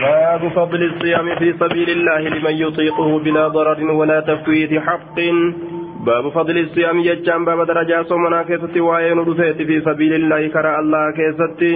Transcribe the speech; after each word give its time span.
باب 0.00 0.48
فضل 0.48 0.82
الصيام 0.82 1.34
في 1.38 1.54
سبيل 1.60 1.90
الله 1.90 2.20
لمن 2.34 2.54
يطيقه 2.64 3.18
بلا 3.18 3.48
ضرر 3.48 3.90
ولا 3.90 4.20
تفويت 4.20 4.72
حق 4.86 5.16
باب 6.06 6.28
فضل 6.28 6.58
الصيام 6.58 7.00
يجان 7.00 7.44
باب 7.44 7.66
درجة 7.66 8.02
صومنا 8.02 8.42
كيستي 8.42 8.80
وعين 8.80 9.18
رفيت 9.18 9.58
في 9.68 9.80
سبيل 9.80 10.12
الله 10.14 10.48
كرى 10.54 10.78
الله 10.78 11.04
كيستي 11.18 11.72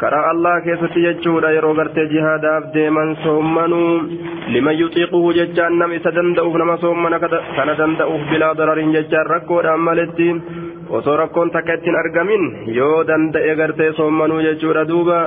كرى 0.00 0.30
الله 0.30 0.54
كيستي 0.64 1.00
يجود 1.08 1.44
يرو 1.56 1.72
غرتي 1.78 2.04
جهاد 2.12 2.44
ديما 2.74 3.04
صومنو 3.24 3.82
لمن 4.54 4.74
يطيقه 4.82 5.32
ججان 5.38 5.72
نم 5.78 5.92
إسدندأوف 5.92 6.54
نما 6.56 6.76
صومنا 6.76 7.18
كان 7.56 7.68
دندأوف 7.78 8.20
بلا 8.30 8.52
ضرر 8.58 8.78
ججان 8.94 9.26
ركو 9.34 9.60
أمالتي 9.60 10.30
osoo 10.97 11.15
rakkoon 11.17 11.51
takka 11.51 11.73
ittiin 11.77 11.95
argamin 12.01 12.43
yoo 12.79 12.97
danda'e 13.09 13.55
gartee 13.61 13.91
soommanuu 13.99 14.41
jechuudha 14.47 14.87
duuba 14.91 15.19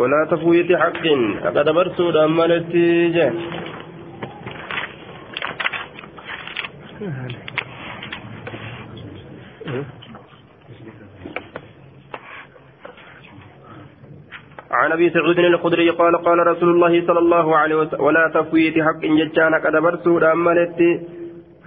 walaa 0.00 0.24
tafwiiti 0.32 0.80
haqqin 0.82 1.20
haqa 1.44 1.66
dabarsuudhaan 1.68 2.38
maletti 2.38 2.86
je 3.16 3.26
عن 14.72 14.92
ابي 14.92 15.10
سعود 15.10 15.38
الخدري 15.38 15.90
قال 15.90 16.16
قال 16.16 16.46
رسول 16.46 16.68
الله 16.68 17.06
صلى 17.06 17.18
الله 17.18 17.56
عليه 17.56 17.76
وسلم 17.76 18.00
ولا 18.00 18.30
تفويت 18.34 18.78
حق 18.82 19.02
ججان 19.18 19.54
قد 19.54 19.76
برسود 19.76 20.22
امالتي 20.24 20.90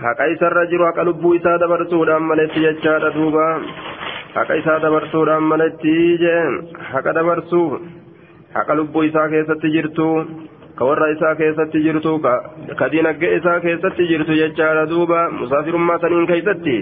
haqa 0.04 0.26
isarra 0.34 0.63
jiru 0.72 0.85
haqa 0.90 1.04
lubbuu 1.09 1.34
isaa 1.40 1.58
dabarsuudhaan 1.63 2.23
maletti 2.31 2.63
jechaadha 2.66 3.12
duuba 3.17 3.45
haqa 4.38 4.58
isaa 4.62 4.80
dabarsuudhaan 4.85 5.44
maletti 5.52 5.94
jeen 6.23 6.54
haqa 6.94 7.13
dabarsuu 7.20 7.68
haqa 8.58 8.77
lubbuu 8.80 9.04
isaa 9.09 9.27
keessatti 9.34 9.71
jirtu 9.76 10.08
ka 10.80 10.85
warra 10.90 11.08
isaa 11.16 11.34
keessatti 11.41 11.84
jirtu 11.88 12.13
ka 12.82 12.90
dinagdee 12.96 13.34
isaa 13.40 13.60
keessatti 13.68 14.07
jirtu 14.12 14.40
jechaadha 14.41 14.85
duuba 14.93 15.20
musaafirummaa 15.40 15.99
saniin 16.05 16.27
keessatti 16.34 16.76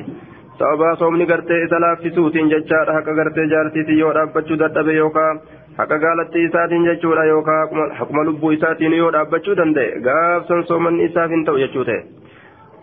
sababaa 0.61 0.95
soomni 1.01 1.25
gartee 1.33 1.59
isa 1.67 1.79
laaffisuutiin 1.85 2.49
jechaadha 2.55 2.97
haqa 2.99 3.13
gartee 3.21 3.47
jaartiitiin 3.53 3.99
yoo 4.03 4.13
dhaabbachuu 4.17 4.57
dadhabe 4.63 4.97
yookaan 5.01 5.41
haqa 5.77 5.97
gaalattii 6.07 6.47
isaatiin 6.49 6.89
jechuudha 6.89 7.23
yookaan 7.35 7.93
haquma 8.01 8.25
lubbuu 8.31 8.51
isaatiin 8.57 8.97
yoo 9.01 9.11
dhaabbachuu 9.17 9.55
danda'e 9.61 10.01
gaafsan 10.09 10.67
soomanni 10.73 11.07
isaaf 11.11 11.31
hin 11.37 11.45
ta'u 11.49 11.61
jechuu 11.65 11.85
ta'e. 11.91 12.01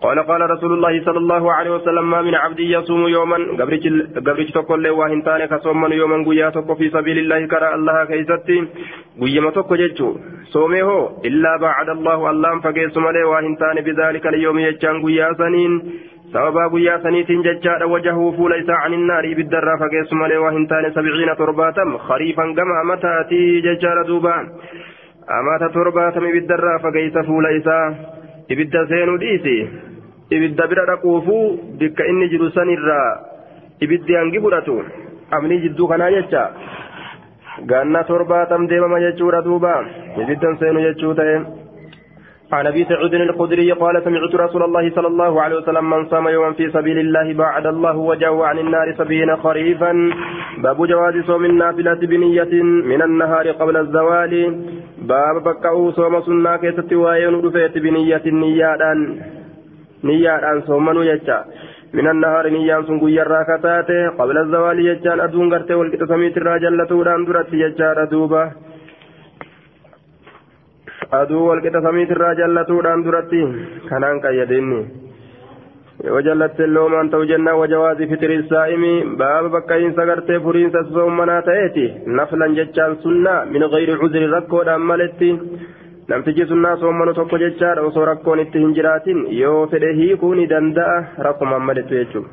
قال 0.01 0.19
قال 0.19 0.41
رسول 0.49 0.73
الله 0.73 1.03
صلى 1.03 1.17
الله 1.17 1.53
عليه 1.53 1.71
وسلم 1.71 2.09
ما 2.09 2.21
من 2.21 2.35
عبد 2.35 2.59
يصوم 2.59 3.07
يوما 3.07 3.37
قبرج 4.15 4.51
تقول 4.51 4.83
له 4.83 4.91
واهن 4.91 5.23
تاني 5.23 5.47
كصوما 5.47 5.87
يوما 5.95 6.25
قيا 6.27 6.49
تقو 6.49 6.75
في 6.75 6.89
سبيل 6.89 7.17
الله 7.17 7.45
كرى 7.45 7.75
الله 7.75 8.05
كيستي 8.05 8.57
قيا 9.21 9.41
ما 9.41 9.51
تقو 9.51 9.75
ججو 9.75 10.09
صومه 10.53 10.89
إلا 11.25 11.57
بعد 11.57 11.89
الله 11.89 12.29
اللهم 12.31 12.59
فقيس 12.61 12.97
ملي 12.97 13.23
واهن 13.23 13.57
تاني 13.57 13.81
بذلك 13.81 14.27
اليوم 14.27 14.59
يجان 14.59 14.95
قيا 15.05 15.33
سنين 15.33 15.73
jechaadha 17.47 17.85
wajahuu 17.93 18.33
fuula 18.37 18.55
isaa 18.57 18.81
canin 18.83 19.05
naarii 19.07 19.31
ibiddarraa 19.35 19.77
fageessu 19.77 20.15
malee 20.15 20.37
waa 20.43 20.51
hin 20.55 20.67
taane 20.67 20.91
sabciina 20.95 21.35
torbaatam 21.35 21.97
khariifan 22.07 22.53
gama 22.59 22.79
amataatii 22.83 23.61
jechaadha 23.67 24.07
duuba 24.09 24.35
amata 25.39 25.69
torbaatam 25.77 26.27
ibiddarraa 26.31 26.79
fageeysa 26.85 27.23
fuula 27.29 27.51
isaa 27.59 27.85
ibidda 28.53 28.87
seenuu 28.91 29.17
dhiisi 29.23 29.55
ibidda 30.31 30.67
bira 30.67 30.85
dhaquufuu 30.89 31.77
bikka 31.79 32.07
inni 32.11 32.29
jiru 32.33 32.51
sanirraa 32.57 33.09
ibiddi 33.79 34.15
hangi 34.15 34.39
budhatu? 34.39 34.77
Amni 35.31 35.61
jidduu 35.63 35.87
kanaa 35.87 36.11
jecha? 36.11 36.43
Ganna 37.71 38.03
torbaatam 38.03 38.67
deemama 38.67 38.99
jechuudha 39.05 39.41
duuba? 39.47 39.73
Ibiddan 40.23 40.57
seenu 40.59 40.85
jechuu 40.87 41.13
ta'e? 41.19 41.35
عن 42.51 42.67
ابي 42.67 42.85
سعود 42.85 43.13
الخدري 43.13 43.71
قال 43.71 44.03
سمعت 44.03 44.35
رسول 44.35 44.63
الله 44.63 44.89
صلى 44.95 45.07
الله 45.07 45.41
عليه 45.41 45.55
وسلم 45.55 45.89
من 45.89 46.05
صام 46.09 46.27
يوما 46.27 46.51
في 46.53 46.71
سبيل 46.71 46.99
الله 46.99 47.33
بعد 47.33 47.65
الله 47.67 47.97
وجهه 47.97 48.45
عن 48.45 48.59
النار 48.59 48.93
سبعين 48.97 49.37
خريفا 49.37 49.91
باب 50.57 50.87
جواز 50.87 51.15
صوم 51.25 51.45
النافلة 51.45 51.93
بنية 51.93 52.53
من 52.91 53.01
النهار 53.01 53.51
قبل 53.51 53.77
الزوال 53.77 54.33
باب 55.01 55.43
بكاو 55.43 55.91
صوم 55.91 56.21
سنة 56.21 56.57
كيست 56.57 56.93
وين 56.93 57.41
بنية 57.75 58.21
نيادا 58.25 58.93
نيادا 60.03 60.51
صومنو 60.67 61.01
يجا 61.11 61.37
من 61.97 62.07
النهار 62.13 62.45
نيان 62.55 62.81
سن 62.87 62.97
غير 63.03 63.27
راكتات 63.35 63.89
قبل 64.19 64.37
الزوال 64.43 64.77
يجان 64.89 65.19
ادون 65.25 65.47
غرتي 65.53 65.73
والكتا 65.79 66.05
سميت 66.11 66.35
الراجل 66.37 66.77
لتودان 66.77 67.25
درت 67.25 67.49
يجا 67.63 67.89
دوبا 68.11 68.43
aduu 71.19 71.47
walqixa 71.49 71.81
samiitirraa 71.83 72.35
jallatuudhaan 72.39 73.01
duratti 73.05 73.39
kanaan 73.89 74.19
qayyadinni 74.25 74.77
yoo 76.05 76.21
jallatte 76.27 76.67
loomaan 76.75 77.09
ta'u 77.13 77.25
jennaan 77.31 77.59
wajawaazi 77.61 78.07
fitiri 78.11 78.37
saa'imi 78.51 78.91
baaba 79.21 79.49
bakka'iinsa 79.55 80.05
gartee 80.09 80.39
furiinsa 80.45 80.83
soommanaa 80.93 81.41
ta'eeti 81.49 81.85
naflan 82.19 82.55
jechaan 82.59 82.95
sunnaa 83.03 83.45
min 83.55 83.67
gayri 83.73 83.97
cuzri 84.03 84.31
rakkoodhaan 84.35 84.87
maletti 84.91 85.29
namtichi 86.07 86.45
sunnaa 86.51 86.75
soommanu 86.83 87.13
tokko 87.19 87.37
jechaadha 87.43 87.81
osoo 87.89 88.05
rakkoon 88.09 88.39
itti 88.43 88.59
hin 88.63 88.73
jiraatin 88.79 89.19
yoo 89.39 89.67
fedhe 89.73 89.93
hiikuu 89.99 90.33
ni 90.39 90.47
danda'a 90.53 90.97
rakkumaan 91.27 91.61
malettu 91.69 91.93
jechuudha. 91.99 92.29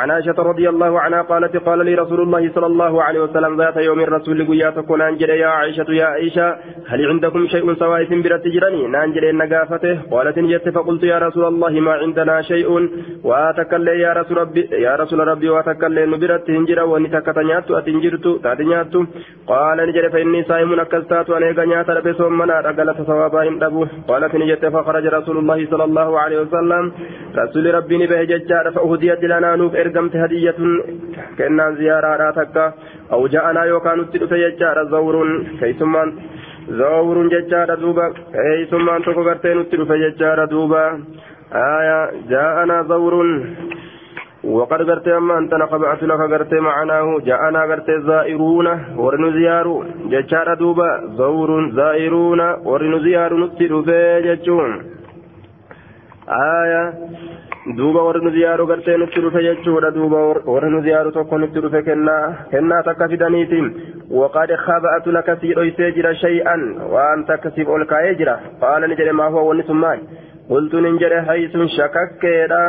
عن 0.00 0.10
عائشة 0.10 0.38
رضي 0.38 0.68
الله 0.68 1.00
عنها 1.00 1.22
قالت 1.22 1.56
قال 1.56 1.78
لي 1.86 1.94
رسول 1.94 2.20
الله 2.20 2.50
صلى 2.54 2.66
الله 2.66 3.02
عليه 3.02 3.20
وسلم 3.20 3.60
ذات 3.60 3.76
يوم 3.76 4.00
الرسول 4.00 4.46
قيات 4.46 4.78
كون 4.78 5.00
أنجل 5.00 5.30
يا 5.30 5.46
عائشة 5.46 5.88
يا 6.00 6.04
عائشة 6.04 6.46
هل 6.90 7.00
عندكم 7.10 7.46
شيء 7.46 7.74
سوائف 7.74 8.10
برت 8.24 8.44
جرني؟ 8.54 8.82
نانجل 8.94 9.36
نقافته 9.36 9.94
قالت 10.10 10.38
نجت 10.38 10.68
فقلت 10.68 11.02
يا 11.12 11.18
رسول 11.18 11.44
الله 11.44 11.72
ما 11.80 11.92
عندنا 11.92 12.42
شيء. 12.42 12.68
وآتكل 13.24 13.88
يا 13.88 14.12
رسول 14.12 14.36
ربي 14.38 14.62
يا 14.86 14.96
رسول 14.96 15.18
ربي 15.28 15.48
وآتكل 15.54 16.10
نبرت 16.10 16.50
هنجرا 16.50 16.82
ونتكت 16.82 17.38
نيات 17.38 17.70
أتنجرت 17.70 18.26
تاتنيات 18.44 18.94
قال 19.46 19.78
نجل 19.88 20.10
فإني 20.10 20.42
صائم 20.50 20.80
أكستات 20.80 21.30
أن 21.30 21.42
يغنيات 21.42 21.88
لبسهم 21.90 22.38
منا 22.38 22.60
رقلت 22.60 22.98
ثوابا 23.08 23.42
إن 23.48 23.58
قالت 24.08 24.32
نجت 24.34 24.64
فخرج 24.74 25.06
رسول 25.18 25.36
الله 25.38 25.66
صلى 25.70 25.84
الله 25.84 26.08
عليه 26.22 26.38
وسلم. 26.40 26.84
رسول 27.42 27.74
ربي 27.74 27.96
نبه 28.02 28.22
ججار 28.22 28.66
فأهديت 28.74 29.22
لنا 29.24 29.56
نوف 29.56 29.74
ergamte 29.83 30.17
hadiyatun 30.23 30.71
kennaan 31.37 31.77
ziyaaraadhaa 31.79 32.33
takka 32.39 32.65
aw 33.15 33.21
ja'anaa 33.35 33.65
yookaan 33.71 33.97
nutti 34.01 34.21
dhufe 34.21 34.37
jechaadha 34.45 34.83
zawruun 34.93 35.31
keeysummaan 35.59 36.09
zawruun 36.81 37.29
jechaadha 37.35 37.75
duuba 37.83 38.05
keeysummaan 38.35 39.03
tokko 39.07 39.23
gartee 39.29 39.55
nutti 39.59 39.79
dhufe 39.81 39.97
jechaadha 40.05 40.45
duuba 40.55 40.83
aya 41.65 41.99
ja'anaa 42.33 42.83
zawruun 42.93 43.31
وقد 44.57 44.81
قرت 44.89 45.07
أما 45.07 45.37
أنت 45.37 45.53
نقبعت 45.53 46.03
لك 46.03 46.21
قرت 46.33 46.53
معناه 46.53 47.07
جاءنا 47.27 47.61
قرت 47.69 47.89
زائرون 48.09 48.67
ورن 48.97 49.23
زيار 49.37 49.67
جشار 50.11 50.53
دوبا 50.61 50.89
زور 51.19 51.49
زائرون 51.79 52.41
ورن 52.69 52.93
زيار 53.05 53.31
نتر 53.41 53.71
في 53.87 53.99
جشون 54.27 54.71
آية 56.29 56.83
duuba 57.66 58.02
warri 58.02 58.20
nu 58.24 58.30
ziyaaru 58.34 58.66
gartee 58.66 58.96
nutti 58.98 59.20
dhufe 59.22 59.40
jechuudha 59.42 59.90
duuba 59.94 60.20
warri 60.52 60.70
nu 60.70 60.80
ziyaaru 60.82 61.12
tokko 61.16 61.38
nutti 61.38 61.60
dhufe 61.62 61.82
kennaa 61.88 62.48
kennaa 62.50 62.82
takka 62.88 63.08
fidaniiti 63.12 63.60
waqad 64.20 64.50
khaba'atu 64.64 65.14
laka 65.16 65.36
sii 65.42 65.54
dhoysee 65.58 65.92
jira 65.98 66.14
shay'an 66.22 66.64
waan 66.94 67.22
takka 67.28 67.54
siif 67.54 67.68
ol 67.68 67.84
kaa'ee 67.92 68.16
jira 68.20 68.34
qaala 68.64 68.90
ni 68.90 68.98
jedhe 69.00 69.14
maa 69.20 69.30
huwa 69.30 69.44
wanni 69.50 69.66
sun 69.68 69.78
maal 69.84 70.02
qultu 70.50 70.82
nin 70.86 70.98
jedhe 71.04 71.22
haysun 71.30 71.70
shakakkeedha 71.76 72.60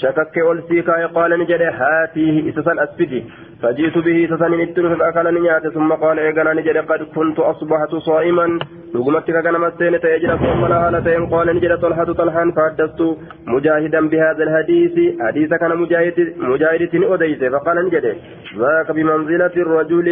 shakakkee 0.00 0.48
ol 0.52 0.64
sii 0.70 0.86
kaa'e 0.88 1.12
qaala 1.18 1.36
ni 1.36 1.50
jedhe 1.52 1.70
haatiihi 1.82 2.48
isa 2.48 2.68
san 2.70 2.84
as 2.86 2.98
fidi 3.02 3.22
فجئت 3.62 3.98
به 3.98 4.28
سسن 4.30 4.52
التلف 4.54 4.92
فأكل 4.98 5.26
نيات 5.34 5.68
ثم 5.76 5.92
قال 5.92 6.16
نجد 6.56 6.76
قد 6.90 7.02
كنت 7.16 7.38
أصبحت 7.38 7.94
صائما 7.94 8.46
لقمتك 8.94 9.42
كان 9.42 9.60
مستين 9.60 10.00
تيجر 10.00 10.36
ثم 10.36 10.66
لا 10.66 10.88
هالتين 10.88 11.26
قال 11.26 11.56
نجد 11.56 11.78
طلحة 11.78 12.04
طلحا 12.04 12.52
فحدثت 12.56 13.00
مجاهدا 13.46 14.08
بهذا 14.08 14.42
الحديث 14.42 14.94
حديث 15.20 15.50
كان 15.54 15.76
مجاهد 15.76 16.34
مجاهد 16.36 16.82
أديس 16.94 17.44
فقال 17.44 17.86
نجد 17.86 18.16
ذاك 18.58 18.90
بمنزلة 18.90 19.54
الرجل 19.56 20.08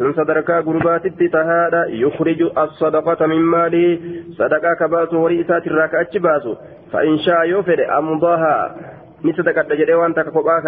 من 0.00 0.12
صدرك 0.12 0.50
قربات 0.50 1.06
التهاد 1.06 1.74
يخرج 1.88 2.40
الصدقة 2.58 3.26
من 3.26 3.40
ماله 3.54 3.98
صدقة 4.38 4.74
كباس 4.80 5.14
ورئيسات 5.14 5.66
الراكعة 5.66 6.18
باس 6.18 6.44
فإن 6.92 7.18
شاء 7.18 7.48
يوفر 7.48 7.98
أمضاها 7.98 8.76
نصدقة 9.24 9.74
جدي 9.74 9.94
وانت 9.94 10.20
كقباك 10.20 10.66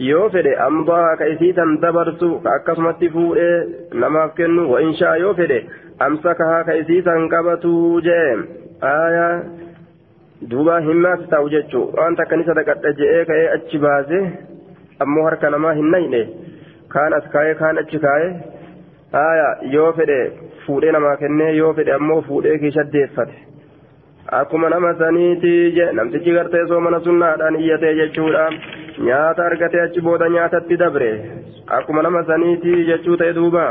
yoo 0.00 0.28
fedhe 0.32 0.52
amdaa 0.66 1.16
ka 1.20 1.26
isiitan 1.28 1.72
dabarsu 1.80 2.28
ka 2.44 2.52
akkasumatti 2.58 3.08
fuudhee 3.14 3.56
namaaf 4.02 4.30
kennu 4.38 4.62
wa 4.72 4.78
inshaa 4.84 5.16
yoo 5.22 5.32
fedhe 5.40 5.58
amsakahaa 6.06 6.62
ka 6.68 6.74
isiitan 6.82 7.28
qabatu 7.32 7.72
jee 8.06 8.28
aya 8.90 9.26
duuba 10.52 10.76
himmaas 10.86 11.24
ta'u 11.32 11.50
jechuu 11.54 11.82
waan 11.98 12.16
takka 12.20 12.36
ni 12.40 12.44
sadaqadha 12.50 12.92
je'ee 13.00 13.24
ka'ee 13.30 13.48
achi 13.56 13.78
baase 13.84 14.20
ammoo 15.06 15.26
harka 15.28 15.50
namaa 15.56 15.74
hin 15.80 15.90
nayne 15.96 16.22
kaan 16.94 17.12
as 17.18 17.26
kaa'ee 17.34 17.54
kaan 17.60 17.82
achi 17.84 17.98
kaa'ee 18.06 18.30
haya 19.18 19.48
yoo 19.76 19.90
fedhe 20.00 20.18
fuudhee 20.64 20.92
namaa 20.98 21.16
kennee 21.24 21.52
yoo 21.60 21.72
fedhe 21.80 21.92
ammoo 21.98 22.18
fuudhee 22.30 22.56
kiishaddeeffate 22.64 23.36
akkuma 24.40 24.68
nama 24.76 24.94
saniiti 25.04 25.54
je 25.78 25.86
namtichi 26.00 26.34
gartee 26.38 26.64
soo 26.72 26.80
mana 26.88 27.00
sunnaadhaan 27.06 27.60
iyyatee 27.62 27.94
jechuudha 28.02 28.48
nyaata 29.06 29.46
argatee 29.50 29.80
achi 29.86 30.00
booda 30.08 30.28
nyaatatti 30.36 30.76
dabre 30.84 31.12
akkuma 31.78 32.02
nama 32.08 32.24
saniiti 32.32 32.74
jechuu 32.90 33.16
ta'e 33.22 33.32
duuba 33.40 33.64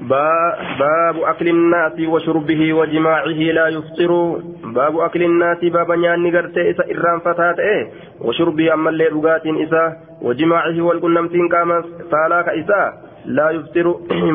باب 0.00 1.16
أكل 1.22 1.48
الناس 1.48 1.92
وشربه 2.00 2.72
وجماعه 2.74 3.26
لا 3.56 3.68
يفطر 3.68 4.40
باب 4.64 4.98
أكل 4.98 5.22
الناس 5.22 5.58
باب 5.64 5.92
نيان 5.92 6.22
نغرتي 6.22 6.70
إسا 6.70 6.84
إرام 6.90 7.20
فتات 7.20 7.58
إيه 7.58 7.90
وشربه 8.20 8.74
أما 8.74 8.90
اللي 8.90 9.06
رغات 9.08 9.46
إسا 9.46 9.96
وجماعه 10.22 10.80
والقنمتين 10.80 11.48
كاما 11.48 11.84
فالاك 12.12 12.48
إسا 12.48 12.92
لا 13.26 13.50
يفطر 13.50 13.86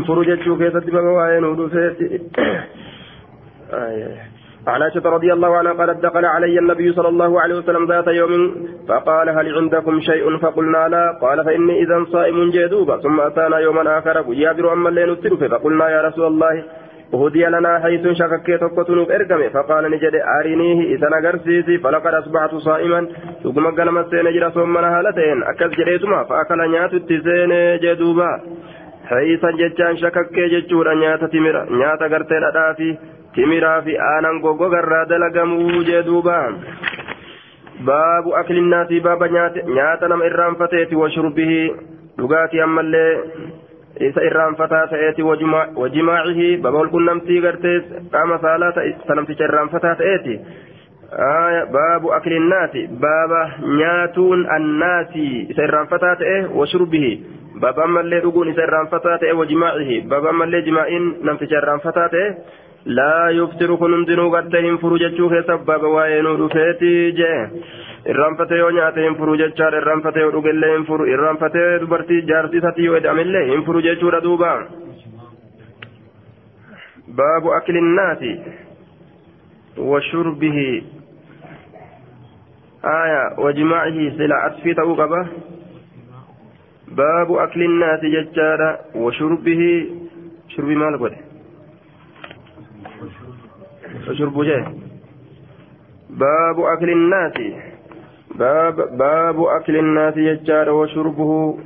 فرجت 0.08 0.42
شوكيسة 0.46 0.80
بابا 0.80 1.12
وين 1.12 1.44
آه 3.74 4.25
عن 4.67 4.83
عائشة 4.83 5.11
رضي 5.11 5.33
الله 5.33 5.57
عنها 5.57 5.73
قالت 5.73 6.03
دخل 6.03 6.25
علي 6.25 6.59
النبي 6.59 6.93
صلى 6.93 7.09
الله 7.09 7.41
عليه 7.41 7.55
وسلم 7.55 7.87
ذات 7.87 8.07
يوم 8.07 8.55
فقال 8.89 9.29
هل 9.29 9.55
عندكم 9.55 10.01
شيء؟ 10.01 10.39
فقلنا 10.39 10.89
لا. 10.89 11.19
قال 11.23 11.45
فإني 11.45 11.83
إذا 11.83 12.05
صائم 12.13 12.51
جدوبا 12.51 12.97
ثم 12.97 13.21
أتانا 13.21 13.59
يوما 13.59 13.99
آخر 13.99 14.25
ويابر 14.29 14.73
أما 14.73 14.89
الليل 14.89 15.11
التلف 15.11 15.45
فقلنا 15.45 15.89
يا 15.89 16.03
رسول 16.03 16.27
الله 16.27 16.65
أهدي 17.15 17.45
لنا 17.47 17.79
حيث 17.79 18.09
شككت 18.09 18.61
تقتنوب 18.61 19.11
إرقم 19.11 19.49
فقال 19.49 19.91
نجد 19.91 20.15
أرينيه 20.41 20.95
إذا 20.95 21.09
نقرسيسي 21.09 21.79
فلقد 21.79 22.15
أصبحت 22.15 22.55
صائما. 22.55 23.07
ثم 23.43 23.67
قال 23.79 23.95
مسين 23.95 24.25
جرى 24.35 24.51
صومنا 24.51 24.99
هالتين 24.99 25.43
أكس 25.43 25.77
جريتما. 25.79 26.25
فأكل 26.25 26.71
نيات 26.71 26.95
التسين 26.95 27.53
جدوبا 27.83 28.31
حيث 29.11 29.43
جتان 29.61 29.97
شكك 29.97 30.39
جتشورا 30.53 30.95
نيات 30.95 31.25
تمر 31.25 31.57
نيات 31.71 32.03
قرتين 32.13 32.45
أدافي. 32.45 33.16
Timiraa 33.37 33.81
fi 33.87 33.99
aanan 34.11 34.41
goggogarraa 34.47 35.05
dalagamuu 35.13 35.83
jee 35.91 36.03
duuba 36.09 36.39
baabu 37.91 38.35
aklinnaati 38.41 39.01
baaba 39.07 39.29
nyaata 39.77 40.09
nama 40.09 40.25
irraanfateeti 40.31 40.97
washurbihi 41.03 41.61
dhugaatii 42.19 42.61
ammallee 42.67 43.13
isa 44.09 44.23
irraanfataa 44.29 44.87
ta'eeti 44.93 45.23
wajimaacihi 45.83 46.49
baaba 46.65 46.79
walqunnamtii 46.79 47.41
gartee 47.47 47.77
qaama 48.15 48.39
saalaa 48.47 48.73
sanamticha 49.11 49.45
irraanfataa 49.51 49.95
ta'eeti 50.03 50.35
baabu 51.77 52.13
aklinnaati 52.19 52.83
baaba 53.07 53.41
nyaatuun 53.81 54.47
annaasi 54.59 55.27
isa 55.53 55.63
irraanfataa 55.69 56.17
ta'e 56.23 56.39
washurbihi 56.61 57.13
baaba 57.61 57.85
ammallee 57.89 58.21
dhuguun 58.25 58.49
isa 58.53 58.63
irraanfataa 58.69 59.19
ta'e 59.25 59.33
wajimaacihi 59.41 60.01
baaba 60.13 60.29
ammallee 60.35 60.63
jimaa'iin 60.69 61.07
namticha 61.29 61.59
irraanfataa 61.63 62.09
ta'e 62.15 62.29
لا 62.87 63.31
يفتر 63.31 63.75
كن 63.75 63.95
هندنو 63.95 64.37
قدهم 64.37 64.77
فروجة 64.77 65.09
كيسا 65.29 65.55
بابا 65.55 65.89
وينو 65.89 66.35
رفيتي 66.47 67.11
جي 67.11 67.49
yoo 68.07 68.71
nyaate 68.71 69.03
hin 69.03 69.17
furu 69.19 69.37
jechaadha 69.37 69.79
irraanfatee 69.79 70.23
yoo 70.23 70.31
dhuge 70.35 70.51
illee 70.51 70.73
hin 70.77 70.85
furu 70.87 71.07
irraanfatee 71.15 71.79
dubartii 71.81 72.23
jaartii 72.29 72.59
isatii 72.59 72.85
yoo 72.85 72.97
edhamillee 72.97 73.45
hin 73.49 73.65
furu 73.67 73.83
jechuudha 73.87 74.21
duuba 74.27 74.51
baabu 77.21 77.53
aklinnaati 77.59 78.33
washurbihi 79.91 80.87
aya 82.95 83.23
wajimaacihi 83.45 84.11
sila 84.19 84.43
atfii 84.51 84.75
ta'uu 84.75 84.97
qaba 85.03 85.27
baabu 87.03 87.41
aklinnaati 87.41 88.17
jechaadha 88.17 88.71
washurbihi 89.07 89.73
shurbi 90.55 90.83
maal 90.85 90.99
godhe 90.99 91.26
وشرب 94.09 94.43
جه 94.45 94.67
باب 96.11 96.61
أكل 96.61 96.91
الناس. 96.91 97.33
باب 98.35 98.99
باب 98.99 99.45
أكل 99.45 99.77
الناس 99.77 100.17
يجار 100.17 100.71
وشربه. 100.71 101.59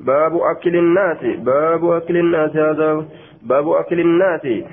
باب 0.00 0.36
أكل 0.36 0.76
الناس. 0.76 1.18
باب 1.38 1.90
أكل 1.90 2.16
الناس 2.16 2.56
هذا. 2.56 3.06
باب 3.42 3.68
أكل 3.68 4.00
الناس 4.00 4.64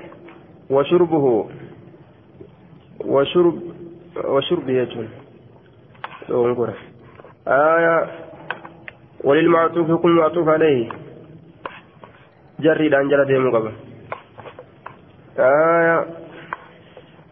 وشربه. 0.70 1.48
وشرب 3.04 3.62
وشرب 4.24 4.68
يجون 4.68 5.08
آية. 7.48 8.10
وللمعطوف 9.24 9.88
يكون 9.88 10.16
معطوف 10.16 10.48
عليه. 10.48 10.88
جري 12.60 12.86
الأنجلة 12.86 13.24
ديمو 13.24 13.70
آية 15.39 16.05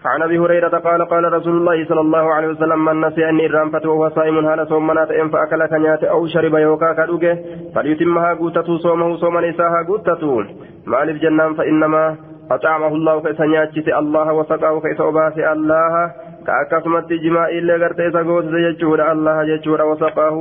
عن 0.05 0.21
ابي 0.21 0.39
هريره 0.39 0.67
قال 0.67 1.05
قال 1.05 1.33
رسول 1.33 1.57
الله 1.57 1.85
صلى 1.85 2.01
الله 2.01 2.33
عليه 2.33 2.47
وسلم 2.47 2.85
من 2.85 3.01
نسي 3.01 3.29
اني 3.29 3.47
رامفت 3.47 3.85
وهو 3.85 4.09
صائم 4.09 4.45
هذا 4.45 4.65
صومنات 4.65 5.11
ان 5.11 5.29
فاكل 5.29 5.65
كنيات 5.65 6.03
او 6.03 6.27
شرب 6.27 6.55
يوكا 6.55 6.93
كدوجه 6.93 7.37
فليتمها 7.75 8.33
غوتته 8.33 8.77
صومه 8.77 9.15
صوما 9.15 9.49
نساها 9.49 9.85
غوتته 9.87 10.45
مالف 10.87 11.21
جنان 11.21 11.53
فانما 11.53 12.15
أطعمه 12.51 12.87
الله 12.87 13.21
كيسنياتشت 13.21 13.87
الله 13.87 14.33
وسقاه 14.33 14.79
كيس 14.79 15.01
أباس 15.01 15.37
الله 15.37 16.11
كأكسمت 16.47 17.13
جماع 17.13 17.49
إلا 17.49 17.75
غرت 17.75 17.99
إسا 17.99 18.21
غوت 18.21 18.45
جيجور 18.45 19.11
الله 19.11 19.43
جيجور 19.43 19.81
وسقاه 19.81 20.35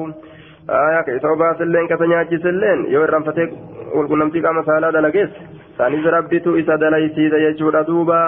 آية 0.70 1.00
كيس 1.06 1.25
أباس 1.25 1.60
اللين 1.60 1.87
كسنياتشت 1.88 2.46
اللين 2.46 2.93
يو 2.93 3.04
رمفتك 3.04 3.50
والقنمتك 3.94 4.44
مسالة 4.46 4.90
دلقيس 4.90 5.31
sanis 5.77 6.06
rabbitu 6.06 6.57
isa 6.57 6.77
dalaysiisa 6.77 7.38
jechuudha 7.45 7.85
duuba 7.88 8.21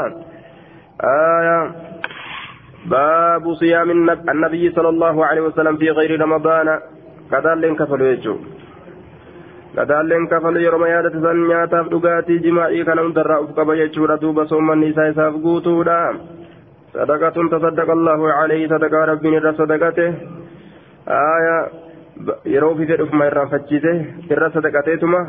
آية. 1.04 1.72
باب 2.86 3.54
صيام 3.54 3.92
النبي 4.30 4.72
صلى 4.72 4.90
الله 4.90 5.25
عليه 5.25 5.42
وسلم 5.42 5.78
في 5.78 5.90
غير 5.90 6.22
رمضان. 6.22 6.80
كذلك 7.31 7.75
كفلوا 7.75 8.07
يجو. 8.07 8.36
كذلك 9.75 10.30
كفلوا 10.31 10.62
يرمى 10.62 10.90
يادة 10.90 11.16
سنياتا 11.24 11.84
فدقاتي 11.84 12.38
جماعي 12.38 12.84
كان 12.84 13.06
مدرى 13.06 13.36
أفقب 13.44 13.69
يجو 13.69 14.06
ردوب 14.06 14.44
صوم 14.46 14.72
النساء 14.72 15.12
سافقوتو 15.12 15.84
صدقة 16.94 17.38
تصدق 17.54 17.90
الله 17.92 18.34
عليه 18.34 18.68
صدقة 18.68 19.06
ربي 19.06 19.30
نرى 19.30 19.51
صدقته. 19.54 20.13
آية. 21.07 21.60
fedhuuf 22.90 23.12
ma 23.13 23.25
irraan 23.30 23.50
fachiise 23.50 23.92
irra 24.34 24.51
sadaqateetuma 24.51 25.19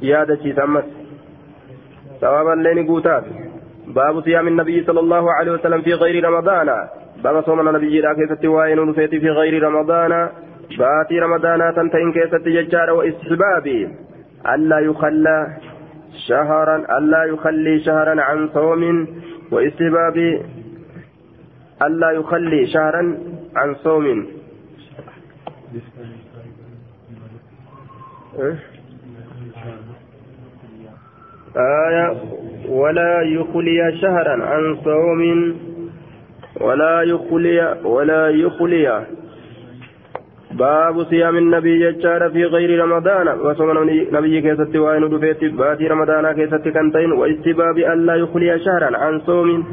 yaadachiisa 0.00 0.62
ammas 0.62 1.05
ثوابا 2.20 2.54
لين 2.62 2.86
قوتات. 2.86 3.24
باب 3.86 4.20
صيام 4.20 4.48
النبي 4.48 4.84
صلى 4.84 5.00
الله 5.00 5.32
عليه 5.32 5.52
وسلم 5.52 5.82
في 5.82 5.92
غير 5.92 6.24
رمضان. 6.24 6.88
باب 7.24 7.44
صوم 7.44 7.68
النبي 7.68 8.00
لا 8.00 8.14
كيست 8.14 8.44
وائن 8.44 8.92
في 8.92 9.28
غير 9.30 9.62
رمضان. 9.62 10.28
باتي 10.78 11.18
رمضان 11.18 11.74
تنتين 11.74 12.12
كيست 12.12 12.48
ججار 12.48 12.90
واستحبابي 12.90 13.88
ألا 14.54 14.78
يخلى 14.78 15.56
شهرا 16.28 16.76
ألا 16.98 17.24
يخلي 17.24 17.80
شهرا 17.80 18.22
عن 18.22 18.48
صوم 18.48 18.82
واستحبابي 19.52 20.42
ألا 21.82 22.10
يخلي 22.10 22.66
شهرا 22.66 23.18
عن 23.56 23.74
صوم. 23.74 24.26
إيه؟ 28.38 28.75
آية 31.56 32.16
ولا 32.68 33.22
يخلي 33.22 33.96
شهرا 34.00 34.44
عن 34.44 34.76
صوم 34.84 35.20
ولا 36.60 37.02
يخلي 37.02 37.76
ولا 37.84 38.28
يخلي. 38.28 39.06
باب 40.50 41.02
صيام 41.04 41.36
النبي 41.36 41.92
ججار 41.92 42.30
في 42.30 42.44
غير 42.44 42.84
رمضان. 42.84 43.28
وصوم 43.28 43.70
النبي 43.70 44.40
كيست 44.40 44.76
وين 44.76 45.08
دفيت 45.08 45.44
باتي 45.44 45.86
رمضان 45.86 46.32
كيست 46.32 46.68
كنتين. 46.68 47.12
واستباب 47.12 47.78
ألا 47.78 48.14
يخلي 48.14 48.58
شهرا 48.58 48.96
عن 48.96 49.20
صوم. 49.20 49.64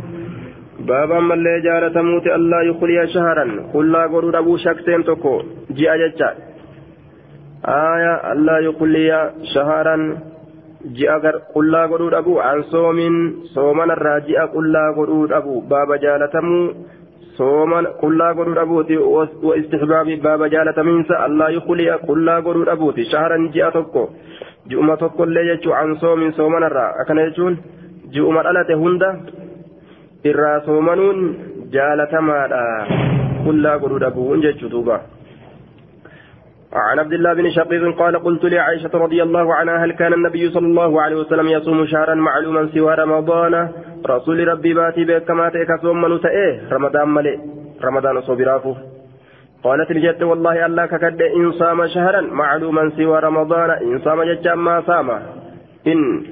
باب 0.80 1.12
أما 1.12 1.34
اللي 1.34 1.62
جارة 1.62 2.02
موت 2.02 2.28
ألا 2.28 2.62
يخلي 2.62 3.08
شهرا. 3.08 3.46
قل 3.74 3.96
قرود 3.96 4.36
أبو 4.36 4.58
شكسين 4.58 5.04
تكو. 5.04 5.42
جاء 5.70 5.98
ججار 5.98 6.36
آية 7.66 8.32
ألا 8.32 8.58
يخلي 8.60 9.32
شهرا 9.54 10.18
ji'a 10.92 11.20
qullaa 11.54 11.88
godhuu 11.88 12.10
dhabu 12.12 12.40
an 12.40 12.64
soomin 12.72 13.16
soomanarraa 13.54 14.20
ji'a 14.28 14.48
qullaa 14.56 14.90
godhuu 14.98 15.28
dhabu 15.34 15.62
baaba 15.70 15.98
jaalatamuu 15.98 16.66
sooman 17.38 17.88
qullaa 18.02 18.34
godhuu 18.34 18.56
dhabuuti 18.56 18.98
wa 18.98 19.56
istihbaabi 19.62 20.18
baaba 20.26 20.50
jaalatamiinsa 20.56 21.20
allaa 21.28 21.50
yukuliya 21.56 21.98
qullaa 22.08 22.42
godhuu 22.42 22.66
dhabuuti 22.72 23.06
shaharan 23.14 23.48
ji'a 23.56 23.72
tokko 23.78 24.04
ji'uma 24.70 24.98
tokkollee 24.98 25.46
jechuu 25.52 25.74
an 25.80 25.96
soomin 26.04 26.34
soomanarraa 26.42 26.92
akkana 27.02 27.26
jechuun 27.30 27.58
ji'uma 28.14 28.44
dhalate 28.44 28.80
hunda 28.84 29.16
irraa 30.32 30.60
soomanuun 30.68 31.26
jaalatamaadha 31.78 32.62
qullaa 33.46 33.80
godhuu 33.80 34.04
dhabuun 34.06 34.44
jechuu 34.48 34.70
duuba 34.76 35.00
عن 36.74 37.00
عبد 37.00 37.14
الله 37.14 37.34
بن 37.34 37.52
شقيق 37.52 37.98
قال 38.00 38.24
قلت 38.24 38.46
لعائشة 38.46 38.90
رضي 38.94 39.24
الله 39.24 39.56
عنها 39.56 39.86
هل 39.86 39.92
كان 39.92 40.14
النبي 40.14 40.50
صلى 40.50 40.68
الله 40.68 41.02
عليه 41.02 41.16
وسلم 41.16 41.48
يصوم 41.48 41.86
شهرا 41.86 42.16
معلوما 42.16 42.70
سوى 42.74 42.96
رمضان؟ 42.96 43.70
رسول 44.10 44.48
ربي 44.48 44.74
باتي 44.74 45.06
بكما 45.06 45.50
تيكسوم 45.50 46.02
من 46.02 46.22
تأيه 46.22 46.70
رمضان 46.72 47.10
ملئ 47.10 47.38
رمضان 47.84 48.22
صبرافه 48.22 48.76
قالت 49.64 49.92
الجد 49.92 50.24
والله 50.24 50.66
ألا 50.66 50.86
ككد 50.86 51.22
إن 51.22 51.52
صام 51.52 51.88
شهرا 51.88 52.22
معلوما 52.22 52.90
سوى 52.98 53.20
رمضان. 53.20 53.70
إن 53.70 54.00
صام 54.00 54.24
ججا 54.24 54.56
ما 54.56 54.82
صام. 54.82 55.10
إن 55.88 56.24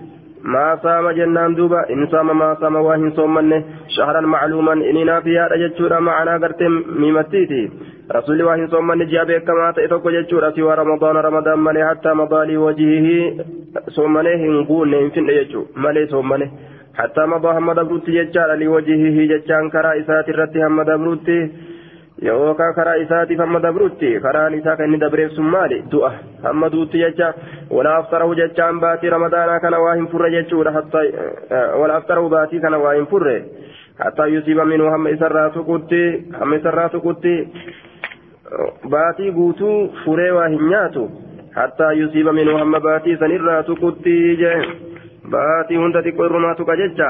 ما 0.44 0.80
صام 0.84 1.12
جنان 1.12 1.56
دوبا 1.56 1.90
إن 1.90 2.08
صام 2.08 2.38
ما 2.38 2.56
صام 2.62 2.76
واهن 2.76 3.12
صومنه 3.12 3.64
شهرا 3.88 4.22
معلوما 4.22 4.74
إننا 4.74 5.20
في 5.20 5.40
هذا 5.40 5.56
جتشورا 5.56 6.00
معنا 6.00 6.38
قرتم 6.38 6.84
ميمتيتي 7.00 7.72
رسول 8.16 8.44
واهن 8.44 8.68
صومنه 8.68 9.06
جابه 9.06 9.38
كما 9.38 9.72
تأتوك 9.72 10.08
جتشورا 10.08 10.50
سوى 10.56 10.74
رمضان 10.76 11.16
رمضان 11.16 11.60
ملي 11.60 11.90
حتى 11.90 12.14
مضالي 12.14 12.58
وجهه 12.58 13.10
صومنه 13.88 14.36
هنقول 14.44 14.90
ننفن 14.90 15.28
جتشو 15.28 15.62
ملي 15.84 16.08
صومنه 16.08 16.48
حتى 17.00 17.22
مضى 17.26 17.50
هم 17.58 17.72
دبروتي 17.74 18.12
جتشارا 18.18 18.56
لوجهه 18.56 19.18
جتشان 19.32 19.70
كرا 19.74 20.00
إسات 20.00 20.30
الرتي 20.30 20.60
هم 20.66 20.82
دبروتي 20.82 21.40
yookaan 22.22 22.76
karaa 22.78 22.96
isaatiif 23.02 23.40
hamma 23.40 23.60
dabrutti 23.64 24.20
karaan 24.22 24.54
isaa 24.54 24.76
kan 24.78 24.86
inni 24.86 25.00
dabreef 25.02 25.32
sun 25.34 25.48
maali? 25.54 25.82
Du'a. 25.92 26.12
Hamma 26.44 26.70
kana 29.62 29.80
waa 29.80 29.96
hin 29.96 30.08
furre 30.08 30.32
jechuudha 30.32 30.84
wala 31.80 31.96
aftarahu 31.96 32.30
baatii 32.30 32.60
kana 32.60 32.78
waa 32.78 32.94
hin 32.94 33.08
furre 33.08 33.36
hattaa 34.00 34.26
yusiiba 34.26 34.66
minuu 34.66 34.90
hamma 34.90 35.10
isarraa 35.10 35.50
tuqutti 35.50 36.02
hamma 36.40 36.56
isarraa 36.56 36.90
tuqutti 36.90 37.36
baatii 38.90 39.32
guutuu 39.32 39.94
furee 40.06 40.32
waa 40.32 40.48
hin 40.48 40.68
nyaatu 40.70 41.12
hattaa 41.56 41.92
yusiiba 41.92 42.34
minuu 42.34 42.58
hamma 42.58 42.80
baatii 42.80 43.18
sanirraa 43.18 43.64
tuqutti 43.64 44.18
jee 44.44 44.58
baatii 45.32 45.78
hunda 45.84 46.04
xiqqoo 46.04 46.26
irrumaa 46.26 46.56
tuqa 46.56 46.76
jecha 46.84 47.10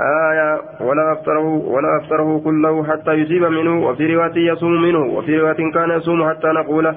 آية 0.00 0.60
ولا 0.80 1.12
أفطره 1.12 1.46
ولا 1.74 1.96
أفطره 2.00 2.40
كله 2.44 2.84
حتى 2.84 3.12
يصيب 3.12 3.44
منه 3.44 3.86
وفي 3.86 4.14
رواية 4.14 4.52
يصوم 4.52 4.82
منه 4.82 4.98
وفي 4.98 5.38
رواية 5.38 5.72
كان 5.74 5.90
يصوم 5.90 6.28
حتى 6.30 6.48
نقول 6.48 6.94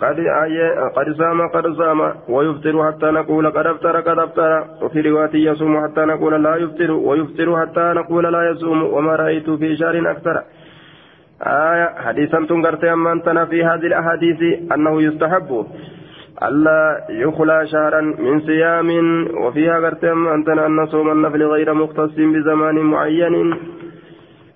قد 0.00 0.16
سام 0.16 0.90
قد 0.96 1.12
سام 1.18 1.48
قد 1.48 1.66
سام. 1.78 2.00
ويفطر 2.28 2.74
حتى 2.86 3.06
نقول 3.06 3.50
قد 3.50 3.66
أفطر 3.66 4.00
قد 4.00 4.18
أفطر. 4.18 4.64
وفي 4.82 5.00
رواية 5.00 5.34
يصوم 5.34 5.84
حتى 5.84 6.00
نقول 6.00 6.42
لا 6.42 6.56
يفطر 6.56 6.90
ويفطر 6.90 7.60
حتى 7.60 7.92
نقول 8.00 8.32
لا 8.32 8.50
يصوم. 8.50 8.82
وما 8.82 9.16
رأيت 9.16 9.50
في 9.50 9.76
شهر 9.76 10.10
أكثر. 10.10 10.42
آية 11.42 11.88
حديثا 12.04 12.46
تنقرت 12.48 12.84
أما 12.84 13.44
في 13.44 13.64
هذه 13.64 13.86
الأحاديث 13.86 14.40
أنه 14.74 15.02
يستحب 15.02 15.66
ألا 16.42 17.06
يخلى 17.10 17.66
شهرا 17.66 18.00
من 18.00 18.40
صيام. 18.40 18.88
وفيها 19.42 19.76
قرتم 19.80 20.28
أنتنا 20.28 20.66
أن 20.66 20.86
صوم 20.86 21.12
النفل 21.12 21.42
غير 21.42 21.74
مختص 21.74 22.14
بزمان 22.18 22.74
معين. 22.74 23.54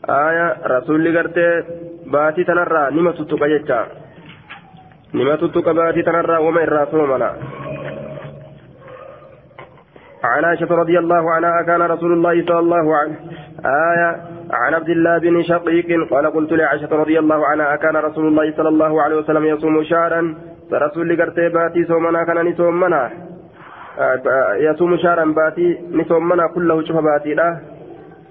آية 0.08 0.56
رسول 0.66 1.18
قرتي 1.18 1.62
باتي 2.06 2.44
تنرى 2.44 2.90
نما 2.90 3.10
تتوك 3.10 3.42
جتا 5.14 5.18
نما 5.18 5.36
تتوك 5.36 5.68
باتي 5.68 6.02
تنرى 6.02 6.36
وما 6.38 6.62
إرى 6.62 6.86
صومنا 6.90 7.30
عن 10.24 10.44
عائشة 10.44 10.74
رضي 10.74 10.98
الله 10.98 11.30
عنها 11.30 11.62
كان 11.62 11.82
رسول 11.82 12.12
الله 12.12 12.44
صلى 12.46 12.58
الله 12.58 12.96
عليه 12.96 13.14
آية 13.64 14.10
عن 14.50 14.74
عبد 14.74 14.88
الله 14.88 15.18
بن 15.18 15.42
شقيق 15.42 16.10
قال 16.10 16.26
قلت 16.26 16.52
لعائشة 16.52 16.88
رضي 16.92 17.18
الله 17.18 17.46
عنها 17.46 17.76
كان 17.76 17.96
رسول 17.96 18.26
الله 18.26 18.56
صلى 18.56 18.68
الله 18.68 19.02
عليه 19.02 19.16
وسلم 19.16 19.44
يصوم 19.44 19.82
شهرا 19.84 20.34
soomanaa 21.88 22.26
kana 22.26 22.42
ni 22.42 22.52
soommanaa 22.56 23.10
yasuumu 24.64 24.98
shaaran 24.98 25.34
baatii 25.34 25.78
ni 25.90 26.04
soommanaa 26.04 26.48
kullahu 26.48 26.82
cufa 26.82 27.02
baatiidha 27.02 27.60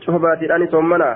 cufa 0.06 0.20
baatiidha 0.20 0.58
ni 0.58 0.68
soommanaa 0.68 1.16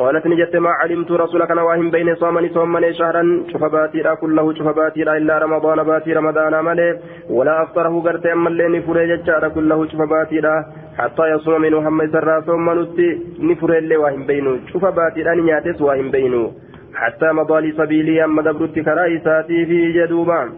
قالت 0.00 0.26
نجت 0.26 0.56
ما 0.56 0.70
علمت 0.80 1.10
رسول 1.10 1.44
كان 1.44 1.58
واهم 1.58 1.90
بين 1.90 2.14
صومني 2.14 2.48
صومني 2.48 2.94
شهرا. 2.94 3.22
شوف 3.52 3.64
باتيرا 3.64 4.14
كله 4.14 4.54
شوف 4.54 4.68
باتيرا 4.68 5.16
إلا 5.16 5.38
رمضان 5.38 5.82
باتي 5.82 6.12
رمضان 6.12 6.64
ملي 6.64 6.98
ولا 7.30 7.62
أفطره 7.62 7.94
قرت 8.04 8.26
أما 8.26 8.48
اللي 8.48 8.68
نفري 8.78 9.16
ججارا 9.16 9.48
كله 9.48 9.78
شوف 9.90 10.00
باتيرا. 10.00 10.54
حتى 10.98 11.24
يصوم 11.32 11.60
من 11.60 11.72
محمد 11.74 12.12
سرا 12.12 12.40
صومنتي 12.46 13.08
نفري 13.40 13.78
اللي 13.78 13.96
واهم 13.96 14.22
بينه 14.26 14.52
شوف 14.72 14.84
باتيرا 14.84 15.34
نياتس 15.34 15.80
واهم 15.80 16.10
بينه 16.10 16.52
حتى 16.94 17.28
مضى 17.32 17.60
لسبيلي 17.60 18.24
أما 18.24 18.42
دبرت 18.42 18.78
كرايساتي 18.78 19.66
في 19.66 19.92
جدوبان 19.92 20.48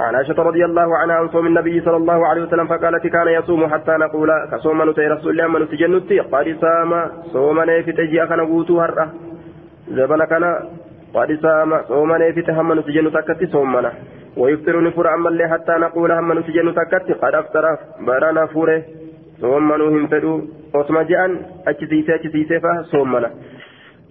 عن 0.00 0.14
عائشة 0.14 0.42
رضي 0.42 0.64
الله 0.64 0.96
عنها 0.96 1.16
عن 1.16 1.28
صوم 1.28 1.46
النبي 1.46 1.80
صلى 1.80 1.96
الله 1.96 2.26
عليه 2.26 2.42
وسلم 2.42 2.66
فقالت 2.66 3.06
كان 3.06 3.28
يصوم 3.28 3.66
حتى 3.72 3.92
نقول 3.92 4.30
كصوم 4.52 4.90
نتي 4.90 5.06
رسول 5.06 5.30
الله 5.30 5.46
من 5.46 5.68
تجنتي 5.68 6.18
قد 6.20 6.56
سام 6.60 6.92
صوم 7.32 7.60
نيفت 7.60 8.00
جي 8.00 8.22
أخنا 8.24 8.42
قوتو 8.42 8.80
هرأ. 8.80 9.08
زبنا 9.88 10.24
كان 10.24 10.44
قد 11.14 11.30
سام 11.42 11.70
صوم 11.88 12.10
نيفت 12.16 12.50
هم 12.50 12.72
نتجن 12.78 13.12
تكتي 13.12 13.46
صومنا 13.46 13.92
ويفطر 14.36 14.74
نفر 14.84 15.14
أما 15.14 15.28
اللي 15.28 15.48
حتى 15.48 15.72
نقول 15.72 16.12
هم 16.12 16.38
نتجن 16.38 16.74
تكتي. 16.74 17.12
قد 17.12 17.34
أفطر 17.34 17.64
برانا 18.06 18.46
فوره 18.46 18.82
صوم 19.40 19.72
نوهم 19.80 20.06
فدو. 20.06 20.34
وسما 20.74 21.02
جاءن. 21.02 21.32
أجسيسي 21.68 22.14
أجسيسي 22.14 22.60
فصومنا 22.60 23.30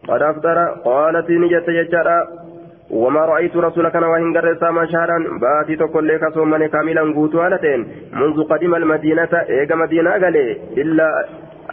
قد 0.10 0.22
أفطر. 0.22 0.58
قالت 0.86 1.30
نجت 1.30 1.68
يجرى 1.68 2.18
وما 2.90 3.26
رأيت 3.26 3.58
رسولك 3.58 3.96
وإن 3.96 4.38
قرر 4.38 4.58
ساما 4.60 4.86
شهرا 4.86 5.18
باتي 5.42 5.76
تقول 5.76 6.08
لك 6.08 6.34
صومني 6.34 6.68
كاملا 6.70 7.02
قوتوا 7.02 7.46
هالتين 7.46 7.88
منذ 8.14 8.44
قدم 8.44 8.76
المدينة 8.76 9.34
إيقا 9.50 9.76
مدينة 9.76 10.12
قالي 10.12 10.58
إلا 10.78 11.08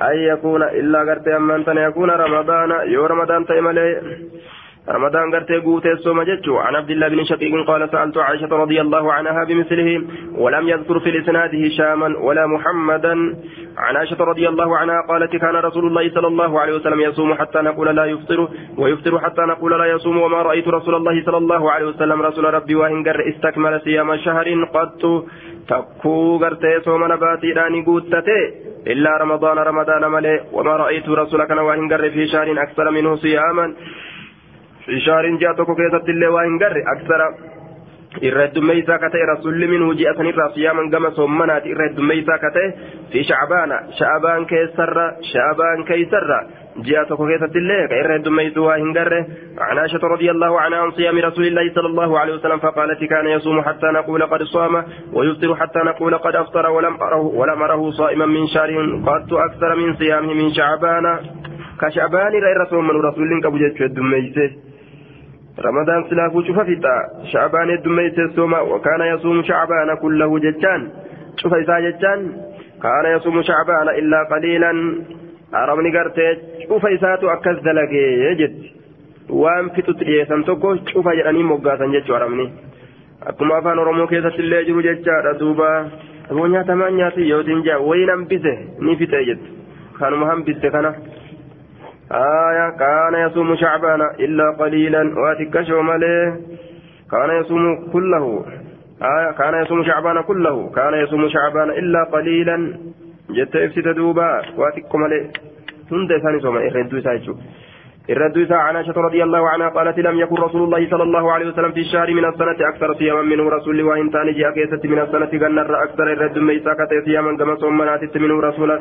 أن 0.03 0.17
يكون 0.17 0.63
إلا 0.63 0.99
قرت 0.99 1.29
أن 1.69 1.79
يكون 1.89 2.11
رمضان 2.11 2.71
يو 2.95 3.07
رمضان 3.07 3.47
تيمالي. 3.47 4.01
رمضان 4.89 5.35
قرتي 5.35 5.57
قوتي 5.67 5.93
السوم 5.93 6.23
جتشو. 6.23 6.57
عن 6.57 6.75
عبد 6.75 6.91
الله 6.91 7.09
بن 7.09 7.25
شقيق 7.25 7.67
قال 7.67 7.91
سألت 7.91 8.17
عائشة 8.19 8.53
رضي 8.57 8.81
الله 8.81 9.13
عنها 9.13 9.45
بمثله 9.45 10.03
ولم 10.39 10.69
يذكر 10.69 11.01
في 11.01 11.09
الإسناد 11.11 11.55
هشاما 11.55 12.19
ولا 12.19 12.47
محمدا. 12.47 13.15
عن 13.79 13.97
عائشة 13.97 14.25
رضي 14.25 14.49
الله 14.49 14.77
عنها 14.79 15.01
قالت 15.09 15.37
كان 15.37 15.57
رسول 15.57 15.87
الله 15.87 16.11
صلى 16.11 16.27
الله 16.27 16.61
عليه 16.61 16.75
وسلم 16.75 17.01
يصوم 17.01 17.35
حتى 17.35 17.59
نقول 17.59 17.97
لا 17.97 18.05
يفطر 18.05 18.49
ويفطر 18.79 19.19
حتى 19.19 19.43
نقول 19.43 19.79
لا 19.79 19.87
يصوم. 19.87 20.17
وما 20.23 20.43
رأيت 20.43 20.69
رسول 20.69 20.95
الله 20.95 21.25
صلى 21.27 21.37
الله 21.37 21.73
عليه 21.73 21.87
وسلم 21.87 22.23
رسول 22.23 22.55
ربي 22.55 22.75
وإن 22.75 23.05
قر 23.05 23.21
استكمل 23.29 23.81
صيام 23.81 24.17
شهر 24.17 24.65
قد 24.75 24.91
تكو 25.69 26.39
قرتي 26.39 26.81
صوم 26.81 27.05
نباتي 27.13 27.53
راني 27.53 27.85
قوتتي. 27.85 28.41
إلا 28.87 29.17
رمضان 29.23 29.59
رمضان 29.59 30.03
ملي. 30.11 30.41
وما 30.53 30.77
رأيت 30.77 31.09
رسولك 31.09 31.51
وإن 31.51 31.93
قر 31.93 32.11
في 32.11 32.27
شهر 32.27 32.63
أكثر 32.63 32.91
منه 32.91 33.17
صياما. 33.17 33.75
في 34.87 35.01
شهر 35.01 35.37
جاء 35.37 35.53
تكو 35.53 35.75
كيست 35.75 36.09
اللي 36.09 36.27
وإن 36.27 36.59
قر 36.59 36.77
أكثر 36.95 37.21
irra 38.25 38.47
heddummeeysaa 38.47 38.99
ka 38.99 39.11
ta'e 39.13 39.27
rasuulli 39.29 39.67
minhu 39.69 39.95
ji'a 39.95 40.15
sanirraa 40.17 40.49
siyaaman 40.55 40.89
gama 40.93 41.11
soommanaati 41.17 41.73
irra 41.73 41.89
heddummeeysaa 41.89 42.39
ka 42.45 42.51
ta'e 42.55 42.69
fi 43.13 43.25
shacbaana 43.31 43.81
sha'abaan 43.99 44.47
keessarra 44.53 45.07
sha'abaan 45.31 45.85
keeysarra 45.91 46.39
ji'a 46.87 47.05
tokko 47.11 47.27
keessatti 47.31 47.59
illee 47.63 47.83
ka 47.91 48.01
irra 48.03 48.19
heddummeeysu 48.19 48.65
waa 48.69 48.79
hin 48.85 48.95
garre 48.99 49.21
عن 49.67 49.79
عائشة 49.79 50.01
رضي 50.15 50.31
الله 50.31 50.61
عنها 50.61 50.79
عن 50.79 50.91
صيام 50.91 51.19
رسول 51.19 51.47
الله 51.47 51.73
صلى 51.75 51.87
الله 51.87 52.19
عليه 52.19 52.35
وسلم 52.35 52.59
فقالت 52.59 53.05
كان 53.05 53.27
يصوم 53.27 53.63
حتى 53.63 53.87
نقول 53.87 54.23
قد 54.23 54.43
صام 54.43 54.85
ويفطر 55.13 55.57
حتى 55.57 55.79
نقول 55.79 56.19
قد 56.19 56.35
أفطر 56.37 56.67
ولم 56.71 56.95
أره 57.03 57.25
ولم 57.41 57.63
أره 57.63 57.91
صائما 57.91 58.27
من 58.27 58.47
شهر 58.47 58.71
قد 59.09 59.33
أكثر 59.33 59.77
من 59.77 59.97
صيامه 59.97 60.35
من 60.35 60.53
شعبان. 60.53 61.07
كشعبان 61.81 62.33
غير 62.47 62.65
صوم 62.71 62.85
من 62.89 62.97
رسول 63.09 63.43
كبو 63.43 63.57
جيتشو 63.59 63.85
الدميسة. 63.85 64.76
رمضان 65.60 66.04
سلافو 66.10 66.42
شوف 66.48 66.60
فتا 66.60 66.96
شعبان 67.32 67.70
الدميت 67.70 68.20
السوما 68.20 68.60
وكان 68.62 69.02
يصوم 69.14 69.44
شعبان 69.44 69.90
كله 70.02 70.40
جتان 70.40 70.82
شوف 71.42 71.54
إذا 71.54 71.80
جتان 71.80 72.20
كان 72.84 73.06
يصوم 73.16 73.42
شعبان 73.42 73.88
إلا 74.00 74.20
قليلا 74.32 74.72
أرمني 75.56 75.98
قرتي 75.98 76.28
شوف 76.68 76.86
إذا 76.86 77.20
أكز 77.24 77.58
دلقي 77.68 78.06
يجد 78.28 78.56
waan 79.32 79.70
fixutti 79.76 80.06
dhiyeessan 80.06 80.44
tokko 80.44 80.76
cufa 80.92 81.14
jedhanii 81.16 81.44
moggaasan 81.44 81.94
jechuu 81.96 82.16
aramni 82.16 82.46
akkuma 83.30 83.58
afaan 83.58 83.80
oromoo 83.80 84.08
keessatti 84.12 84.42
illee 84.44 84.64
jiru 84.68 84.82
jechaadha 84.88 85.34
duuba 85.40 85.68
aboo 86.32 86.48
nyaatamaan 86.48 86.98
nyaati 86.98 87.30
yootiin 87.30 87.64
jaa 87.68 87.80
wayin 87.90 88.10
hambise 88.14 88.54
ni 88.80 88.96
fixe 89.02 89.22
jettu 89.30 89.50
kanuma 90.00 90.26
hambise 90.32 90.72
kana 90.76 90.92
آية 92.13 92.71
كان 92.71 93.15
يصوم 93.27 93.57
شعبان 93.57 94.01
إلا 94.01 94.51
قليلا. 94.51 95.03
واتكشوا 95.19 95.83
مليه 95.83 96.41
كان 97.11 97.31
يصوم 97.41 97.91
كله. 97.93 98.45
آية 99.03 99.31
كان 99.33 99.63
يصوم 99.63 99.85
شعبان 99.85 100.23
كله. 100.23 100.71
كان 100.71 100.95
يصوم 100.95 101.29
شعبان 101.29 101.71
إلا 101.71 102.05
قليلا. 102.05 102.75
جت 103.31 103.57
إفسد 103.57 103.89
دوبا. 103.89 104.43
واتكم 104.57 105.01
مليه 105.01 105.31
هند 105.93 106.11
ثاني 106.23 106.41
صوم. 106.41 106.57
إخرين 106.57 106.89
دوسا 106.89 107.21
الرد 108.11 108.53
عن 108.53 108.77
عائشة 108.77 108.93
رضي 108.97 109.23
الله 109.23 109.49
عنها 109.49 109.69
قالت 109.69 109.99
لم 109.99 110.19
يكن 110.19 110.37
رسول 110.37 110.63
الله 110.63 110.91
صلى 110.91 111.03
الله 111.03 111.33
عليه 111.33 111.47
وسلم 111.47 111.73
في 111.73 111.81
الشهر 111.81 112.15
من 112.15 112.25
السنة 112.25 112.69
أكثر 112.69 112.95
صياما 112.95 113.23
منه 113.23 113.49
رسول 113.51 113.83
وإن 113.83 114.11
تاني 114.11 114.33
جاء 114.33 114.51
كيسة 114.51 114.81
من 114.85 114.99
السنة 114.99 115.27
قنر 115.47 115.83
أكثر 115.85 116.13
الرد 116.13 116.39
ميسا 116.39 116.73
كتي 116.75 117.03
صياما 117.05 117.37
كما 117.37 117.55
صومنات 117.57 118.17
منه 118.17 118.41
رسول 118.41 118.81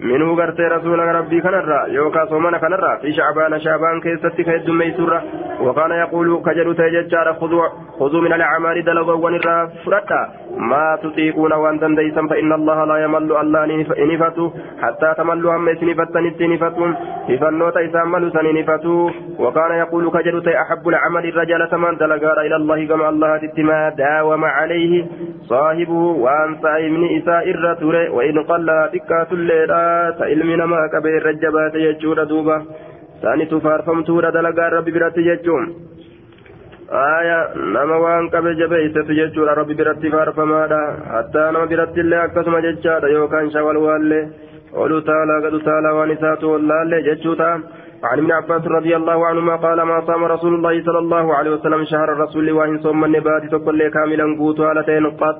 منه 0.00 0.34
غرتي 0.34 0.62
رسول 0.62 0.98
ربي 0.98 1.40
كنر 1.40 1.84
يوكا 1.88 2.24
صومنا 2.26 2.58
كنر 2.58 2.96
في 3.02 3.12
شعبان 3.12 3.60
شعبان 3.60 4.00
كيسة 4.00 4.28
كيد 4.28 4.70
ميسورة 4.70 5.22
وكان 5.60 5.90
يقول 5.90 6.42
كجل 6.46 6.74
تججار 6.76 7.34
خذوا 7.40 7.68
خذوا 7.98 8.20
من 8.20 8.32
الأعمال 8.32 8.84
دلغوا 8.84 9.24
ونرى 9.24 9.68
فرطا 9.84 10.22
ما 10.70 10.98
تطيقون 11.02 11.52
وأن 11.52 11.80
تنديسا 11.80 12.26
فإن 12.30 12.52
الله 12.52 12.84
لا 12.84 12.96
يمل 13.04 13.32
الله 13.32 13.66
نفتوا 14.12 14.50
حتى 14.82 15.14
تملوا 15.18 15.56
هم 15.56 15.74
سنفتن 15.80 16.26
التنفتون 16.26 16.90
فنوت 17.40 17.76
إسام 17.76 18.12
ملوا 18.12 18.30
سنفتوا 18.66 19.10
وكان 19.38 19.72
يقول 19.78 20.10
كجلت 20.10 20.48
أحب 20.48 20.88
العمل 20.88 21.28
الرجال 21.28 21.70
تمن 21.70 21.96
دلقار 21.96 22.40
إلى 22.40 22.56
الله 22.56 22.86
كما 22.86 23.08
الله 23.08 23.36
تتما 23.36 23.88
داوم 23.88 24.44
عليه 24.44 25.06
صاحبه 25.48 26.02
وأن 26.24 26.50
من 26.92 27.16
إساء 27.18 27.50
الرتور 27.50 27.96
وإن 28.10 28.38
قل 28.42 28.88
تكات 28.92 29.32
الليلة 29.32 30.10
سإلمنا 30.18 30.66
ما 30.66 30.86
كبير 30.92 31.26
رجبات 31.26 31.74
يجور 31.74 32.24
دوبا 32.24 32.64
ثاني 33.22 33.44
تفارفمتور 33.44 34.30
دلقار 34.30 34.72
ربي 34.72 34.90
برات 34.90 35.18
يجون 35.18 35.64
آية 36.92 37.38
نما 37.56 37.96
وان 37.96 38.28
قبل 38.28 38.56
جبيت 38.60 38.98
تججور 38.98 39.48
ربي 39.58 39.74
برات 39.74 40.06
فارفمادا 40.06 40.82
حتى 41.12 41.42
نما 41.52 41.64
برات 41.64 41.98
الله 41.98 42.24
أكسم 42.24 42.56
ججادا 42.58 43.08
يوكان 43.08 43.50
شوال 43.50 43.76
والله 43.76 44.22
قولوا 44.76 45.00
تعالى 45.00 45.34
قد 45.46 45.54
تعالى 45.66 45.90
ونساته 45.98 46.46
والله 46.46 47.00
ججوتا. 47.00 47.60
عن 48.04 48.18
ابن 48.18 48.32
عباس 48.32 48.66
رضي 48.66 48.96
الله 48.96 49.26
عنهما 49.26 49.56
قال 49.56 49.82
ما 49.82 50.06
صام 50.06 50.24
رسول 50.24 50.54
الله 50.54 50.84
صلى 50.84 50.98
الله 50.98 51.34
عليه 51.34 51.50
وسلم 51.50 51.84
شهر 51.84 52.12
الرسول 52.12 52.50
وإن 52.50 52.78
صوم 52.78 53.04
النبات 53.04 53.44
تقول 53.50 53.88
كاملا 53.88 54.36
قوت 54.38 54.60
هالتين 54.60 55.06
قط. 55.06 55.38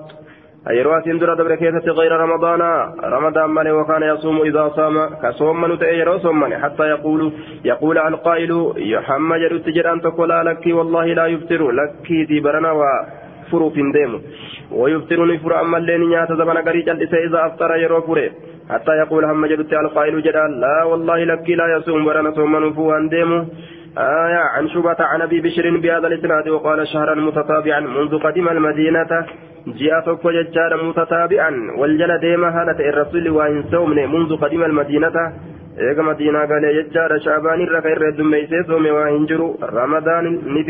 أيروا 0.71 1.01
سندرة 1.01 1.35
دبر 1.35 1.55
كيسة 1.55 1.93
غير 1.93 2.13
رمضان. 2.13 2.61
رمضان 3.05 3.51
مالي 3.51 3.73
وكان 3.73 4.03
يصوم 4.03 4.41
إذا 4.43 4.69
صام. 4.69 5.09
كصوم 5.23 5.61
من 5.61 5.79
تأيروا 5.79 6.19
صوم 6.19 6.55
حتى 6.55 6.83
يقول 6.83 7.33
يقول 7.65 7.99
القائل 7.99 8.73
يحمد 8.77 9.41
التجر 9.41 9.93
أن 9.93 10.01
تقول 10.01 10.29
لك 10.29 10.67
والله 10.67 11.07
لا 11.07 11.27
يفطر 11.27 11.71
لك 11.71 11.91
دي 13.53 13.59
برنا 13.59 13.71
وفرو 13.71 13.71
في 13.71 13.83
ديم 13.93 14.23
ويفطر 14.73 15.27
نفر 15.27 15.61
أما 15.61 15.79
اللين 15.79 16.01
نيات 16.01 16.33
زبنا 16.33 16.61
قريجا 16.61 16.93
إذا 16.93 17.47
أفطر 17.47 17.77
يرو 17.77 18.01
فره 18.01 18.31
حتى 18.71 18.93
يقول 18.93 19.25
هم 19.25 19.47
جدت 19.47 19.73
القائل 19.73 20.23
جدال 20.23 20.61
لا 20.61 20.85
والله 20.85 21.25
لك 21.25 21.51
لا 21.51 21.77
يصوم 21.77 22.07
ورنا 22.07 22.31
صوم 22.31 22.57
نفوان 22.57 23.09
ديمو 23.09 23.45
آية 23.99 24.37
عن 24.37 24.69
شبة 24.69 24.97
عن 25.01 25.23
أبي 25.23 25.41
بشر 25.41 25.77
بهذا 25.77 26.07
الإسناد 26.07 26.49
وقال 26.49 26.89
شهرا 26.89 27.15
متتابعا 27.15 27.81
منذ 27.81 28.19
قدم 28.19 28.49
المدينة 28.49 29.27
جاء 29.67 30.01
توكو 30.01 30.31
ججار 30.31 30.85
متتابعا 30.85 31.51
والجل 31.79 32.19
ديما 32.19 32.49
هالة 32.49 32.89
الرسول 32.89 33.31
وإن 33.31 33.65
صومني 33.71 34.07
منذ 34.07 34.37
قدم 34.37 34.63
المدينة 34.63 35.33
madiinaa 36.03 36.47
galee 36.47 36.75
jechaadha 36.75 37.21
shaabaan 37.21 37.61
irra 37.61 37.83
ka 37.83 37.89
irra 37.89 38.07
heddummeeysee 38.07 38.65
soome 38.67 38.91
waa 38.91 39.09
hin 39.09 39.27
jiru. 39.29 39.59
Ramadaan 39.61 40.41
ni 40.55 40.65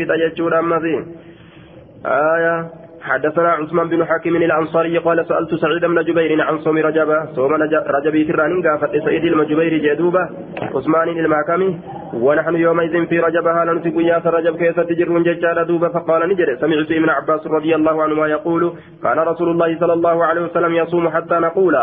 aya 2.07 2.87
حدثنا 3.07 3.49
عثمان 3.49 3.87
بن 3.89 4.05
حكيم 4.05 4.35
الأنصاري 4.35 4.97
قال 4.97 5.25
سألت 5.27 5.55
سعيد 5.55 5.85
بن 5.85 6.03
جبير 6.03 6.41
عن 6.41 6.57
صوم 6.59 6.77
رجب. 6.77 7.09
صوم 7.35 7.53
رجب 7.53 8.27
تران 8.27 8.61
قافت 8.67 8.97
سعيد 9.05 9.23
المجبير 9.23 9.73
جدوبة. 9.77 10.29
عثمان 10.75 11.09
المعكمي 11.09 11.79
ونحن 12.13 12.55
يومئذ 12.55 13.05
في 13.05 13.19
رجب 13.19 13.47
هالا 13.47 13.79
في 13.79 13.89
قياس 13.89 14.27
رجب 14.27 14.57
كيف 14.57 14.79
تجرون 14.79 15.23
ججال 15.23 15.67
دوبة؟ 15.67 15.89
فقال 15.89 16.29
نجري 16.29 16.57
سمعت 16.57 16.91
ابن 16.91 17.09
عباس 17.09 17.47
رضي 17.47 17.75
الله 17.75 18.03
عنهما 18.03 18.27
يقول 18.27 18.73
كان 19.03 19.19
رسول 19.19 19.49
الله 19.49 19.79
صلى 19.79 19.93
الله 19.93 20.25
عليه 20.25 20.41
وسلم 20.41 20.75
يصوم 20.75 21.09
حتى 21.09 21.35
نقول 21.35 21.75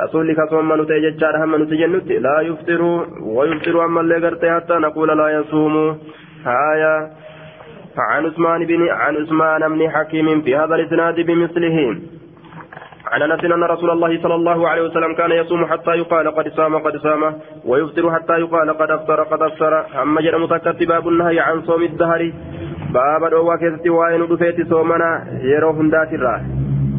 رسولك 0.00 0.36
صوم 0.50 0.68
من 0.68 0.86
تججال 0.86 1.36
هم 1.36 1.62
نتجنت 1.62 2.08
لا 2.26 2.40
يفطر 2.40 2.82
ويفطر 3.22 3.84
أما 3.84 4.00
اللي 4.00 4.54
حتى 4.56 4.74
نقول 4.74 5.08
لا 5.18 5.28
يصوم. 5.28 5.98
هايا 6.46 7.10
عن 7.98 8.26
عثمان 8.26 8.64
بن 8.64 8.88
عن 8.88 9.16
عثمان 9.16 9.68
بن 9.68 9.90
حكيم 9.90 10.42
في 10.42 10.56
هذا 10.56 10.74
الإسناد 10.74 11.20
بمثله. 11.20 11.78
عن 13.12 13.22
أنس 13.22 13.44
أن 13.44 13.64
رسول 13.64 13.90
الله 13.90 14.22
صلى 14.22 14.34
الله 14.34 14.68
عليه 14.68 14.82
وسلم 14.82 15.14
كان 15.14 15.32
يصوم 15.32 15.66
حتى 15.66 15.90
يقال 15.90 16.34
قد 16.34 16.48
صام 16.48 16.78
قد 16.78 16.96
صام 16.96 17.22
ويفطر 17.64 18.12
حتى 18.14 18.32
يقال 18.32 18.78
قد 18.78 18.90
أفطر 18.90 19.22
قد 19.22 19.42
أفطر. 19.42 20.02
أما 20.02 20.20
جرى 20.20 20.38
متكت 20.38 20.82
باب 20.82 21.08
النهي 21.08 21.40
عن 21.40 21.62
صوم 21.62 21.82
الدهر. 21.82 22.32
باب 22.94 23.30
دوا 23.30 23.56
كيستي 23.56 23.90
وين 23.90 24.26
دفيت 24.26 24.68
صومنا 24.68 25.10
يرو 25.42 25.72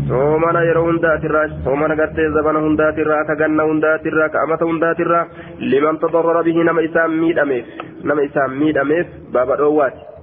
yeroo 0.10 0.84
hundaatirraa 0.86 1.48
soomana 1.64 1.96
gartee 1.96 2.30
zabana 2.30 2.60
hundaatirraa 2.60 3.26
ka 3.26 3.36
ganna 3.36 3.64
hundaatirraa 3.64 4.30
ka 4.30 4.42
amata 4.42 4.66
hundaatirraa 4.66 5.26
liman 5.60 5.98
tadarrara 6.04 6.44
bihi 6.44 6.64
nama 6.64 6.82
isaan 6.88 7.16
miidhameef 7.22 7.66
nama 8.04 8.22
isaan 8.28 8.52
miidhameef 8.60 9.08
baaba 9.34 9.58
dhoowwaati 9.62 10.15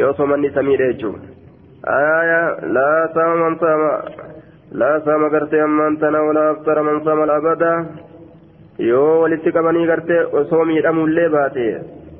yoo 0.00 0.12
somanni 0.20 0.50
samiidha 0.56 0.88
jechuun 0.92 1.20
aayaa 1.96 2.46
laa 2.76 3.02
saama 3.14 3.36
man 3.44 3.56
saama 3.62 3.90
laa 4.82 4.96
saama 5.06 5.30
gartee 5.34 5.62
ammaan 5.68 5.98
tana 6.04 6.22
walaa 6.28 6.50
aftara 6.54 6.82
man 6.90 7.00
saama 7.08 7.30
abadaa 7.38 7.78
yoo 8.90 9.10
walitti 9.22 9.52
qabanii 9.58 9.86
gartee 9.92 10.20
osoo 10.42 10.64
miidhamullee 10.70 11.28
baate 11.36 11.66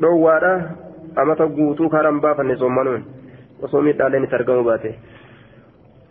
dhoowwaadha 0.02 0.52
amata 1.22 1.46
guutuu 1.61 1.92
kaaraan 1.94 2.20
baafanne 2.26 2.56
sommanuun 2.64 3.06
osoo 3.68 3.82
miidhaaleen 3.88 4.24
itti 4.28 4.38
argamu 4.40 4.64
baate. 4.72 4.92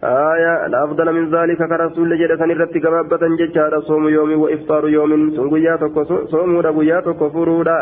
آية 0.03 0.67
لا 0.67 0.83
أفضل 0.83 1.07
من 1.13 1.25
ذلك 1.35 1.57
كرسول 1.57 2.17
جد 2.19 2.31
سنرت 2.39 2.77
كبابة 2.77 3.23
ججارة 3.39 3.79
صوم 3.79 4.07
يوم 4.09 4.31
وإفطار 4.41 4.89
يوم 4.89 5.11
سنقياتك 5.37 5.95
صوم 6.33 6.57
رقياتك 6.67 7.19
فرودا 7.33 7.79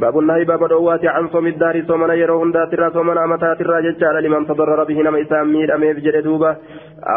باب 0.00 0.18
النهي 0.18 0.44
باب 0.44 0.68
دوات 0.68 1.04
عن 1.04 1.28
صوم 1.28 1.46
الدار 1.46 1.84
صومنا 1.88 2.14
يرو 2.14 2.42
هندات 2.42 2.72
الرا 2.74 2.90
صومنا 2.90 3.24
أمتات 3.24 3.60
الرا 3.60 3.80
ججال 3.80 4.22
لمن 4.24 4.46
تضرر 4.46 4.84
به 4.84 4.98
نما 5.02 5.20
إسام 5.22 5.52
مير 5.52 5.74
أميف 5.74 5.96
جد 6.04 6.16
دوبا 6.24 6.56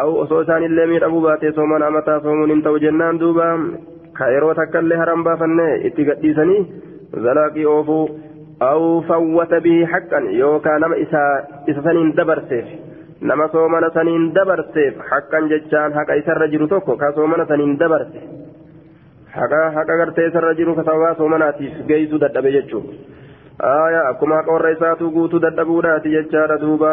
أو 0.02 0.24
أصوصان 0.24 0.63
اللي 0.63 0.86
مير 0.86 1.06
أبو 1.06 1.19
باتي 1.22 1.52
صومنا 1.52 1.88
أمتا 1.88 2.19
صومون 2.19 2.52
انتو 2.52 2.78
جنان 2.78 3.17
دوبا 3.17 3.48
خيرو 4.19 4.54
تكالي 4.54 4.96
هرم 4.96 5.24
بافنة 5.24 5.67
اتقديسني 5.88 6.58
زلاقي 7.24 7.65
أوفو. 7.65 8.08
أو 8.62 9.02
فوت 9.02 9.54
به 9.54 9.86
حقا 9.86 10.19
يوكا 10.19 10.78
نما 10.78 11.02
إسا 11.02 11.24
إسا 11.69 12.13
دبرسيف 12.17 12.65
nama 13.24 13.48
soomana 13.48 13.88
saniin 13.96 14.34
dabarseef 14.36 14.96
haqqan 15.10 15.46
jechaan 15.52 15.93
haqa 15.96 16.15
isarra 16.19 16.48
jiru 16.52 16.67
tokko 16.67 16.98
ka 17.00 17.12
soomana 17.15 17.46
saniin 17.48 17.78
dabarse 17.80 18.19
haqa 19.38 19.62
haqa 19.79 19.99
gartee 20.03 20.29
isarra 20.31 20.55
jiru 20.61 20.77
kasawaa 20.81 21.14
soomanaatiif 21.23 21.81
geeysuu 21.91 22.23
dadhabe 22.27 22.53
jechuun 22.59 22.87
aya 23.73 24.05
akkuma 24.12 24.41
haqa 24.41 24.57
warra 24.57 24.77
isaatu 24.77 25.11
guutuu 25.17 25.45
dadhabuudhaati 25.47 26.14
jechaadha 26.19 26.62
duuba 26.67 26.93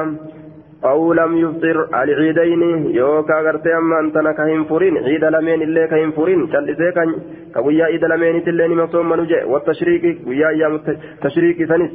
أو 0.86 1.14
لم 1.14 1.38
يفطر 1.38 2.04
العيدين 2.04 2.62
يوكا 2.96 3.34
غرتي 3.42 3.78
أما 3.78 4.00
أنت 4.00 4.18
كهين 4.38 4.64
فرين 4.64 4.98
عيد 4.98 5.24
لمين 5.24 5.62
إلا 5.62 5.86
كهين 5.86 6.12
فرين 6.12 6.48
كالإسي 6.48 6.92
كان 6.92 7.16
كويا 7.54 7.86
عيد 7.86 8.06
لمين 8.06 8.44
تلين 8.44 8.78
مصوم 8.78 9.10
منوجه 9.10 9.46
والتشريك 9.46 10.28
ويا 10.28 10.48
أيام 10.50 10.76
التشريك 10.76 11.64
ثنس 11.64 11.92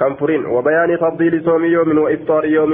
كم 0.00 0.14
فرين 0.14 0.46
وبيان 0.46 0.98
تفضيل 0.98 1.44
صوم 1.44 1.64
يوم 1.64 1.98
وإفطار 1.98 2.44
يوم 2.44 2.72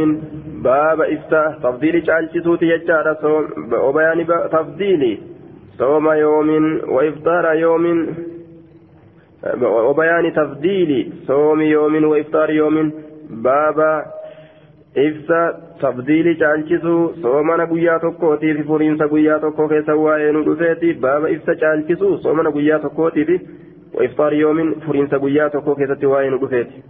باب 0.65 1.01
إفتاء 1.01 1.59
تفضيل 1.63 2.03
جالسوتي 2.03 2.67
يجار 2.67 3.07
وبيان 3.87 4.27
تفضيل 4.53 5.03
صوم 5.82 6.06
يوم 6.26 6.50
وإفطار 6.96 7.46
يوم 7.66 7.86
وبيان 9.88 10.26
تفضيل 10.40 10.92
صوم 11.28 11.62
يوم 11.62 11.94
وإفطار 12.12 12.50
يوم 12.62 12.92
باب 13.48 13.80
ibsa 14.96 15.40
tafdiili 15.82 16.36
caalchisuu 16.36 17.14
soomana 17.22 17.66
guyyaa 17.66 18.00
tokkootiif 18.00 18.58
furiinsa 18.68 19.08
guyyaa 19.08 19.40
tokko 19.40 19.68
keessa 19.68 19.96
waa'ee 19.96 20.32
nu 20.32 20.42
dhufeeti 20.48 20.94
baaba 21.06 21.30
ibsa 21.36 21.56
caalchisuu 21.62 22.18
soomana 22.24 22.52
guyyaa 22.52 22.80
tokkootiif 22.80 23.30
iftaar 24.08 24.34
yoomin 24.34 24.74
furiinsa 24.86 25.20
guyyaa 25.20 25.50
tokko 25.50 25.76
keessatti 25.76 26.12
waa'ee 26.14 26.30
nu 26.34 26.42
dhufeeti 26.42 26.84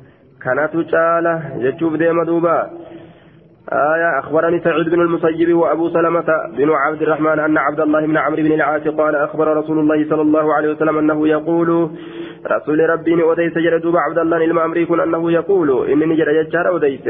kanatu 0.45 0.86
caala 0.93 1.34
jechuuf 1.65 1.99
deema 2.04 2.25
duuba 2.32 2.56
آية 3.73 4.19
أخبرني 4.19 4.60
سعيد 4.60 4.89
بن 4.89 5.01
المسيب 5.01 5.53
وأبو 5.57 5.89
سلمة 5.89 6.25
بن 6.57 6.69
عبد 6.69 7.01
الرحمن 7.01 7.39
أن 7.39 7.57
عبد 7.57 7.79
الله 7.79 8.05
بن 8.05 8.17
عمرو 8.17 8.43
بن 8.43 8.51
العاص 8.51 8.81
قال 8.81 9.15
أخبر 9.15 9.57
رسول 9.57 9.79
الله 9.79 10.10
صلى 10.10 10.21
الله 10.21 10.53
عليه 10.53 10.71
وسلم 10.71 10.97
أنه 10.97 11.27
يقول 11.27 11.89
رسول 12.47 12.89
ربي 12.89 13.23
أوديس 13.23 13.57
جردوب 13.57 13.97
عبد 13.97 14.17
الله 14.17 14.45
المأمريكون 14.45 14.99
أنه 14.99 15.31
يقول 15.31 15.89
إنني 15.89 16.15
جرى 16.15 16.38
يجار 16.38 16.67
أوديس. 16.67 17.07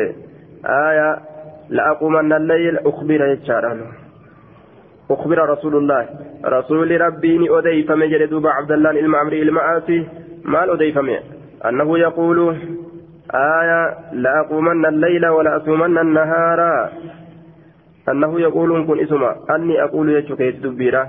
آية 0.65 1.17
لأقومن 1.69 2.33
الليل 2.33 2.77
أخبر 2.77 3.21
يجار. 3.31 3.77
أخبر 5.11 5.49
رسول 5.49 5.75
الله 5.75 6.09
رسول 6.45 7.01
ربي 7.01 7.49
أوديس 7.49 7.89
مجردوب 7.89 8.47
عبد 8.47 8.71
الله 8.71 8.89
المأمري 8.91 9.41
المآسي 9.41 10.07
maal 10.43 10.69
odeeyfame 10.69 11.21
annahu 11.61 11.97
yaquulu 11.97 12.55
آية 13.33 13.97
لأقومن 14.13 14.85
الليل 14.85 15.27
ولأصومن 15.27 15.97
النهار. 15.97 16.89
أنه 18.09 18.39
يقول 18.39 18.85
كن 18.87 18.99
اسمع 18.99 19.35
أني 19.55 19.83
أقول 19.83 20.09
يجوكيت 20.09 20.55
دبيرة 20.63 21.07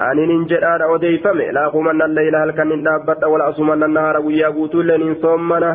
أني 0.00 0.26
ننجد 0.26 0.52
أنا 0.62 0.84
أوديفم 0.84 1.38
لأقومن 1.38 2.02
الليل 2.02 2.36
هل 2.36 2.50
كان 2.50 2.82
نابت 2.82 3.24
ولأصومن 3.24 3.82
النهار 3.82 4.16
ويا 4.20 4.48
قوتول 4.48 4.88
لن 4.88 5.14
صومنا 5.22 5.70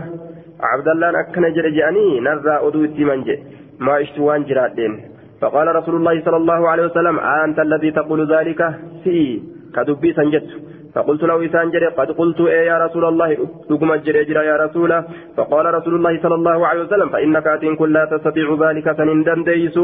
عبد 0.71 0.87
الله 0.87 1.19
أكن 1.19 1.53
جرجاني 1.55 2.19
نرى 2.19 2.55
أدوتي 2.67 3.03
منجي 3.03 3.35
ما 3.79 4.01
اشتوان 4.01 4.43
جرادين 4.43 4.93
فقال 5.41 5.75
رسول 5.75 5.95
الله 5.95 6.21
صلى 6.25 6.37
الله 6.37 6.69
عليه 6.69 6.85
وسلم 6.85 7.19
أنت 7.19 7.59
الذي 7.59 7.91
تقول 7.91 8.33
ذلك؟ 8.35 8.61
في 9.03 9.41
كدبي 9.75 10.13
سنجت 10.13 10.47
فقلت 10.95 11.23
له 11.23 11.45
إسان 11.45 11.67
جري 11.73 11.87
قد 11.97 12.09
قلت 12.19 12.39
إيه 12.41 12.65
يا 12.71 12.77
رسول 12.85 13.05
الله؟ 13.05 13.29
لكم 13.69 13.91
الجري 13.91 14.23
جرى 14.29 14.45
يا 14.45 14.55
رسول. 14.65 14.91
فقال 15.37 15.65
رسول 15.77 15.93
الله 15.95 16.13
صلى 16.23 16.35
الله 16.35 16.67
عليه 16.67 16.81
وسلم 16.81 17.09
فإنك 17.09 17.47
أتين 17.47 17.75
كن 17.75 17.89
لا 17.95 18.03
تستطيع 18.05 18.47
ذلك 18.63 18.87
سنندن 18.97 19.43
ديس 19.43 19.77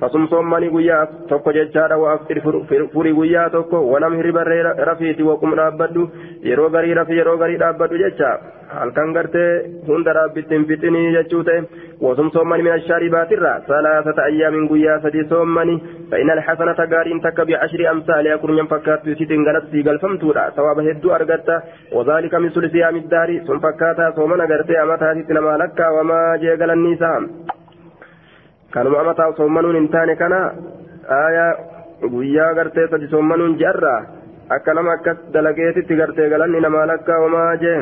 فصم 0.00 0.26
صمني 0.26 0.68
قيا 0.74 0.98
توكو 1.28 1.50
ججارة 1.50 1.96
وأفطر 1.96 2.36
فري 2.94 3.12
قيا 3.18 3.48
توكو 3.48 3.78
ونمهر 3.92 4.26
بري 4.36 4.60
رفيتي 4.88 5.22
وقم 5.22 5.54
رابدو 5.54 6.02
يرو 6.50 6.66
غري 6.74 6.92
رفي 6.98 7.14
يرو 7.20 7.34
غري 7.40 7.56
رابدو 7.56 7.96
ججا. 8.02 8.32
halkan 8.72 9.12
gartee 9.12 9.50
hunda 9.86 10.14
dhaabbittiin 10.16 10.64
fixinii 12.04 12.20
jechuu 12.20 12.22
ta'e 12.22 12.22
wasum 12.22 12.30
soommani 12.30 12.62
min 12.62 12.72
ashaaribaatirra 12.72 13.60
salaasata 13.66 14.22
ayyaamin 14.22 14.68
guyyaa 14.68 15.00
sadii 15.00 15.28
soommani 15.28 15.82
fa'ina 16.10 16.32
alxasanata 16.32 16.86
gaariin 16.86 17.20
takka 17.20 17.44
bi'ashri 17.44 17.86
amsaaliyaa 17.86 18.38
kurnyan 18.38 18.68
fakkaattu 18.68 19.10
isitiin 19.10 19.44
galatti 19.44 19.82
galfamtuudha 19.82 20.50
sawaaba 20.56 20.82
hedduu 20.82 21.12
argatta 21.12 21.62
wazaalika 21.94 22.40
min 22.40 22.52
sulisi 22.52 22.78
yaamiddaari 22.78 23.40
sun 23.46 23.60
fakkaataa 23.60 24.12
soomana 24.12 24.46
gartee 24.46 24.78
amataatitti 24.78 25.34
namaa 25.34 25.58
lakkaawamaa 25.58 26.38
jee 26.38 26.56
galanni 26.56 26.92
isaa 26.92 27.22
kanuma 28.70 29.00
amataa 29.00 29.32
soommanuun 29.36 29.74
hin 29.74 29.88
taane 29.88 30.16
kana 30.16 30.52
aayaa 31.08 31.54
guyyaa 32.10 32.54
gartee 32.54 32.88
sadi 32.88 33.08
soommanuun 33.08 33.58
ji'arraa 33.58 34.21
akka 34.48 34.74
nama 34.74 34.92
akkas 34.92 35.18
dalageetitti 35.32 35.96
gartee 35.96 36.28
galanni 36.30 36.60
namaa 36.60 36.86
lakkaawamaa 36.92 37.56
jee 37.64 37.78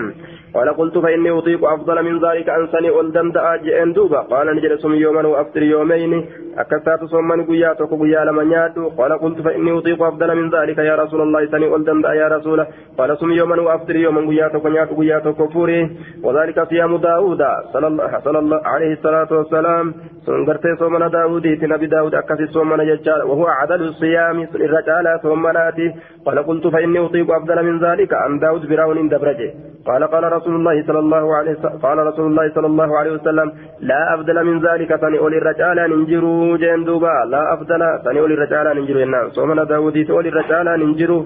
قال 0.54 0.68
قلت 0.68 0.98
فإني 0.98 1.30
أطيق 1.30 1.64
أفضل 1.64 2.02
من 2.02 2.14
ذلك 2.26 2.48
an 2.48 2.66
sanii 2.66 2.90
ol 2.90 3.07
nan 3.07 3.32
danda'a 3.32 3.56
jedheen 3.56 3.92
duuba 3.92 4.20
قال 4.20 4.56
ni 4.56 4.61
jedha 4.61 4.74
سم 4.78 4.94
يوما 4.94 5.28
وأفطر 5.28 5.62
يومين 5.62 6.26
akkasitti 6.58 7.04
sooma 7.04 7.44
guyyaa 7.48 7.72
tokko 7.72 8.02
guyyaa 8.02 8.24
lama 8.24 8.44
nyaadhu 8.44 8.88
قال 8.88 9.12
قلت 9.18 9.40
فإني 9.40 9.78
أطيق 9.78 10.02
أفضل 10.02 10.36
من 10.36 10.50
ذلك 10.50 10.78
يا 10.78 10.94
رسول 10.96 11.20
الله 11.20 11.46
sanii 11.46 11.66
ol 11.66 11.81
nan 11.81 12.02
danda'a 12.02 12.14
يا 12.14 12.28
رسول 12.28 12.66
قال 12.98 13.18
سم 13.18 13.30
يوما 13.30 13.60
وأفطر 13.62 13.96
يوما 13.96 14.20
guyyaa 14.30 14.48
tokko 14.48 14.68
nyaadhu 14.68 14.94
guyyaa 15.00 15.18
tokko 15.18 15.48
furi 15.48 15.80
وذلك 16.24 16.68
صيام 16.68 16.96
داود 16.96 17.42
صلى 17.72 17.86
الله, 17.86 18.18
صلى 18.24 18.38
الله 18.38 18.60
عليه 18.64 18.92
الصلاة 18.92 19.30
والسلام 19.38 19.94
سنغرتي 20.26 20.76
صومنا 20.78 21.08
داود 21.08 21.46
نبي 21.46 21.86
داود 21.86 22.14
أكثي 22.14 22.46
صومنا 22.46 22.84
ججال 22.84 23.22
وهو 23.22 23.46
عدل 23.46 23.82
الصيام 23.82 24.48
الرجال 24.54 25.20
صومناتي 25.22 25.94
قال 26.26 26.44
قلت 26.50 26.66
فإني 26.74 26.98
أطيق 27.06 27.28
أفضل 27.38 27.58
من 27.68 27.74
ذلك 27.86 28.10
عن 28.22 28.38
داود 28.44 28.62
براون 28.70 29.08
دبرجه 29.08 29.50
قال 29.88 30.02
قال 30.12 30.24
رسول 30.36 30.54
الله 30.58 30.76
صلى 30.88 30.98
الله 31.04 31.24
عليه 31.38 31.52
قال 31.84 31.98
رسول 32.10 32.26
الله 32.30 32.46
صلى 32.56 32.66
الله 32.72 32.90
عليه 32.98 33.12
وسلم 33.16 33.48
لا 33.90 34.14
أفضل 34.14 34.36
من 34.48 34.56
ذلك 34.66 34.90
أولي 35.22 35.38
الرجال 35.42 35.78
ننجروا 35.92 36.56
جندوبا 36.62 37.16
لا 37.34 37.42
أفضل 37.54 37.82
أولي 38.22 38.34
الرجال 38.34 38.66
ننجروا 38.76 39.02
إنام 39.02 39.26
صومنا 39.36 39.64
داودي 39.64 40.02
أولي 40.10 40.28
الرجال 40.28 40.66
ننجروا 40.82 41.22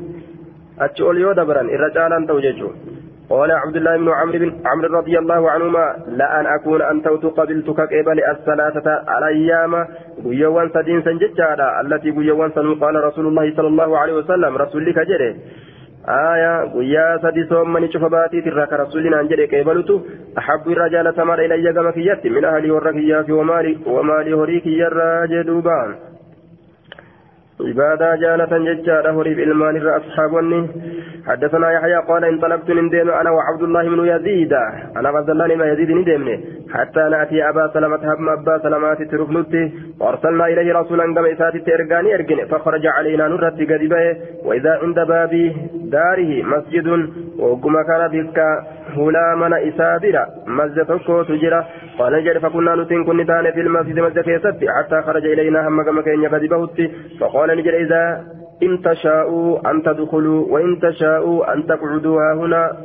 أتشؤل 0.85 1.17
يودبرا 1.25 1.63
الرجال 1.77 2.13
توججوا. 2.29 2.73
قال 3.31 3.51
عبد 3.51 3.77
الله 3.77 3.97
بن 3.97 4.09
عمرو 4.09 4.39
بن 4.39 4.53
عمرو 4.67 4.99
رضي 4.99 5.19
الله 5.19 5.51
عنهما 5.51 5.97
لا 6.09 6.41
أن 6.41 6.47
أكون 6.47 6.83
أنتوت 6.83 7.25
قبلتك 7.25 7.81
قبل 7.81 8.19
الثلاثة 8.31 8.87
الأيام 9.19 9.87
قيوان 10.25 10.69
سدين 10.75 11.03
سنججارا 11.03 11.81
التي 11.81 12.11
قيوان 12.11 12.51
سنو 12.51 12.75
قال 12.75 12.95
رسول 13.05 13.27
الله 13.27 13.57
صلى 13.57 13.69
الله 13.69 13.99
عليه 13.99 14.13
وسلم 14.13 14.57
رسولك 14.57 14.99
جري 14.99 15.31
آية 16.09 16.77
ويا 16.77 17.19
سدي 17.23 17.45
صوم 17.49 17.73
من 17.73 17.91
شوف 17.93 18.05
باتي 18.05 18.41
ترى 18.41 18.67
كرسولنا 18.67 19.21
أن 19.21 19.29
جري 19.29 19.47
قبلته 19.47 19.97
أحب 20.39 20.65
الرجال 20.69 21.15
تمر 21.17 21.39
إلي 21.45 21.73
كما 21.73 21.91
كيت 21.91 22.27
من 22.27 22.45
أهلي 22.45 22.71
ورقيا 22.71 23.25
ومالي 23.31 23.79
ومالي 23.87 24.33
هريك 24.35 24.67
يرى 24.67 25.27
جدوبان. 25.33 26.14
عبادة 27.61 28.17
جالة 28.17 28.59
ججارة 28.59 29.21
هريب 29.21 29.39
إلمان 29.39 29.87
أصحابني 29.87 30.69
حدثنا 31.27 31.71
يحيى 31.73 31.97
قال 32.09 32.25
انطلقت 32.25 32.71
ندم 32.71 33.11
أنا 33.11 33.31
وعبد 33.31 33.63
الله 33.63 33.83
بن 33.89 34.07
يزيد. 34.07 34.53
أنا 34.97 35.09
عبد 35.09 35.31
الله 35.31 35.47
بن 35.47 35.61
يزيد 35.61 35.91
ندمني 35.91 36.45
حتى 36.73 37.01
نأتي 37.11 37.49
أبا 37.49 37.71
سلمة 37.75 38.15
هم 38.15 38.29
أبا 38.29 38.59
سلمات 38.59 39.03
ترفنتي 39.03 39.73
وأرسلنا 40.01 40.47
إليه 40.47 40.75
رسولا 40.75 41.15
كما 41.15 41.33
إساتي 41.33 41.59
ترقاني 41.59 42.15
أرقن 42.15 42.47
فخرج 42.51 42.87
علينا 42.87 43.29
نرت 43.29 43.59
قدبه 43.71 44.17
وإذا 44.45 44.79
عند 44.83 44.95
باب 44.95 45.53
داره 45.95 46.43
مسجد. 46.43 46.89
وقم 47.39 47.83
كان 47.83 48.09
بك 48.09 48.39
هلا 48.97 49.35
من 49.35 49.53
إسابرة 49.55 50.27
مسجد 50.47 50.87
تجرى 51.29 51.65
قال 51.99 52.25
جل 52.25 52.41
فكنا 52.41 52.75
نتين 52.75 53.05
كن 53.05 53.25
في 53.25 53.61
المسجد 53.61 53.99
مسجد 53.99 54.19
كيست 54.19 54.57
حتى 54.77 55.03
خرج 55.03 55.27
إلينا 55.27 55.69
هم 55.69 55.83
كما 55.83 56.03
كان 56.03 56.23
يقدبه 56.23 56.91
فقال 57.21 57.57
نجل 57.59 57.75
إذا 57.75 58.25
إن 58.63 58.83
تشاءوا 58.83 59.71
أن 59.71 59.83
تدخلوا 59.83 60.47
وإن 60.53 60.81
تشاءوا 60.81 61.55
أن 61.55 61.67
تقعدوا 61.67 62.33
هنا. 62.33 62.77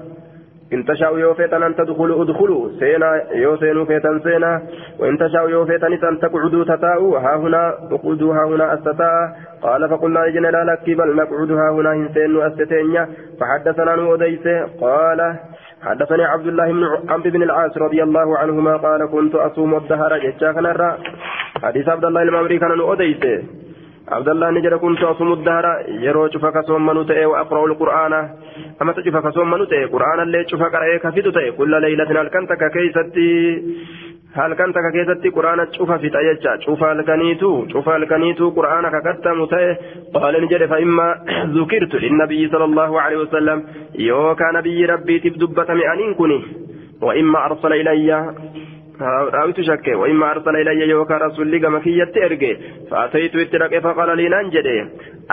إن 0.73 0.85
تشاءوا 0.85 1.19
يوفيتا 1.19 1.57
أن 1.67 1.75
تدخلوا 1.75 2.23
ادخلوا. 2.23 2.69
سينا 2.79 3.33
يوسينوا 3.33 3.85
فيتا 3.85 4.19
سينا. 4.23 4.61
وإن 4.99 5.17
تشاءوا 5.17 5.49
يوفيتا 5.49 5.87
أن 5.87 6.19
تقعدوا 6.19 6.63
تتاؤوا 6.63 7.19
ها 7.19 7.35
هنا. 7.35 7.73
اقعدوا 7.91 8.33
ها 8.33 8.45
هنا 8.45 8.73
أستتاء 8.73 9.35
قال 9.61 9.89
فقلنا 9.89 10.19
لجنا 10.19 10.47
لا 10.47 10.63
لك 10.63 10.97
بل 10.97 11.15
نقعد 11.15 11.51
ها 11.51 11.71
هنا 11.71 11.93
هنسين 11.93 12.41
أستتين 12.41 13.05
فحدثنا 13.39 13.95
نوديس 13.95 14.47
قال 14.81 15.35
حدثني 15.83 16.23
عبد 16.23 16.47
الله 16.47 16.67
بن 16.71 16.83
عمرو 17.09 17.31
بن 17.31 17.43
العاص 17.43 17.77
رضي 17.77 18.03
الله 18.03 18.37
عنهما 18.37 18.77
قال 18.77 19.11
كنت 19.11 19.35
أصوم 19.35 19.75
الدهر. 19.75 20.17
جتشا 20.17 20.51
كان 20.51 20.97
حديث 21.63 21.89
عبد 21.89 22.05
الله 22.05 22.21
المامري 22.21 22.59
كان 22.59 22.77
نوديس 22.77 23.23
عبد 24.11 24.29
الله 24.29 24.49
نجد 24.49 24.73
كنت 24.73 25.03
أصوم 25.03 25.33
الدهر. 25.33 25.65
يرو 25.87 26.27
شوف 26.27 26.45
كصوم 26.45 26.85
من 26.85 26.97
وأقرأ 27.25 27.65
القرآن. 27.65 28.13
أما 28.81 28.91
تشوف 28.91 29.17
كصوم 29.17 29.51
من 29.51 29.67
تأي؟ 29.67 29.85
قرآن 29.85 30.19
اللي 30.19 30.45
شوف 30.49 30.63
كرأي 30.63 30.99
كفيت 30.99 31.27
تأي. 31.27 31.51
كل 31.51 31.81
ليلة 31.81 32.21
هل 32.21 32.27
كنت 32.27 32.51
كيستي 32.53 33.63
هل 34.33 34.53
كنت 34.53 34.75
كيستي 34.93 35.29
قرآن 35.29 35.67
شوف 35.77 35.91
في 35.91 36.09
تأيجا 36.09 36.57
شوف 36.65 36.83
الكنيتو 36.83 37.67
شوف 37.67 37.89
الكنيتو 37.89 38.49
قرآن 38.49 38.85
تأي. 39.51 39.77
قال 40.13 40.33
نجد 40.43 40.65
فإما 40.65 41.07
ذكرت 41.57 41.95
للنبي 41.95 42.49
صلى 42.49 42.65
الله 42.65 43.01
عليه 43.01 43.17
وسلم 43.17 43.63
يو 43.99 44.35
كان 44.35 44.53
نبي 44.53 44.85
ربي 44.85 45.19
تبدبة 45.19 45.73
مئنين 45.73 46.13
كني 46.13 46.39
وإما 47.01 47.45
أرسل 47.45 47.73
إلي 47.73 48.33
راويت 49.35 49.61
شك 49.61 49.87
وإما 49.87 50.31
أرسل 50.31 50.55
إلي 50.55 50.89
يوكا 50.89 51.17
رسولي 51.17 51.59
كما 51.59 51.79
كيت 51.79 52.17
إرجي 52.17 52.57
فأتيت 52.91 53.35
اترك 53.35 53.79
فقال 53.79 54.17
لي 54.17 54.29
ننجدي 54.29 54.79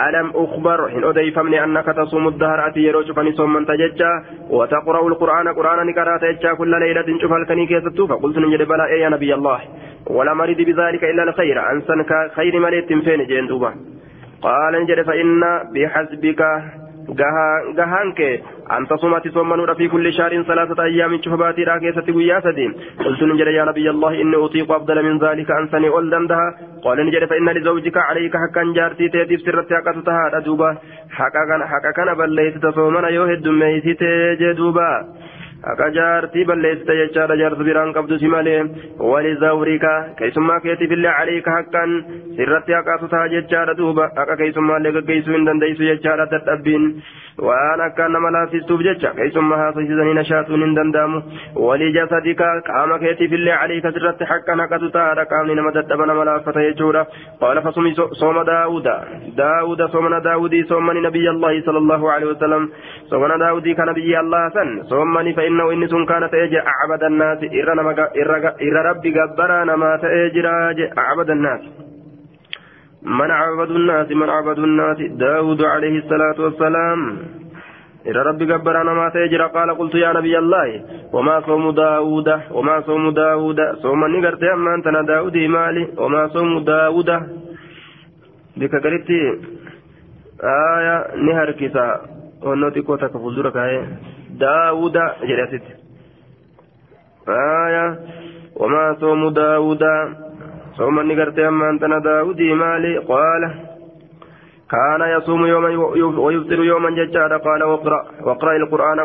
ألم 0.07 0.29
أخبر 0.35 0.89
حين 0.89 1.05
أديفمني 1.05 1.65
أنك 1.65 1.87
تصوم 1.87 2.29
الدهر 2.29 2.69
أتي 2.69 2.81
يروج 2.81 3.13
فني 3.13 3.33
صوم 3.33 3.53
من 3.53 3.67
تججا 3.67 4.13
وتقرأ 4.51 5.09
القرآن 5.09 5.49
قرآن 5.49 5.87
نكرات 5.87 6.23
يجا 6.23 6.55
كل 6.55 6.73
ليلة 6.81 7.09
شوف 7.23 7.33
الكني 7.33 7.67
كيستو 7.67 8.07
فقلت 8.07 8.39
ننجد 8.39 8.63
بلا 8.69 8.87
إيه 8.87 9.03
يا 9.03 9.09
نبي 9.09 9.35
الله 9.35 9.61
ولا 10.07 10.35
مريد 10.35 10.61
بذلك 10.69 11.05
إلا 11.05 11.23
الخير 11.23 11.71
أنسن 11.73 12.05
خير 12.37 12.61
مليت 12.61 12.87
فين 12.87 13.21
جين 13.27 13.47
دوبا 13.47 13.71
قال 14.43 14.73
نجد 14.83 15.03
فإن 15.03 15.41
بحسبك 15.75 16.41
gahaan 17.15 18.13
kee 18.19 18.43
anta 18.77 18.97
sumati 19.03 19.31
sommanuudha 19.31 19.75
fi 19.81 19.89
kulli 19.89 20.13
shaarin 20.19 20.45
salaasata 20.49 20.83
ayyaamin 20.89 21.23
cufa 21.27 21.37
baatiidhaa 21.43 21.79
keessatti 21.85 22.15
guyyaa 22.17 22.41
sadi 22.47 22.67
qultu 23.03 23.29
nin 23.31 23.39
jedhe 23.41 23.53
yaa 23.57 23.67
nabiyya 23.71 23.93
allahi 23.95 24.21
inni 24.25 24.41
utiiqu 24.47 24.75
afdala 24.79 25.05
min 25.09 25.21
zaalika 25.25 25.59
ansanii 25.61 25.93
ol 25.99 26.11
dandaha 26.15 26.49
qaala 26.87 27.05
ni 27.07 27.15
jedhe 27.17 27.31
fa 27.33 27.39
inna 27.43 27.55
lizawjika 27.59 28.07
calayka 28.09 28.43
hakkan 28.45 28.75
jaartii 28.81 29.11
teetiif 29.17 29.47
sirratti 29.47 29.79
haqatu 29.79 30.03
tahaadha 30.11 30.43
duuba 30.49 30.73
haqa 31.21 31.93
kana 32.01 32.19
balleessita 32.23 32.75
soomana 32.81 33.15
yoo 33.19 33.29
heddummeeysite 33.33 34.11
jee 34.43 34.55
duuba 34.63 34.89
haqa 35.69 35.87
jaartii 35.97 36.45
balleessita 36.51 36.95
jechaadha 37.01 37.37
jaarsa 37.43 37.67
biraan 37.69 37.93
qabdu 37.97 38.19
si 38.23 38.29
malee 38.35 38.59
wali 39.13 39.33
zawrika 39.45 39.93
keessummaa 40.19 40.59
keetiif 40.67 40.93
illee 40.97 41.15
caleeyka 41.19 41.55
haqqan 41.59 41.95
sirratti 42.37 42.77
haqatu 42.79 43.09
taha 43.15 43.31
jechaadha 43.35 43.75
duuba 43.81 44.11
haqa 44.19 44.37
keessummaallee 44.43 44.93
gaggeessuu 44.99 45.35
hin 45.37 45.47
dandeeysu 45.51 45.89
jechaadha 45.91 46.27
dadhabbiin 46.35 46.85
waan 47.49 47.81
akka 47.87 48.09
nama 48.17 48.31
laaffistuuf 48.37 48.85
jecha 48.89 49.13
keessummaa 49.19 49.59
haasofsiisanii 49.63 50.15
nashaatuun 50.21 50.65
hin 50.67 50.77
danda'amu 50.79 51.23
walii 51.67 51.91
jasadika 51.99 52.51
qaama 52.71 53.01
keetiif 53.05 53.37
illee 53.41 53.59
caliika 53.63 53.93
sirratti 53.99 54.31
haqqa 54.33 54.59
naqatu 54.63 54.93
taa'aadha 54.99 55.27
qaamni 55.35 55.59
nama 55.61 55.75
dadhaba 55.79 56.07
nama 56.13 56.29
laaffata 56.31 56.67
jechuudha 56.69 57.05
qaala 57.43 57.65
fasumi 57.67 57.95
sooma 58.23 58.47
daawuda 58.53 58.97
daawuda 59.43 59.91
soomana 59.97 60.23
daawudii 60.29 60.65
soomani 60.73 61.05
nabiyya 61.09 61.35
allahi 61.37 61.67
sala 61.69 61.85
allahu 61.85 62.13
alehi 62.15 62.33
daawudii 63.11 63.75
kana 63.75 63.93
biyya 63.93 64.21
allah 64.21 64.51
san 64.53 64.83
soomani 64.89 65.35
fa 65.35 65.43
innahu 65.47 65.73
inni 65.73 65.89
sun 65.89 66.07
kaana 66.07 66.29
ta'ee 66.29 66.49
je 66.49 66.59
acbada 66.59 67.07
annaasi 67.07 67.47
irra 67.53 68.83
rabbi 68.91 69.13
gabbaraa 69.13 69.65
namaa 69.65 69.99
ta'ee 69.99 70.31
jira 70.31 70.75
je 70.75 70.91
acbada 70.97 71.33
annaasi 71.33 71.87
من 73.07 73.31
عبد 73.31 73.71
الناس؟ 73.71 74.11
من 74.11 74.31
عبد 74.31 74.59
الناس. 74.59 74.99
داود 74.99 75.63
عليه 75.63 75.99
الصلاة 75.99 76.41
والسلام. 76.41 77.19
إلى 78.07 78.23
ربي 78.23 78.53
قبر 78.53 78.83
ما 78.83 79.09
تجرى 79.09 79.47
قال 79.55 79.79
قلت 79.79 79.95
يا 79.95 80.13
نبي 80.13 80.39
الله 80.39 80.83
وما 81.13 81.41
صوم 81.41 81.71
داود؟ 81.71 82.29
وما 82.51 82.81
صوم 82.81 83.11
داود؟ 83.11 83.61
صوم 83.83 84.07
نقرت 84.07 84.43
أما 84.43 84.75
أنت 84.75 84.89
داود 84.89 85.37
مالي. 85.37 85.89
وما 85.99 86.29
صوم 86.29 86.65
داود؟ 86.65 87.11
بك 88.57 88.75
قريت 88.85 89.11
آية 90.43 91.17
نهر 91.17 91.51
كسا 92.43 92.49
ونوتي 92.49 92.83
كوتا 92.83 93.07
كفوزورك 93.07 93.57
داود 94.31 94.97
جريت 95.29 95.63
آية 97.29 97.99
وما 98.57 98.97
صوم 99.01 99.29
داود 99.29 99.83
صوم 100.77 101.01
نقرت 101.01 101.39
أما 101.39 101.71
أنت 101.71 101.85
داودي 102.05 102.55
مالي 102.55 102.99
قال 102.99 103.43
كان 104.71 105.01
يصوم 105.17 105.47
يوما 105.47 105.69
ويفطر 106.25 106.65
يوما 106.65 106.91
ججارا 106.91 107.37
قال 107.37 107.63
واقرأ 107.63 108.01
واقرأ 108.23 108.57
القرآن 108.57 108.99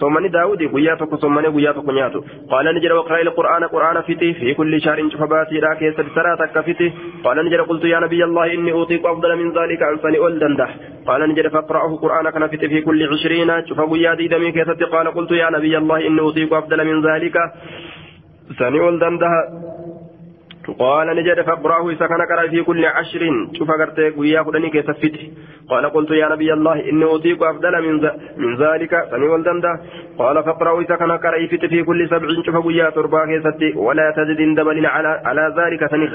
صومني 0.00 0.28
داودي 0.28 0.66
قياتك 0.66 1.14
صومني 1.14 1.48
قياتك 1.48 1.88
نياتو. 1.88 2.20
قال 2.50 2.66
نجر 2.74 2.92
واقرأ 2.92 3.22
القرآن 3.22 3.64
قرآن 3.64 4.02
فتي 4.02 4.34
في 4.34 4.54
كل 4.54 4.72
شهر 4.80 4.98
شفباتي 5.12 5.56
لا 5.60 5.74
كيس 5.74 6.00
بسراتك 6.00 6.56
فتي 6.66 6.92
قال 7.24 7.36
نجر 7.46 7.62
قلت 7.62 7.84
يا 7.84 7.98
نبي 8.00 8.24
الله 8.24 8.44
إني 8.54 8.72
أوطيك 8.72 9.04
أفضل 9.06 9.30
من 9.36 9.48
ذلك 9.58 9.82
عن 9.82 9.98
سني 10.02 10.18
أولدنده. 10.18 10.68
قال 11.06 11.20
نجر 11.30 11.46
فاقرأه 11.50 11.96
قرآن 12.02 12.30
كان 12.30 12.46
فتي 12.46 12.68
في 12.68 12.80
كل 12.80 13.00
عشرين 13.12 13.50
شوف 13.66 13.80
قيادي 13.80 14.28
دمي 14.28 14.52
كيستي 14.52 14.84
قال 14.84 15.06
قلت 15.16 15.30
يا 15.30 15.50
نبي 15.50 15.78
الله 15.78 16.06
إني 16.06 16.20
أوطيك 16.20 16.52
أفضل 16.52 16.78
من 16.84 16.96
ذلك 17.08 17.36
سني 18.58 18.80
أولدنده. 18.80 19.30
قال 20.70 21.16
نجد 21.16 21.40
فاقرأه 21.40 21.90
إذا 21.90 22.06
قرأ 22.06 22.48
في 22.48 22.62
كل 22.62 22.84
عشر 22.84 23.20
شوف 23.58 23.70
قرتي 23.70 24.12
ويا 24.16 24.42
خدني 24.42 24.70
كيف 24.70 24.90
قال 25.70 25.86
قلت 25.90 26.10
يا 26.10 26.28
نبي 26.28 26.52
الله 26.52 26.88
إني 26.90 27.04
أوتيك 27.04 27.42
أفضل 27.42 27.74
من 27.82 27.94
من 28.36 28.56
ذلك 28.56 28.92
سني 29.10 29.28
والدمدة 29.28 29.80
قال 30.18 30.44
فاقرأه 30.44 30.80
إذا 30.80 30.94
قرأ 30.94 31.46
في 31.46 31.82
كل 31.82 32.08
سبع 32.08 32.28
شوف 32.46 32.66
ويا 32.66 32.90
تربا 32.90 33.24
كيستي 33.26 33.72
ولا 33.76 34.06
تزد 34.16 34.40
دبل 34.58 34.86
على 34.86 35.20
على 35.24 35.44
ذلك 35.58 35.90
سنغ 35.90 36.12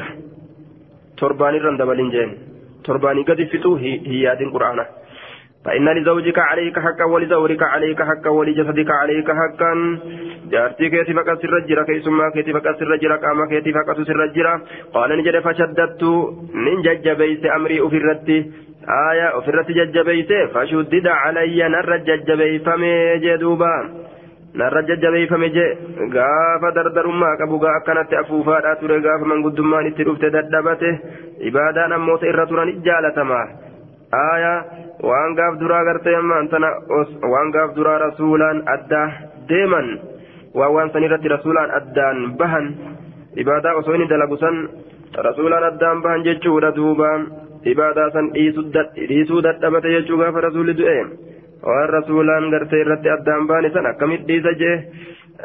تربان 1.17 1.53
رندبل 1.65 1.99
جين 2.11 2.29
ترباني 2.85 3.21
قد 3.23 3.41
فتو 3.51 3.75
هي 3.75 3.93
هي 4.11 4.33
القرآن 4.33 4.79
فإن 5.65 5.89
لزوجك 5.89 6.39
عليك 6.39 6.79
حقا 6.79 7.05
ولزورك 7.05 7.63
عليك 7.63 8.01
حقا 8.01 8.29
ولجسدك 8.29 8.91
عليك 8.91 9.31
حقا. 9.31 9.99
جارتي 10.51 10.89
كيتي 10.89 11.13
فقط 11.13 11.41
سر 11.41 11.83
كيسما 11.87 12.29
كيتي 12.29 12.53
فقط 12.53 12.79
سر 12.79 12.95
جرا 12.95 13.15
قاما 13.15 13.45
كيتي 13.49 13.73
فقط 13.73 13.97
سر 14.01 14.21
قال 14.93 15.09
نجد 15.17 15.39
فشددت 15.39 16.03
من 16.53 16.81
ججبيت 16.81 17.45
أمري 17.45 17.81
أفرت 17.81 18.29
آية 19.09 19.37
أفرت 19.37 19.71
ججبيت 19.71 20.31
فشدد 20.53 21.07
علي 21.07 21.69
نر 21.69 21.97
ججبيفمي 21.97 23.17
جدوبا. 23.23 23.75
narra 24.53 24.81
jajjabeeffame 24.81 25.47
je 25.55 25.65
gaafa 26.13 26.71
dardarummaa 26.77 27.35
qabu 27.41 27.59
gaa 27.63 27.73
akkanatti 27.79 28.15
afuufaadhaa 28.21 28.75
ture 28.81 28.99
gaafa 29.05 29.25
manguddummaan 29.31 29.89
itti 29.89 30.07
dhufte 30.07 30.31
dadhabate 30.35 30.89
ibaadaan 31.49 31.93
ammoota 31.97 32.29
irra 32.31 32.45
turan 32.51 32.71
jaalatamaa 32.87 33.45
آية 34.13 34.65
وأن 35.03 35.35
قاف 35.39 35.53
درا 35.59 35.79
قرتي 35.87 36.17
أما 36.17 36.39
أنتنا 36.39 36.69
وأن 37.23 37.51
قاف 37.51 37.75
درا 37.75 37.97
رسولا 38.07 38.63
أدى 38.73 39.03
ديما 39.49 39.99
وأن 40.55 40.89
سنرت 40.89 41.25
رسولا 41.25 41.77
أدان 41.77 42.17
بهن 42.39 42.65
إبادة 43.37 43.79
أصوين 43.79 44.07
دلقسا 44.07 44.51
رسولا 45.17 45.67
أدان 45.67 46.01
بهن 46.01 46.23
جتشورا 46.23 46.69
دوبا 46.69 47.11
إبادة 47.67 48.09
سن 48.09 48.25
إيسو 49.11 49.39
دتبت 49.45 49.85
جتشوغا 49.85 50.31
فرسول 50.31 50.67
دؤين 50.79 51.07
وأن 51.63 51.87
رسولا 51.97 52.35
قرتي 52.51 52.81
رتي 52.89 53.13
أدان 53.13 53.47
بهن 53.47 53.69
سن 53.73 53.85
أكمل 53.85 54.25
ديزا 54.25 54.51
جيه 54.51 54.77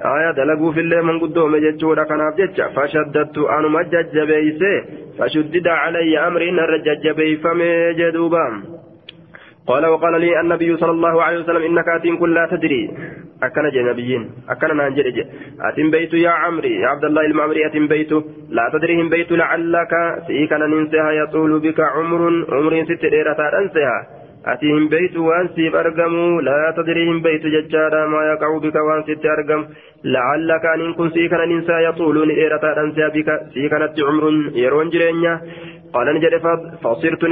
aya 0.02 0.32
dalaguufillee 0.32 1.02
manguddoome 1.02 1.60
jechuudha 1.60 2.04
kanaaf 2.04 2.36
jecha 2.36 2.70
fashaddattu 2.76 3.48
anuma 3.56 3.84
jajjabeeyse 3.84 4.70
fashuddida 5.18 5.76
calayya 5.82 6.26
amriin 6.26 6.58
irra 6.64 6.78
jajjabeeyfame 6.86 7.68
jee 7.98 8.12
duuba 8.12 8.44
قال 9.66 9.86
وقال 9.86 10.20
لي 10.20 10.40
النبي 10.40 10.76
صلى 10.76 10.90
الله 10.90 11.22
عليه 11.22 11.38
وسلم 11.38 11.62
انك 11.62 11.88
اتين 11.88 12.16
كل 12.16 12.34
لا 12.34 12.46
تدري 12.52 12.90
اكن 13.42 13.68
جي 13.70 13.82
نبيين 13.82 14.30
اكن 14.48 14.76
نانجل 14.76 15.12
جي 15.12 15.24
اتين 15.60 15.90
بيت 15.90 16.12
يا 16.14 16.30
عمري 16.30 16.74
يا 16.80 16.88
عبد 16.88 17.04
الله 17.04 17.22
المعمري 17.26 17.66
اتين 17.66 17.88
بيت 17.88 18.12
لا 18.56 18.70
تدريهم 18.72 19.08
بيت 19.08 19.32
لعلك 19.32 19.92
سيكن 20.26 20.62
ننسها 20.70 21.10
يطول 21.12 21.60
بك 21.60 21.80
عمر 21.80 22.22
عمر 22.52 22.84
ست 22.84 23.04
ديرة 24.46 24.52
انسها 24.52 24.52
أتيهم 24.52 24.88
بيت 24.88 25.16
وأن 25.16 25.48
سيب 25.56 25.76
أرقموا 25.76 26.42
لا 26.42 26.74
تدريهم 26.76 27.22
بيت 27.22 27.46
ججارا 27.46 28.06
ما 28.08 28.22
يقع 28.32 28.58
بك 28.58 28.74
وأن 28.74 29.02
ست 29.02 29.26
أرقم 29.26 29.66
لعلك 30.04 30.64
أن 30.64 30.94
كن 30.94 31.10
سيكن 31.10 31.36
ننسى 31.36 31.84
يطولون 31.84 32.30
إيرة 32.30 32.64
أنسى 32.82 33.08
بك 33.14 33.40
سيكنت 33.54 34.00
عمر 34.00 34.50
يرون 34.54 34.90
جرينيا. 34.90 35.40
قال 35.94 36.14
نجد 36.14 36.36
فصرت 36.82 37.22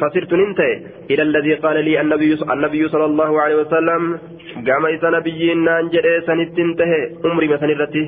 فصرت 0.00 0.32
ننتهي 0.32 0.82
إلى 1.10 1.22
الذي 1.22 1.54
قال 1.54 1.84
لي 1.84 2.00
النبي 2.00 2.38
النبي 2.42 2.88
صلى 2.88 3.04
الله 3.04 3.40
عليه 3.40 3.56
وسلم 3.56 4.18
قام 4.66 4.86
إذا 4.86 5.10
نبينا 5.10 5.80
نجد 5.82 6.06
سنتنتهي 6.26 7.00
عمري 7.24 7.48
مثلا 7.48 7.82
رتي 7.82 8.04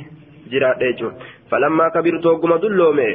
جراد 0.52 0.82
فلما 1.52 1.88
كبرت 1.88 2.26
وقم 2.26 2.56
دلومي 2.56 3.10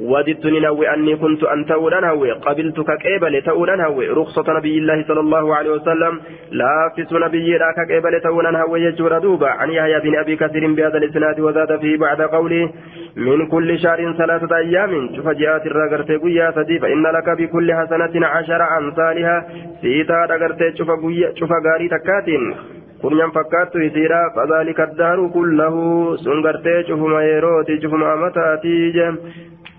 وددت 0.00 0.46
ننوي 0.46 0.94
أني 0.94 1.16
كنت 1.16 1.44
أن 1.44 1.66
تؤدن 1.66 2.04
هوي 2.04 2.32
قبلتك 2.32 2.90
كيبل 3.02 3.42
تؤدن 3.42 3.80
هوي. 3.80 4.08
رخصة 4.08 4.46
نبي 4.58 4.78
الله 4.78 5.04
صلى 5.08 5.20
الله 5.20 5.54
عليه 5.56 5.70
وسلم 5.70 6.20
لا 6.50 6.92
فس 6.96 7.12
نبي 7.12 7.56
راك 7.56 7.78
كيبل 7.88 8.20
تؤدن 8.20 8.56
هوي 8.56 8.80
يجور 8.82 9.18
دوبا. 9.18 9.48
عن 9.48 9.70
يحيى 9.70 10.00
بن 10.00 10.18
أبي 10.18 10.36
كثير 10.36 10.72
بهذا 10.72 10.98
الإسناد 10.98 11.40
وزاد 11.40 11.80
فيه 11.80 11.96
بعد 11.98 12.20
قوله 12.22 12.72
من 13.16 13.46
كل 13.46 13.78
شهر 13.78 14.12
ثلاثة 14.18 14.56
أيام 14.56 14.92
شوف 15.16 15.28
جاءت 15.28 15.66
الرقرت 15.66 16.10
قويا 16.22 16.50
سدي 16.50 16.78
فإن 16.78 17.02
لك 17.02 17.28
بكل 17.38 17.74
حسنة 17.74 18.26
عشر 18.26 18.60
أمثالها 18.78 19.36
سيتا 19.82 20.24
رقرت 20.30 20.76
شوف 20.78 20.90
قويا 20.90 21.32
شوف 21.34 21.50
قاري 21.66 21.88
تكاتين. 21.88 22.54
Fakkaattu 23.02 23.82
isiidha 23.82 24.30
fadaalika 24.34 24.82
addaaru 24.82 25.30
kullahu 25.30 26.18
sun 26.24 26.42
gartee 26.42 26.84
cufuma 26.84 27.22
yerooti 27.22 27.80
cufuma 27.80 28.12
amataatii 28.12 28.92
je 28.92 29.08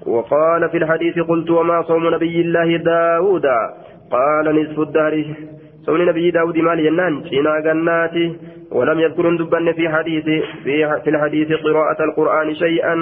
وقال 0.05 0.69
في 0.69 0.77
الحديث 0.77 1.19
قلت 1.19 1.49
وما 1.49 1.81
صوم 1.81 2.15
نبي 2.15 2.41
الله 2.41 2.77
داود 2.77 3.45
قال 4.12 4.45
نصف 4.55 4.79
الدهر 4.79 5.25
صوم 5.86 6.01
نبي 6.10 6.31
داود 6.31 6.57
مال 6.57 6.79
ينان 6.79 7.25
شينا 7.29 7.60
جناتي 7.60 8.36
ولم 8.71 8.99
يذكر 8.99 9.36
دبن 9.36 9.71
في 9.71 9.89
حديث 9.89 10.25
في 11.03 11.10
الحديث 11.10 11.49
قراءة 11.53 12.03
القرآن 12.03 12.55
شيئا 12.55 12.95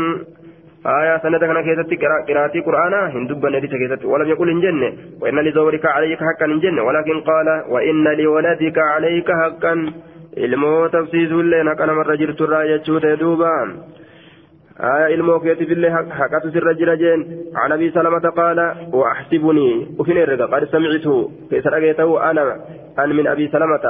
آية 0.85 1.17
سنة 1.23 1.39
كان 1.39 1.61
كيست 1.61 1.91
قراءة 2.29 2.55
قرآن 2.67 2.93
هندبا 3.15 3.49
نديس 3.49 3.71
كيست 3.81 4.05
ولم 4.05 4.27
يقل 4.27 4.49
إن 4.49 4.61
جنة. 4.61 4.89
وإن 5.21 5.39
لزورك 5.39 5.85
عليك 5.85 6.19
حقا 6.19 6.45
إن 6.45 6.59
جنة. 6.59 6.83
ولكن 6.83 7.21
قال 7.21 7.47
وإن 7.69 8.03
لولدك 8.17 8.77
عليك 8.77 9.31
حقا. 9.31 9.93
ilmoo 10.37 10.89
tafsiisuullee 10.89 11.63
haqa 11.67 11.85
namarra 11.89 12.15
jirtu 12.21 12.43
irraa 12.47 12.67
jechuu 12.71 12.99
ta'e 12.99 13.17
duuba 13.17 13.49
آية 14.79 15.15
illee 15.15 15.89
haqatu 15.89 16.51
sirra 16.51 16.73
jira 16.73 16.95
jeen 16.95 17.21
عن 17.55 17.71
أبي 17.71 17.91
سلمة 17.91 18.29
قال 18.29 18.59
وأحسبني. 18.93 19.87
وفين 19.99 20.17
الرقا 20.17 20.45
قد 20.45 20.63
سمعت 20.63 21.07
كيف 21.49 21.67
رقيته 21.67 22.31
أنا 22.31 22.55
أن 22.99 23.09
من 23.15 23.27
أبي 23.27 23.47
سلمة. 23.47 23.85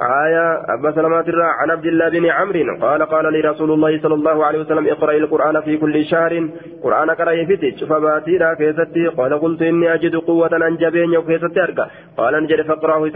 آية 0.00 0.74
أبا 0.74 0.90
سلمة 0.90 1.44
عن 1.44 1.70
عبد 1.70 1.86
الله 1.86 2.08
بن 2.08 2.26
عمرو 2.26 2.76
قال 2.80 3.02
قال 3.02 3.32
لي 3.32 3.40
رسول 3.40 3.70
الله 3.70 4.02
صلى 4.02 4.14
الله 4.14 4.44
عليه 4.46 4.58
وسلم 4.58 4.86
اقرأ 4.86 5.12
القرآن 5.12 5.60
في 5.60 5.76
كل 5.76 6.04
شهر. 6.04 6.48
قرآن 6.82 7.10
قرأ 7.10 7.30
يفتش 7.30 7.84
فباتيرا 7.84 8.54
كيستي. 8.54 9.06
قال 9.06 9.40
قلت 9.40 9.62
إني 9.62 9.94
أجد 9.94 10.16
قوة 10.16 10.50
أن 10.68 10.76
جبين 10.76 11.14
أرقى 11.14 11.90
قال 12.16 12.42
نجد 12.42 12.62
فاقرأه 12.62 13.06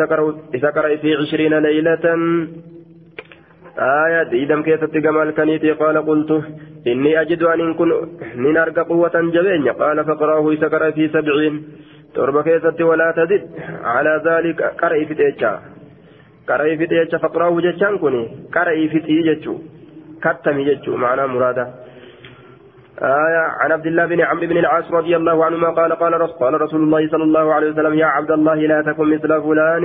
إذا 0.55 0.71
قرأ 0.71 0.97
في 0.97 1.15
عشرين 1.15 1.59
ليلة. 1.59 2.05
آية 3.79 4.23
ديدم 4.23 4.63
كيستي 4.63 5.01
جمال 5.01 5.35
كنيتي. 5.35 5.73
قال 5.73 6.07
قلت 6.07 6.31
إني 6.87 7.21
أجد 7.21 7.43
أن 7.43 7.75
كن 7.75 7.91
من 8.37 8.57
أرقى 8.57 8.83
قوة 8.83 9.15
جبين. 9.15 9.69
قال 9.69 10.05
فاقرأه 10.05 10.51
إذا 10.51 10.69
قرأ 10.69 10.91
في 10.91 11.09
سبعين. 11.09 11.55
تربة 12.15 12.43
كيستي 12.43 12.83
ولا 12.83 13.15
تزد. 13.17 13.43
على 13.85 14.23
ذلك 14.27 14.63
قرأ 14.63 15.05
في 15.05 15.15
قرأي 16.49 16.77
في 16.79 16.87
تيجا 16.87 17.19
فقرأه 17.19 17.61
جتشان 17.61 17.99
كوني 17.99 18.23
قرأي 18.55 18.89
في 18.89 18.99
تيجا 19.01 19.35
كتمي 20.23 20.65
جتشو 20.65 20.97
معنى 20.97 21.27
مراده 21.27 21.67
آية 23.03 23.43
عن 23.61 23.73
عبد 23.73 23.87
الله 23.87 24.07
بن 24.07 24.21
عمرو 24.21 24.47
بن 24.47 24.57
العاص 24.59 24.91
رضي 24.93 25.17
الله 25.17 25.45
عنهما 25.45 25.71
قال 25.71 25.93
قال 25.93 26.21
رسول, 26.21 26.37
قال 26.39 26.61
رسول 26.61 26.81
الله 26.83 27.09
صلى 27.09 27.25
الله 27.25 27.55
عليه 27.55 27.71
وسلم 27.71 27.95
يا 27.95 28.07
عبد 28.07 28.31
الله 28.31 28.55
لا 28.55 28.83
تكن 28.83 29.07
مثل 29.15 29.43
فلان 29.43 29.85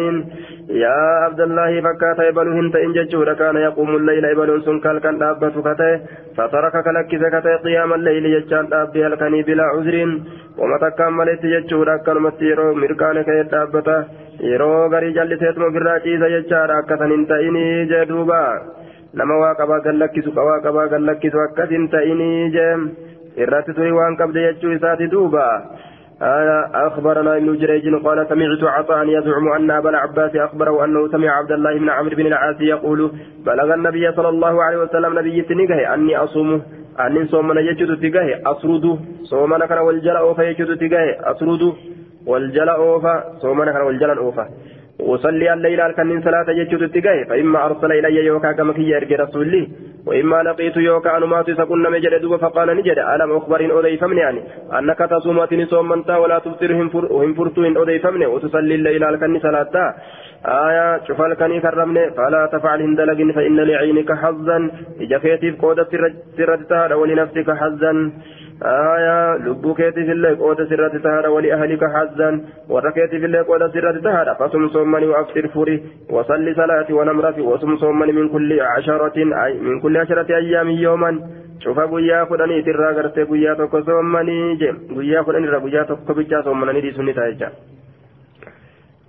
يا 0.69 0.99
عبد 1.25 1.41
الله 1.41 1.81
فكات 1.81 2.19
إبل 2.19 2.47
هنت 2.57 2.75
إن 2.75 2.93
ججور 2.93 3.33
كان 3.33 3.55
يقوم 3.55 3.95
الليل 3.95 4.25
إبل 4.25 4.63
سن 4.65 4.79
كان 4.79 5.17
دابة 5.17 5.49
كته 5.67 5.99
فترك 6.37 6.75
كلك 6.85 7.11
كته 7.33 7.55
قيام 7.65 7.93
الليل 7.93 8.25
يجان 8.25 8.65
دابة 8.69 9.07
الكني 9.07 9.41
بلا 9.43 9.63
عذر 9.63 9.95
ومتى 10.59 10.89
كملت 10.97 11.45
ججور 11.45 11.97
كان 12.05 12.17
مسيرو 12.25 12.73
مركان 12.81 13.21
كي 13.27 13.43
دابته 13.51 14.22
yeroo 14.51 14.89
garii 14.93 15.13
jalliseetuma 15.17 15.69
birraa 15.75 15.99
ciisa 16.05 16.29
jechaadha 16.35 16.79
akkatan 16.81 17.11
hin 17.15 17.25
ta'inii 17.31 17.85
jee 17.91 18.03
duuba 18.11 18.39
nama 19.21 19.39
waa 19.43 19.55
qabaa 19.61 19.79
gallakkisu 19.87 20.35
waa 20.49 20.59
qabaa 20.67 20.87
gallakkisu 20.93 21.41
akkas 21.45 21.73
hin 21.75 21.89
ta'inii 21.95 22.51
jee 22.55 22.73
irratti 23.45 23.75
turi 23.79 23.91
waan 23.99 24.17
qabde 24.21 24.45
jechuu 24.47 24.75
isaati 24.77 25.11
duuba 25.15 25.47
أخبرنا 26.87 27.37
ابن 27.37 27.57
جريج 27.57 27.85
قال 28.05 28.27
سمعت 28.29 28.63
عطاء 28.63 29.07
يزعم 29.07 29.47
أن 29.47 29.71
أبا 29.71 29.89
العباس 29.89 30.35
أخبره 30.35 30.85
أنه 30.85 31.07
سمع 31.07 31.29
عبد 31.29 31.51
الله 31.51 31.73
بن 31.79 31.89
عمرو 31.89 32.15
بن 32.15 32.25
العاص 32.25 32.55
يقول 32.61 33.11
بلغ 33.45 33.73
النبي 33.73 34.11
صلى 34.11 34.29
الله 34.29 34.63
عليه 34.63 34.77
وسلم 34.77 35.19
نبي 35.19 35.41
تنقه 35.41 35.93
أني 35.93 36.17
أصوم 36.17 36.61
أني 36.99 37.27
صومنا 37.27 37.61
يجد 37.61 37.89
تقه 38.03 38.27
أسرد 38.51 38.85
صومنا 39.23 39.65
كان 39.65 39.77
والجلاء 39.77 40.21
أوفا 40.21 40.43
يجد 40.43 40.69
تقه 40.77 41.31
أسرد 41.31 41.63
والجلاء 42.27 42.75
أوفا 42.75 43.23
صومنا 43.41 43.71
كان 43.71 43.81
والجلاء 43.81 44.17
أوفا. 44.17 44.45
وصلي 44.99 45.53
الليل 45.53 45.81
الكنين 45.81 46.21
صلاة 46.21 46.45
يجد 46.49 46.91
تقه 46.91 47.23
فإما 47.29 47.65
أرسل 47.65 47.91
إلي 47.91 48.25
يوكا 48.25 48.51
كما 48.51 48.73
كي 48.73 48.89
يرجي 48.89 49.15
رسولي 49.15 49.67
وإما 50.07 50.43
لقيت 50.43 50.77
يوكا 50.77 51.17
أنمات 51.17 51.51
سكن 51.51 51.81
مجد 51.91 52.21
دوب 52.21 52.35
فقال 52.35 52.77
نجد. 52.77 52.97
ألم 52.99 53.31
أخبرين 53.37 53.71
أضيفمني 53.71 54.19
يعني؟ 54.19 54.41
أنك 54.79 54.97
تصومتني 54.97 55.65
صومنتا 55.65 56.17
ولا 56.17 56.39
تفطرهم 56.39 56.89
وهم 56.93 57.33
فرتوين 57.33 57.77
أضيفمني 57.77 58.25
وتصلي 58.25 58.75
الليل 58.75 59.03
الكنين 59.03 59.39
صلاة. 59.39 59.95
آية 60.45 61.03
شوف 61.07 61.21
الكني 61.21 61.59
كرمني 61.61 62.11
فلا 62.11 62.49
تفعل 62.53 62.81
هندلق 62.81 63.33
فإن 63.35 63.59
لعينك 63.59 64.11
حظا. 64.11 64.71
إجا 65.01 65.17
كيتيف 65.17 65.61
قودة 65.61 65.87
سردتها 66.37 66.95
ولنفسك 66.95 67.49
حظا. 67.51 68.11
آية 68.65 69.37
لبو 69.37 69.73
كيتي 69.73 70.05
في 70.05 70.11
الليل 70.11 70.35
قودة 70.35 70.65
سرة 70.65 70.97
تهارا 70.97 71.27
ولأهلك 71.27 71.83
حزا 71.83 72.41
وركيتي 72.69 73.19
في 73.19 73.25
الليل 73.25 73.43
قودة 73.43 73.71
سرة 73.71 73.99
تهارا 73.99 74.33
فصم 74.33 74.67
صومني 74.67 75.05
وأفطر 75.05 75.47
فري 75.47 75.83
وصلي 76.09 76.53
صلاة 76.53 76.87
ونمرة 76.97 77.41
وصم 77.41 77.77
صومني 77.77 78.11
من 78.11 78.29
كل 78.29 78.61
عشرة 78.61 79.17
أي 79.45 79.59
من 79.59 79.79
كل 79.79 79.97
عشرة 79.97 80.35
أيام 80.35 80.69
يوما 80.69 81.11
شوف 81.63 81.79
guyyaa 81.79 82.25
kudhanii 82.25 82.63
irraa 82.71 82.93
gartee 82.93 83.25
guyyaa 83.25 83.55
tokko 83.55 83.81
soommanii 83.87 84.57
je 84.61 84.73
guyyaa 84.95 85.23
kudhanii 85.23 85.47
irraa 85.47 85.63
guyyaa 85.65 85.85
tokko 85.91 86.13
bichaa 86.13 86.43
soommananii 86.43 86.81
dhiisuu 86.81 87.13
ta'a 87.13 87.31
jecha. 87.31 87.51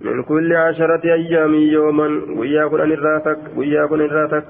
من 0.01 0.23
كل 0.23 0.55
عشرة 0.55 1.13
أيام 1.13 1.53
يوما 1.53 2.07
ويا 2.37 2.67
كن 2.67 2.81
الراتك 2.81 3.39
ويا 3.57 3.85
كن 3.85 4.01
الراتك 4.01 4.45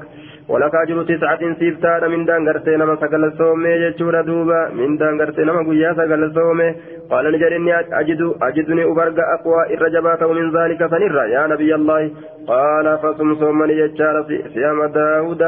ولك 0.50 0.76
أجر 0.76 1.04
تسعة 1.04 1.42
سيفتان 1.60 2.12
من 2.12 2.26
دان 2.26 2.48
غرتي 2.48 2.76
نما 2.76 2.96
سقل 2.96 3.24
الصومي 3.26 3.70
يجور 3.70 4.22
دوبا 4.22 4.70
من 4.78 4.98
دان 4.98 5.22
غرتي 5.22 5.44
نما 5.44 5.62
ويا 5.70 5.94
سقل 5.94 6.24
الصومي 6.24 6.70
قال 7.12 7.32
نجر 7.32 7.56
إني 7.56 7.80
أجد 8.02 8.22
أجدني 8.42 8.84
أبرق 8.92 9.20
أقوى 9.36 9.74
الرجبات 9.74 10.24
ومن 10.24 10.52
ذلك 10.58 10.82
فنرى. 10.92 11.32
يا 11.32 11.48
نبي 11.48 11.76
الله. 11.76 12.12
قال 12.48 12.98
فصم 13.04 13.36
صومني 13.36 13.74
يجار 13.74 14.16
صيام 14.54 14.86
داود. 14.86 15.42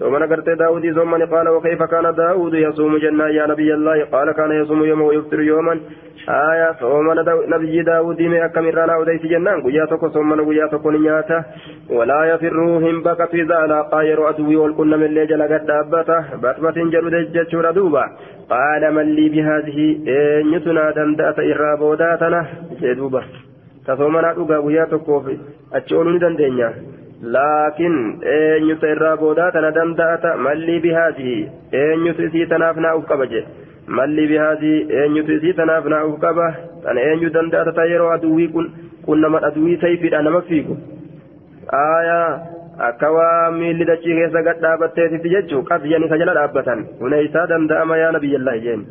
ثم 0.00 0.16
نقرت 0.16 0.48
داود 0.48 0.84
ثم 0.92 1.12
قال 1.34 1.48
وكيف 1.48 1.82
كان 1.82 2.14
داود 2.14 2.54
يصوم 2.54 2.96
جنة؟ 2.96 3.26
يا 3.38 3.46
نبي 3.46 3.74
الله. 3.74 4.04
قال 4.04 4.32
كان 4.32 4.50
يصوم 4.52 4.84
يوما 4.84 5.04
ويفطر 5.04 5.40
يوما. 5.40 5.80
آية 6.28 6.72
ثم 6.72 7.10
نبي 7.54 7.82
داود 7.82 8.22
ما 8.22 8.44
أكم 8.44 8.66
رانا 8.66 8.96
وديت 8.96 9.26
جنان 9.26 9.62
قيا 9.62 9.84
تكو 9.84 10.08
ثم 10.08 10.30
قيا 10.48 10.66
تكو 10.66 10.90
نياتا 10.90 11.44
ولا 11.90 12.24
يفرهم 12.24 13.02
بك 13.02 13.30
في 13.30 13.42
ذا 13.42 13.66
لاقا 13.66 14.02
يرو 14.02 14.28
أدوي 14.28 14.56
والكن 14.56 14.86
من 14.86 15.04
اللي 15.04 15.26
جل 15.26 15.42
قد 15.42 15.66
دابته 15.66 16.20
بطبة 16.42 16.76
جلد 16.92 17.14
جتشور 17.32 17.70
دوبا 17.70 18.04
قال 18.50 18.94
من 18.94 19.06
لي 19.16 19.28
بهذه 19.28 19.78
إن 20.08 20.52
يتنا 20.54 20.90
دندأت 20.90 21.38
إرابوداتنا 21.38 22.40
جدوبا 22.82 23.22
تصومنا 23.86 24.32
دوبا 24.32 24.60
قيا 24.60 24.84
تكو 24.84 25.22
أتشولوني 25.74 26.18
دندنيا 26.18 26.70
laakiin 27.35 27.97
eenyuta 28.37 28.87
irraa 28.95 29.17
boodaa 29.17 29.51
tana 29.51 29.71
danda'ata 29.77 30.31
mallii 30.47 30.79
bihaatihi 30.87 31.35
eenyutu 31.83 32.25
isii 32.27 32.45
tanaaf 32.53 32.77
naa'uuf 32.85 33.05
qaba 33.11 33.27
jedhe 33.33 33.47
mallii 33.99 34.27
bihaatihi 34.33 34.81
eenyutu 35.03 35.37
isii 35.37 35.53
tanaaf 35.61 35.87
naa'uuf 35.93 36.19
qaba 36.25 36.49
tana 36.87 37.05
eenyu 37.11 37.29
danda'ata 37.37 37.71
ta 37.79 37.85
yeroo 37.93 38.09
aduwwii 38.17 38.49
kun 38.57 38.67
kun 39.05 39.21
nama 39.27 39.41
aduwwii 39.49 39.77
sayfiidha 39.85 40.21
nama 40.27 40.41
fiigu 40.51 40.77
aayaa 41.79 42.29
akka 42.89 43.11
waa 43.17 43.51
miilli 43.61 43.85
dachii 43.91 44.15
keessa 44.19 44.45
gad 44.49 44.61
dhaabbatteetitti 44.67 45.33
jechuu 45.35 45.63
qabiyyanii 45.71 46.11
isa 46.11 46.21
jala 46.23 46.37
dhaabbatan 46.39 46.85
huneysaa 47.01 47.47
danda'ama 47.55 47.97
yaa 48.03 48.13
nabiyyallaahi 48.19 48.63
jeen 48.67 48.85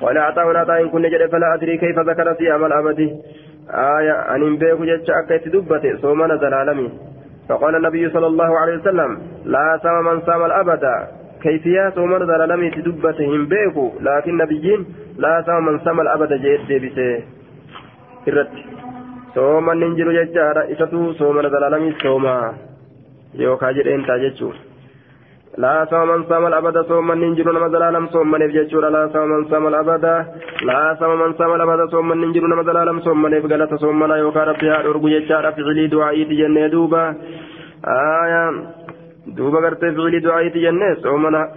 قال 0.00 0.18
عطاء 0.18 0.56
عطاء 0.56 0.86
كن 0.86 1.02
جد 1.02 1.30
فلا 1.32 1.54
أدري 1.54 1.76
كيف 1.78 1.98
ذكر 1.98 2.34
صيام 2.38 2.64
الأبد 2.64 3.00
آية 3.70 4.12
أن 4.34 4.56
بيك 4.56 4.80
جد 4.90 5.10
أكيت 5.10 5.48
دبته 5.54 5.96
صومنا 6.02 6.36
زلالمي 6.36 6.88
فقال 7.48 7.76
النبي 7.76 8.08
صلى 8.10 8.26
الله 8.26 8.58
عليه 8.58 8.74
وسلم 8.78 9.10
لا 9.44 9.80
سام 9.82 10.04
من 10.04 10.20
سام 10.26 10.44
الأبد 10.44 10.84
كيفيات 11.42 11.98
ومن 11.98 12.22
ذا 12.24 12.46
لم 12.46 12.62
يتدبتهم 12.64 13.46
بيكو 13.46 13.92
لكن 14.00 14.36
نبيين 14.36 14.80
لا 15.18 15.42
سام 15.46 15.64
من 15.66 15.78
سام 15.84 16.00
الأبد 16.00 16.32
جيد 16.32 16.60
ديبسه 16.68 17.22
irratti 18.24 18.62
sooman 19.34 19.82
hin 19.84 19.96
jiru 19.96 20.12
jechaadha 20.16 20.62
isatu 20.74 21.00
soomana 21.18 21.48
zalalami 21.54 21.90
sooma 22.02 22.34
yookaa 23.42 23.72
jedheen 23.78 24.06
taa 24.08 24.16
jechuu 25.59 25.65
laa 25.65 25.85
sooman 25.89 26.25
saamal 26.27 26.53
abada 26.53 26.83
sooman 26.87 27.23
hin 27.23 27.35
jiru 27.35 27.51
nama 27.53 27.69
zalaalam 27.69 28.07
soomaneef 28.11 28.51
jechuudha 28.53 28.89
laa 28.89 29.09
sooman 29.13 29.45
saamal 29.49 29.73
abada 29.73 30.25
laa 30.61 30.95
sooman 30.99 31.33
saamal 31.37 31.61
abada 31.61 31.87
sooman 31.91 32.19
hin 32.23 32.33
jiru 32.33 32.47
nama 32.47 32.63
zalaalam 32.63 33.01
soomaneef 33.03 33.45
galata 33.45 33.77
soomana 33.77 34.17
yookaa 34.17 34.45
rabbi 34.45 34.67
haa 34.67 34.83
dhorgu 34.83 35.09
jechaadha 35.09 35.51
ficilii 35.51 35.87
du'aa'iiti 35.91 36.35
jennee 36.41 36.69
duuba 36.71 37.15
aayaa 37.95 38.51
duuba 39.37 39.61
gartee 39.61 39.91
ficilii 39.91 40.23
du'aa'iiti 40.27 40.59
jennee 40.61 40.95
soomana 41.01 41.47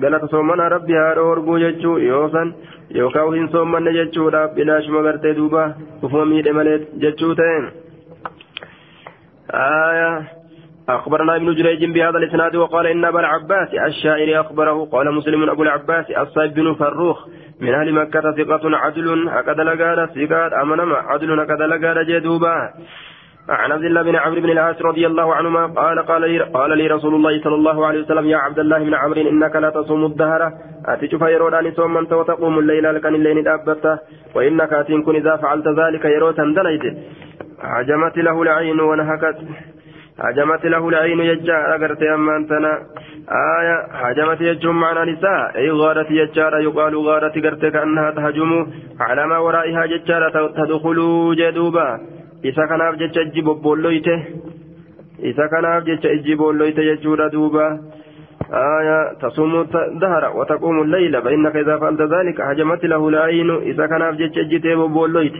galata 0.00 0.28
soomana 0.28 0.68
rabbi 0.68 0.94
haa 1.00 1.14
dhorgu 1.20 1.58
jechuu 1.58 1.98
yoosan 1.98 2.54
yookaan 2.94 3.34
hin 3.34 3.48
soommanne 3.48 3.92
jechuudha 3.92 4.48
bilaashuma 4.48 5.02
gartee 5.02 5.34
duuba 5.34 5.74
ufuma 6.02 6.24
miidhe 6.24 6.52
malee 6.52 6.78
jechuu 7.04 7.34
ta'e. 7.34 7.58
أخبرنا 10.88 11.36
ابن 11.36 11.54
جريج 11.54 11.84
بهذا 11.84 12.18
الإسناد 12.18 12.56
وقال 12.56 12.86
إن 12.86 13.04
أبا 13.04 13.20
العباس 13.20 13.68
الشاعر 13.74 14.40
أخبره 14.40 14.88
قال 14.92 15.14
مسلم 15.14 15.50
أبو 15.50 15.62
العباس 15.62 16.10
الصيب 16.10 16.54
بن 16.54 16.74
فروخ 16.74 17.28
من 17.60 17.74
أهل 17.74 17.92
مكة 17.92 18.32
ثقة 18.32 18.76
عدل 18.76 19.28
هكذا 19.28 19.64
لقال 19.64 20.08
ثقات 20.14 20.52
أمنما 20.52 20.96
عدل 20.96 21.40
هكذا 21.40 21.66
لقال 21.66 22.06
جدوبا. 22.06 22.70
عن 23.48 23.72
عبد 23.72 23.84
الله 23.84 24.02
بن 24.02 24.16
عمرو 24.16 24.40
بن 24.40 24.50
العاص 24.50 24.82
رضي 24.82 25.06
الله 25.06 25.34
عنهما 25.34 25.66
قال 25.66 25.98
قال 26.06 26.22
لي, 26.22 26.38
قال 26.38 26.78
لي 26.78 26.86
رسول 26.86 27.14
الله 27.14 27.42
صلى 27.44 27.54
الله 27.54 27.86
عليه 27.86 28.00
وسلم 28.00 28.26
يا 28.26 28.36
عبد 28.36 28.58
الله 28.58 28.78
بن 28.78 28.94
عمرو 28.94 29.20
إنك 29.20 29.56
لا 29.56 29.70
تصوم 29.70 30.04
الدهر 30.04 30.52
اتشوف 30.86 31.22
يرودان 31.22 31.72
صوما 31.72 32.00
وتقوم 32.00 32.58
الليل 32.58 32.94
لكن 32.94 33.14
الليل 33.14 33.44
دابته 33.44 33.98
وإنك 34.34 34.72
اتنكن 34.72 35.14
إذا 35.14 35.36
فعلت 35.36 35.68
ذلك 35.68 36.04
يروتا 36.04 36.44
دليت. 36.56 36.84
هجمت 37.60 38.16
له 38.16 38.42
العين 38.42 38.80
ونهكت. 38.80 39.36
هجمت 40.20 40.64
له 40.66 40.88
العين 40.88 41.20
يجار 41.20 41.74
أغرت 41.74 42.02
أما 42.02 42.36
أنتنا 42.36 42.72
آية 43.58 43.76
هجمت 44.02 44.40
يجم 44.40 44.80
معنى 44.80 45.12
نساء. 45.12 45.56
أي 45.56 45.70
غارت 45.70 46.10
يجار 46.10 46.58
يقال 46.60 46.96
غارت 46.96 47.38
غرت 47.44 47.66
كأنها 47.66 48.10
تهجم. 48.10 48.66
على 49.00 49.26
ما 49.26 49.38
ورائها 49.38 49.84
يجار 49.84 50.22
تدخل 50.58 50.98
جدوبا. 51.38 52.00
isa 52.42 52.68
kanaaf 52.68 52.94
jecha 52.98 53.20
ijji 53.22 53.42
bobboolloyte 53.42 54.14
isa 55.18 55.48
kanaaf 55.48 55.82
jecha 55.84 56.08
ijji 56.16 56.36
boolloyte 56.36 56.82
jechuudha 56.88 57.28
duuba 57.34 57.78
آية 58.52 59.12
تصوم 59.22 59.66
الدهر 59.74 60.36
وتقوم 60.36 60.82
الليل. 60.82 61.22
فإنك 61.22 61.56
إذا 61.56 61.78
فعلت 61.78 62.02
ذلك 62.02 62.40
هجمت 62.40 62.84
له 62.84 63.08
العين. 63.08 63.50
إذا 63.50 63.86
كان 63.86 64.16
في 64.16 64.26
جتش 64.26 64.38
إجتي 64.38 64.74
ببولويت 64.74 65.36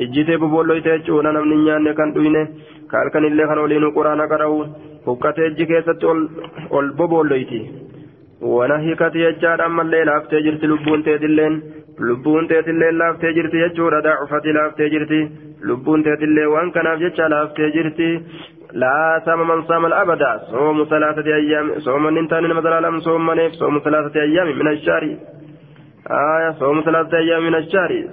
إجتي 0.00 0.36
ببولويت 0.36 0.86
يجونا 0.86 1.30
نمني 1.32 1.56
نيان 1.56 1.92
كان 1.92 2.12
دوينه. 2.12 2.48
كالكن 2.90 3.24
اللي 3.24 3.46
كان 3.46 3.58
ولين 3.58 3.90
قرآن 3.96 4.20
قرأوا 4.20 4.64
فكت 5.06 5.38
إجي 5.38 5.64
كيست 5.66 6.04
أول 6.04 6.86
ببولويت 6.98 7.52
ونهيكت 8.42 9.14
يجار 9.14 9.66
أما 9.66 9.82
الليل 9.82 10.08
أفتي 10.08 10.40
جرت 10.44 10.64
لبون 10.64 11.02
تيدلين 11.04 11.54
lubbuun 12.06 12.48
teetillee 12.48 12.92
laaftee 12.92 13.32
jirti 13.36 13.60
jechuudha 13.60 14.02
daacufati 14.06 14.52
laaftee 14.52 14.88
jirti. 14.94 15.20
Lubbuun 15.68 16.02
teetillee 16.04 16.46
waan 16.54 16.72
kanaaf 16.72 17.00
jecha 17.00 17.28
laaftee 17.34 17.70
jirti. 17.76 18.08
لا 18.72 19.22
سام 19.24 19.48
من 19.48 19.62
صام 19.62 19.86
الأبد 19.86 20.22
صوم 20.50 20.84
ثلاثة 20.84 21.34
أيام 21.34 21.80
صوم 21.80 22.08
ننتان 22.08 22.44
مثلا 22.44 23.00
صوم 23.00 23.26
منيف 23.26 23.52
صوم 23.52 23.78
ثلاثة 23.84 24.20
أيام 24.20 24.58
من 24.58 24.68
الشهر 24.68 25.04
آية 26.10 26.50
صوم 26.50 26.80
ثلاثة 26.80 27.18
أيام 27.18 27.42
من 27.42 27.54
الشهر 27.54 28.04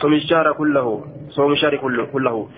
صوم 0.00 0.12
الشهر 0.12 0.52
كله 0.52 1.04
صوم 1.28 1.52
الشهر 1.52 1.76
كله 1.76 2.04
كله 2.04 2.48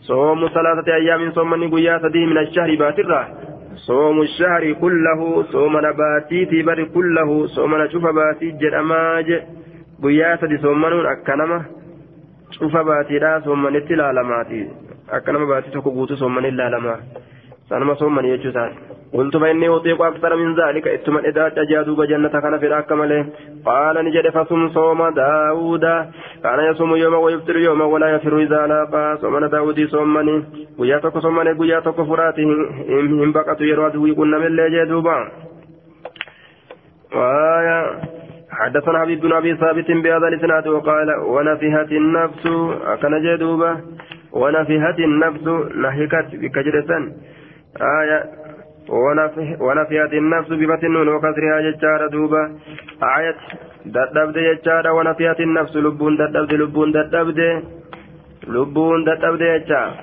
صوم 0.00 0.48
ثلاثة 0.48 0.94
أيام 0.94 1.32
صوم 1.32 1.50
من 1.50 1.70
قيا 1.70 2.00
من 2.14 2.38
الشهر 2.38 2.76
باترة. 2.76 3.50
صوم 3.86 4.20
الشهر 4.20 4.72
كله 4.72 5.42
صوم 5.42 5.78
نباتي 5.86 6.44
تبر 6.44 6.84
كله 6.84 7.46
صوم 7.46 7.74
نشوف 7.74 8.02
باتي 8.02 8.50
جرماج 8.50 9.28
قيا 10.02 10.36
سدي 10.36 10.58
صوم 10.58 10.80
من 10.80 11.06
أكنمه 11.06 11.62
شوف 12.50 12.76
باتي 12.76 13.18
لا 13.18 13.40
صوم 13.44 13.62
من 13.62 13.76
التلالماتي 13.76 14.68
أكنمه 15.10 15.46
باتي 15.46 15.70
تكبوت 15.70 16.12
صوم 16.12 16.34
من 16.34 16.44
اللالما 16.44 16.96
سنما 17.68 17.94
صوم 17.94 18.14
من 18.14 18.24
يجوتان 18.24 18.72
قلت 19.14 19.36
فإني 19.36 19.68
أطيق 19.68 20.02
أكثر 20.02 20.36
من 20.36 20.54
ذلك 20.54 20.88
إتما 20.88 21.20
إذا 21.20 21.48
تجادوا 21.48 22.04
جنة 22.04 22.28
كان 22.28 22.58
في 22.58 22.66
الأكمل 22.66 23.26
قال 23.66 24.04
نجد 24.04 24.30
فصم 24.30 24.68
صوم 24.68 25.08
داود. 25.08 25.84
كان 26.42 26.58
يصوم 26.70 26.96
يوم 26.96 27.14
ويفطر 27.14 27.56
يوم 27.56 27.80
ولا 27.80 28.08
يفر 28.14 28.38
إذا 28.38 28.66
لاقى. 28.66 29.18
صوم 29.20 29.46
داود 29.46 29.86
صومني. 29.86 30.44
وياتك 30.78 31.18
صومني 31.18 31.52
وياتك 31.52 32.02
فراته 32.02 32.42
هم 33.22 33.32
بقت 33.32 33.60
يروى 33.60 33.96
ويقولن 33.96 34.34
من 34.38 34.46
اللي 34.46 34.84
جدوبا 34.84 35.28
وآية 37.14 38.00
حدثنا 38.50 39.00
حبيب 39.00 39.20
بن 39.20 39.32
أبي 39.32 39.56
ثابت 39.56 39.90
بهذا 39.90 40.28
الإسناد 40.28 40.68
وقال 40.68 41.08
ونفهت 41.18 41.92
النفس. 41.92 42.46
أكن 42.84 43.22
جدوبا 43.22 43.80
ونفهت 44.32 44.98
النفس 44.98 45.44
نهكت 45.74 46.28
بكجرة. 46.32 46.90
آية 48.00 48.39
ونفيت 49.60 50.12
النفس 50.12 50.50
النون 50.84 51.08
وكسرها 51.08 51.60
ججارة 51.60 52.06
دوبا 52.06 52.42
آية. 53.18 53.36
ددبد 53.86 54.38
ججارة 54.38 54.92
ونفيت 54.92 55.40
النفس 55.40 55.76
لبون 55.76 56.16
ددبد 56.16 56.52
لبون 56.54 56.92
ددبد. 56.92 57.40
لبون 58.48 59.04
ددبد 59.04 59.42
ججارة. 59.42 59.94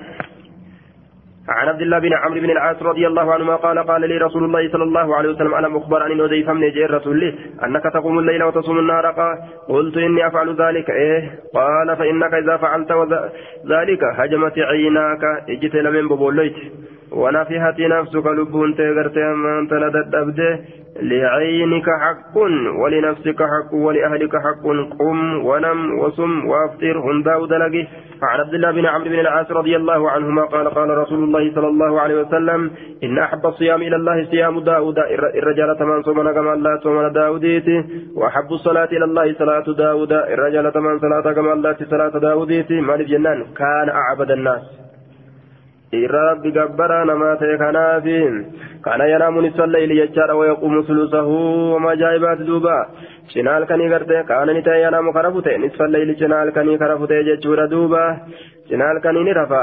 عن 1.48 1.68
عبد 1.68 1.82
الله 1.82 1.98
بن 1.98 2.12
عمرو 2.12 2.40
بن 2.40 2.50
العاص 2.50 2.82
رضي 2.82 3.06
الله 3.06 3.34
عنهما 3.34 3.56
قال 3.56 3.78
قال 3.78 4.00
لي 4.08 4.18
رسول 4.18 4.44
الله 4.44 4.68
صلى 4.72 4.82
الله 4.84 5.16
عليه 5.16 5.28
وسلم 5.28 5.54
أنا 5.54 5.68
مخبر 5.68 6.02
عن 6.02 6.20
اوديف 6.20 6.50
من 6.50 6.64
الرسول 6.64 7.20
لي 7.20 7.34
أنك 7.64 7.82
تقوم 7.82 8.18
الليل 8.18 8.42
وتصوم 8.42 8.78
النهار. 8.78 9.06
قلت 9.68 9.96
إني 9.96 10.26
أفعل 10.26 10.54
ذلك. 10.54 10.90
إيه؟ 10.90 11.40
قال 11.54 11.96
فإنك 11.96 12.34
إذا 12.34 12.56
فعلت 12.56 12.92
ذلك 13.66 14.00
هجمت 14.04 14.58
عيناك 14.58 15.22
اجت 15.48 15.74
لمن 15.74 16.08
ببوليت. 16.08 16.56
ونفحت 17.22 17.78
نفسك 17.80 18.26
لبون 18.38 18.68
تغرت 18.78 19.16
أما 19.16 19.58
أنت 19.58 19.72
لدد 19.72 20.44
لعينك 21.02 21.88
حق 22.02 22.36
ولنفسك 22.80 23.40
حق 23.52 23.72
ولأهلك 23.74 24.34
حق. 24.44 24.64
قم 24.98 25.20
ونم 25.48 25.98
وصم 25.98 26.32
وأفطر. 26.50 26.96
هم 27.06 27.22
داود 27.22 27.52
لقي. 27.52 27.84
عن 28.22 28.40
عبد 28.40 28.54
الله 28.54 28.70
بن 28.70 28.86
عمرو 28.86 29.10
بن 29.10 29.18
العاص 29.18 29.50
رضي 29.50 29.76
الله 29.76 30.10
عنهما 30.10 30.42
قال 30.42 30.66
قال 30.68 30.98
رسول 30.98 31.20
الله 31.24 31.54
صلى 31.54 31.68
الله 31.68 32.00
عليه 32.00 32.16
وسلم 32.22 32.70
إن 33.04 33.18
أحب 33.18 33.46
الصيام 33.46 33.82
إلى 33.82 33.96
الله 33.96 34.24
صيام 34.30 34.60
داود. 34.60 34.98
الرجال 35.38 35.78
تمام 35.78 36.02
صومنا 36.02 36.32
كما 36.32 36.52
الله 36.52 36.80
صومنا 36.80 37.08
داوديتي 37.08 37.84
وأحب 38.16 38.52
الصلاة 38.52 38.90
إلى 38.96 39.04
الله 39.04 39.26
صلاة 39.32 39.66
داود. 39.78 40.12
الرجال 40.12 40.72
تمام 40.72 40.98
صلاة 40.98 41.32
كما 41.32 41.52
الله 41.52 41.76
صلاة 41.90 42.18
داوديتي 42.18 42.80
مال 42.80 43.00
الجنان 43.00 43.38
كان 43.60 43.88
أعبد 43.88 44.30
الناس. 44.30 44.87
Nisfa 49.42 49.66
layli 49.66 49.96
jechaadha 50.00 50.34
wayaquumu 50.36 50.82
sulusahu 50.84 51.72
wama 51.74 51.90
ajaa'ibaati 51.90 52.44
duuba 52.50 52.74
cinaa 53.32 53.54
halkanii 53.54 53.88
garte 53.88 54.22
kaana 54.30 54.52
ni 54.52 54.62
ta'e 54.62 54.80
yanaamu 54.82 55.12
kara 55.12 55.32
fute 55.32 55.58
nisfa 55.58 55.88
layli 55.94 56.16
cinaa 56.20 56.42
halkanii 56.44 56.78
kara 56.82 56.98
fute 56.98 57.24
jechuudha 57.28 57.66
duuba 57.72 58.02
cinaa 58.68 58.90
halkanii 58.92 59.24
ni 59.24 59.32
rafa 59.40 59.62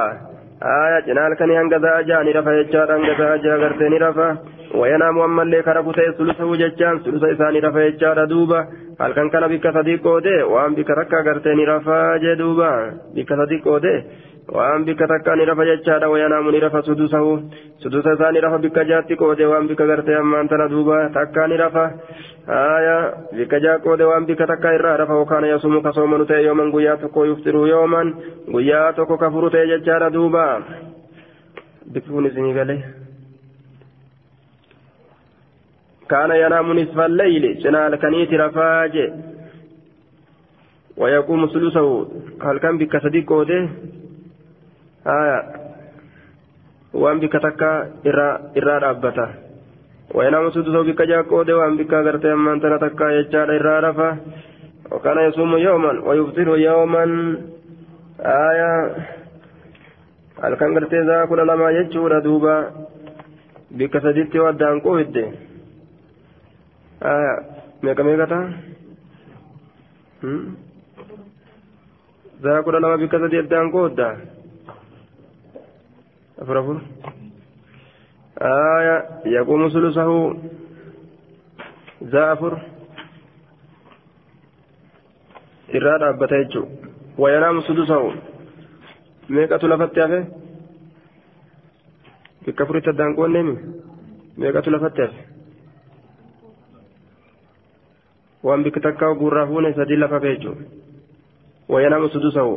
aya 0.73 1.01
cinaa 1.07 1.27
halkanii 1.27 1.59
hanga 1.61 1.79
zaajaa 1.85 2.23
ni 2.23 2.33
rafa 2.33 2.57
jechaadha 2.59 2.93
hanga 2.97 3.15
zaajaa 3.21 3.57
gartee 3.57 3.89
ni 3.89 3.97
rafa 4.05 4.27
wayanaamu 4.81 5.23
ammallee 5.23 5.61
kara 5.69 5.83
fute 5.83 6.11
sulusahu 6.17 6.57
jechaan 6.57 7.03
sulusa 7.03 7.31
isaanii 7.35 7.65
rafa 7.67 7.85
jechaadha 7.89 8.25
duuba 8.33 8.67
halkan 8.99 9.29
kana 9.29 9.47
bikka 9.51 9.73
sadii 9.73 9.97
qoode 10.05 10.35
waan 10.53 10.75
bikka 10.75 10.95
takka 10.95 11.23
gartee 11.23 11.55
ni 11.55 11.65
rafaa 11.65 12.19
jee 12.23 12.35
duuba 12.41 12.69
bikka 13.15 13.37
sadii 13.41 13.59
qoode 13.65 13.93
waan 14.45 14.85
bikka 14.85 15.07
takkaan 15.07 15.37
ni 15.39 15.45
rafa 15.45 15.65
jechaadha 15.65 16.09
wayanaamu 16.09 16.51
ni 16.51 16.59
rafa 16.59 16.81
sudusahu 16.85 17.31
sudusa 17.81 18.13
isaa 18.13 18.31
ni 18.31 18.39
rafa 18.45 18.57
bikka 18.65 18.83
jaatti 18.85 19.15
qoode 19.17 19.45
waan 19.45 19.67
bikka 19.67 19.87
gartee 19.87 20.15
ammaan 20.15 20.47
tana 20.47 20.67
duuba 20.69 21.09
takkaa 21.13 21.47
ni 21.47 21.57
rafa 21.57 21.85
aya 22.47 22.97
bikka 23.37 23.59
jaa 23.59 23.77
qoode 23.85 24.03
waan 24.05 24.25
bikka 24.29 24.47
takkaa 24.47 24.73
irraa 24.77 24.97
rafa 25.01 25.13
yookaan 25.19 25.47
yasumu 25.49 25.81
ka 25.81 25.93
soomanu 25.97 26.25
ta'e 26.29 26.43
yooman 26.45 26.69
guyyaa 26.75 26.97
tokko 26.97 27.25
yuftiru 27.25 27.65
yooman 27.67 28.13
guyyaa 28.51 28.93
tokko 28.93 29.17
ka 29.17 29.31
furu 29.31 29.49
ta'e 29.49 29.65
jechaadha 29.73 30.09
duuba 30.13 30.45
bikki 31.93 32.09
kun 32.09 32.25
isinii 32.29 32.53
galee 32.53 32.81
كان 36.09 36.31
ينام 36.31 36.79
نصف 36.79 36.99
الليل 36.99 37.63
شنال 37.63 37.95
كنيت 37.95 38.33
رفاجه 38.33 39.13
ويقوم 40.97 41.45
ثلثه 41.53 42.07
هل 42.45 42.57
كان 42.59 42.77
بك 42.77 42.97
صديق 43.03 43.33
waan 46.93 47.19
bikka 47.19 47.39
takka 47.39 47.69
irraa 48.05 48.79
dhaabbata 48.79 49.27
wayanaamu 50.13 50.51
sudusoo 50.51 50.83
bikka 50.89 51.05
jaaqqoode 51.11 51.53
waan 51.53 51.77
bikka 51.77 51.99
agartee 51.99 52.31
ammaan 52.31 52.61
tana 52.61 52.79
takka 52.79 53.13
jechaadha 53.17 53.57
irraa 53.61 53.79
rafa 53.89 54.09
وكان 54.91 55.17
يصوم 55.17 55.57
يوما 55.57 55.91
ويفطر 56.05 56.57
يوما 56.57 57.03
آية 58.21 58.73
halkan 60.35 60.75
gartee 60.75 61.03
zaa 61.07 61.27
kudha 61.27 61.45
lama 61.47 61.71
jechuudha 61.73 62.19
duuba 62.21 62.53
bikka 63.71 64.01
saditti 64.03 64.39
waddaan 64.39 64.81
qoodde 64.83 65.23
meeqa 67.83 68.03
meeqata 68.03 68.39
zaa 72.43 72.63
kudha 72.67 72.83
lama 72.83 72.99
bikka 73.03 73.19
sadi 73.23 73.39
waddaan 73.41 73.71
qoodda 73.75 74.07
أفر 76.39 76.59
أفر 76.59 76.81
آية 78.41 78.97
يقوم 79.25 79.69
ثلثه 79.69 80.31
meeqatu 89.29 89.67
lafatti 89.67 89.99
hafe 89.99 90.19
bikka 92.45 92.65
furitti 92.65 92.89
addaan 92.89 93.15
qoonneemi 93.17 93.55
meeqatu 94.37 94.71
lafatti 94.71 95.01
hafe 95.01 95.21
waan 98.43 98.63
bikki 98.63 98.79
takka 98.85 99.13
gurraa 99.21 99.47
fuune 99.47 99.73
sadii 99.73 99.97
lafa 99.97 100.15
hafe 100.15 100.29
jechuun 100.35 100.59
wayanaamu 101.69 102.09
sudusahu 102.09 102.53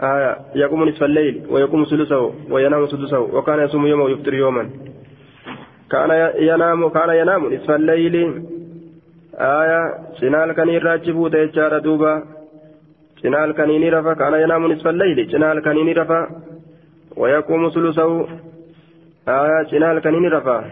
آية 0.00 0.36
يقوم 0.54 0.88
نصف 0.88 1.02
الليل 1.02 1.46
ويقوم 1.50 1.84
ثلثه 1.84 2.32
وينام 2.50 2.86
سدسه 2.86 3.20
وكان 3.20 3.58
يصوم 3.60 3.86
يوما 3.86 4.04
ويفطر 4.04 4.34
يوما. 4.34 4.70
كان 5.90 6.10
ينام 6.38 6.88
كان 6.88 7.10
ينام 7.10 7.54
نصف 7.54 7.70
الليل. 7.70 8.42
آية 9.34 9.94
شنال 10.20 10.52
كان 10.52 10.68
يراجبه 10.68 11.28
تيجار 11.28 11.78
دوبا. 11.78 12.22
شنال 13.22 13.52
كان 13.52 13.70
ينرفا 13.70 14.12
كان 14.14 14.34
ينام 14.34 14.72
نصف 14.72 14.86
الليل. 14.88 15.32
شنال 15.32 15.60
كان 15.62 15.76
ينرفا 15.76 16.20
ويقوم 17.16 17.68
ثلثه 17.68 18.26
آية 19.28 19.66
شنال 19.70 19.98
كان 19.98 20.14
ينرفا 20.14 20.70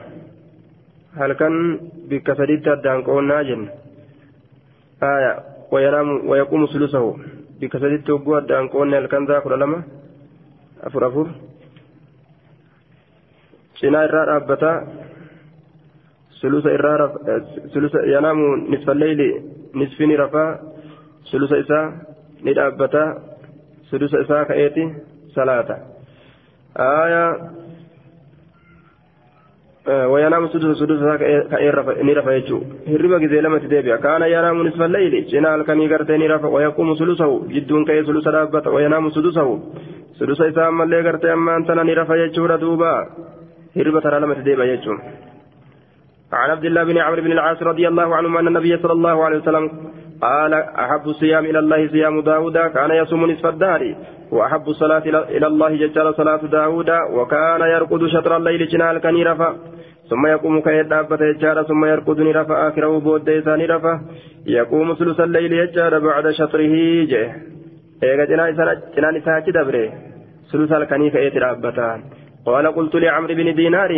هل 1.17 1.33
كان 1.33 1.81
بكسرت 2.09 2.69
الدان 2.69 3.03
قولنا 3.03 3.43
جن 3.43 3.69
آية 5.03 5.33
وينام 5.73 6.29
ويقوم 6.29 6.67
ثلثه 6.67 7.17
saditti 7.71 8.11
hogguu 8.13 8.35
addaan 8.35 8.69
qoonne 8.69 8.97
halkan 8.97 9.27
daa 9.27 9.41
kudha 9.41 9.57
lama 9.59 9.79
afur 10.87 11.05
afur 11.05 11.29
cinaa 13.81 14.05
irraa 14.09 14.27
dhaabbataa 14.31 14.77
sulusa 16.41 16.71
irraa 16.77 17.09
sulusa 17.73 17.99
yanaamu 18.15 18.47
nisfa 18.73 18.95
leyli 18.95 19.29
nisfini 19.75 20.17
rafaa 20.17 20.59
sulusa 21.31 21.57
isaa 21.57 21.87
ni 22.43 22.55
dhaabbataa 22.55 23.09
sulusa 23.91 24.21
isaa 24.25 24.45
ka'eeti 24.51 24.85
salaata 25.35 25.77
aayaa 26.79 27.31
وينام 29.87 30.49
سدس 30.49 30.79
سدس 30.79 31.03
كأين 31.51 32.15
رفع 32.19 32.33
يجو 32.33 32.59
هرب 32.89 33.13
جزي 33.23 33.41
لما 33.41 33.59
تدبي 33.59 33.99
كان 33.99 34.23
ينام 34.23 34.67
نصف 34.67 34.83
الليل 34.83 35.27
جنا 35.27 35.55
الكني 35.55 35.87
قرتين 35.93 36.23
رفع 36.33 36.49
ويقوم 36.49 36.95
سلسه 36.95 37.31
جدون 37.55 37.85
كي 37.85 38.05
سلس 38.05 38.27
رابط 38.29 38.67
وينام 38.67 39.11
سدسه 39.11 39.49
سدس 40.19 40.41
إسام 40.41 40.79
ملي 40.79 41.01
قرت 41.07 41.25
أما 41.25 41.57
أنت 41.57 41.71
نرفع 41.71 42.17
يجور 42.25 42.57
دوبا 42.57 42.95
هربة 43.77 44.01
ترى 44.01 44.21
لما 44.21 44.35
تديبا 44.35 44.65
يجور 44.65 44.99
عن 46.33 46.51
عبد 46.51 46.65
الله 46.65 46.83
بن 46.85 46.99
عمرو 46.99 47.23
بن 47.23 47.33
العاص 47.33 47.63
رضي 47.63 47.89
الله 47.89 48.17
عنه 48.17 48.41
أن 48.41 48.47
النبي 48.47 48.77
صلى 48.83 48.93
الله 48.93 49.25
عليه 49.25 49.39
وسلم 49.39 49.65
قال 50.23 50.55
أحب 50.55 51.07
الصيام 51.07 51.45
إلى 51.45 51.59
الله 51.59 51.89
صيام 51.89 52.21
داود 52.21 52.59
كان 52.59 52.91
يصوم 52.91 53.31
نصف 53.31 53.47
الدهر 53.47 53.95
وأحب 54.33 54.69
الصلاة 54.69 55.03
إلى 55.37 55.47
الله 55.47 55.77
جل 55.77 56.15
صلاة 56.15 56.37
داود 56.37 56.91
وكان 57.11 57.61
يرقد 57.61 58.07
شطر 58.07 58.37
الليل 58.37 58.69
جنال 58.69 58.99
كان 58.99 59.23
رفا 59.23 59.57
ثم 60.11 60.27
يقوم 60.27 60.61
كي 60.61 60.83
دابة 60.83 61.19
يجار 61.27 61.63
ثم 61.63 61.85
يرقد 61.85 62.21
نرفا 62.21 62.69
آخره 62.69 62.99
بود 62.99 63.29
إسان 63.29 63.61
رفا 63.61 64.01
يقوم 64.47 64.95
ثلث 64.95 65.21
الليل 65.21 65.53
يجار 65.53 65.99
بعد 65.99 66.31
شطره 66.31 66.75
جه. 67.05 67.33
إيغا 68.03 68.25
جنان 68.25 69.17
إسان 69.17 69.43
دبره 69.47 69.93
ثلث 70.53 70.73
الكني 70.73 71.11
كي 71.11 71.31
دابة 71.31 71.79
قال 72.47 72.67
قلت 72.67 72.95
لعمرو 72.95 73.35
بن 73.35 73.55
دينار 73.55 73.91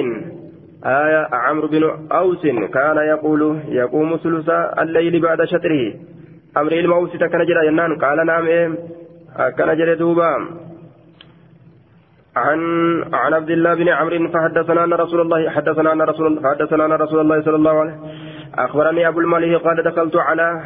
آية 0.87 1.29
عمرو 1.33 1.69
بن 1.69 1.83
أوس 2.13 2.43
كان 2.75 2.97
يقول 2.97 3.61
يقوم 3.69 4.17
ثلث 4.17 4.49
الليل 4.79 5.21
بعد 5.23 5.45
شطره. 5.45 5.95
أمر 6.57 6.73
الموت 6.73 7.17
كان 7.17 7.47
جرى. 7.47 7.67
ينان 7.67 7.99
قال 7.99 8.27
نعم. 8.27 8.47
إيه. 8.47 8.69
كان 9.59 9.77
جرى 9.79 9.95
دوبا. 9.95 10.31
عن 12.37 12.61
عن 13.13 13.35
عبد 13.35 13.51
الله 13.51 13.75
بن 13.75 13.89
عمرو 13.89 14.29
فحدثنا 14.29 14.85
أن 14.85 14.93
رسول 14.93 15.21
الله 15.21 15.51
حدثنا 15.51 15.93
أن 15.93 16.03
رسول 16.03 16.41
فحدثنا 16.43 16.85
أن 16.85 16.93
رسول 16.93 17.21
الله 17.21 17.43
صلى 17.43 17.57
الله 17.57 17.71
عليه 17.81 17.93
وسلم 17.93 18.34
أخبرني 18.59 19.09
أبو 19.09 19.21
المليح 19.21 19.63
قال 19.63 19.83
دخلت 19.83 20.17
على 20.17 20.65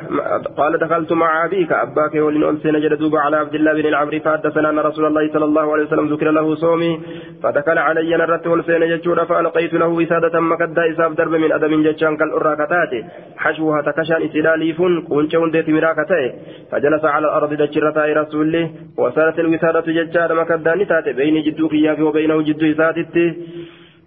قال 0.56 0.78
دخلت 0.78 1.12
مع 1.12 1.44
أبيك. 1.44 1.72
أباك 1.72 2.14
ولن 2.14 2.44
أنسين 2.44 2.80
جلدوب 2.80 3.16
على 3.16 3.36
عبد 3.36 3.54
الله 3.54 3.72
بن 3.72 3.86
العمري 3.86 4.20
فحدثنا 4.20 4.70
أن 4.70 4.78
رسول 4.78 5.04
الله 5.06 5.32
صلى 5.32 5.44
الله 5.44 5.72
عليه 5.72 5.82
وسلم 5.82 6.06
ذكر 6.14 6.30
له 6.30 6.54
صومي 6.54 7.00
فدخل 7.42 7.78
علي 7.78 8.16
نرت 8.16 8.46
والسين 8.46 8.88
ججور 8.88 9.24
فألقيت 9.24 9.74
له 9.74 9.88
وسادة 9.88 10.40
مكدا 10.40 10.90
إساف 10.90 11.12
درب 11.12 11.34
من 11.34 11.52
أدم 11.52 11.82
ججان 11.82 12.16
كالأراكتات 12.16 12.92
حشوها 13.36 13.82
تكشان 13.82 14.22
إسلاليف 14.22 14.82
كونشون 15.08 15.50
ديت 15.50 15.68
مراكتة. 15.68 16.22
فجلس 16.70 17.04
على 17.04 17.26
الأرض 17.26 17.54
دجرتا 17.54 18.04
رسول 18.20 18.70
وصارت 18.98 19.38
الوسادة 19.38 19.86
ججان 19.98 20.36
مكدا 20.36 20.74
نتات. 20.74 21.08
بين 21.08 21.42
جدو 21.42 21.68
خياف 21.68 22.00
وبينه 22.00 22.42
جدو 22.42 22.66
إساتت. 22.72 23.16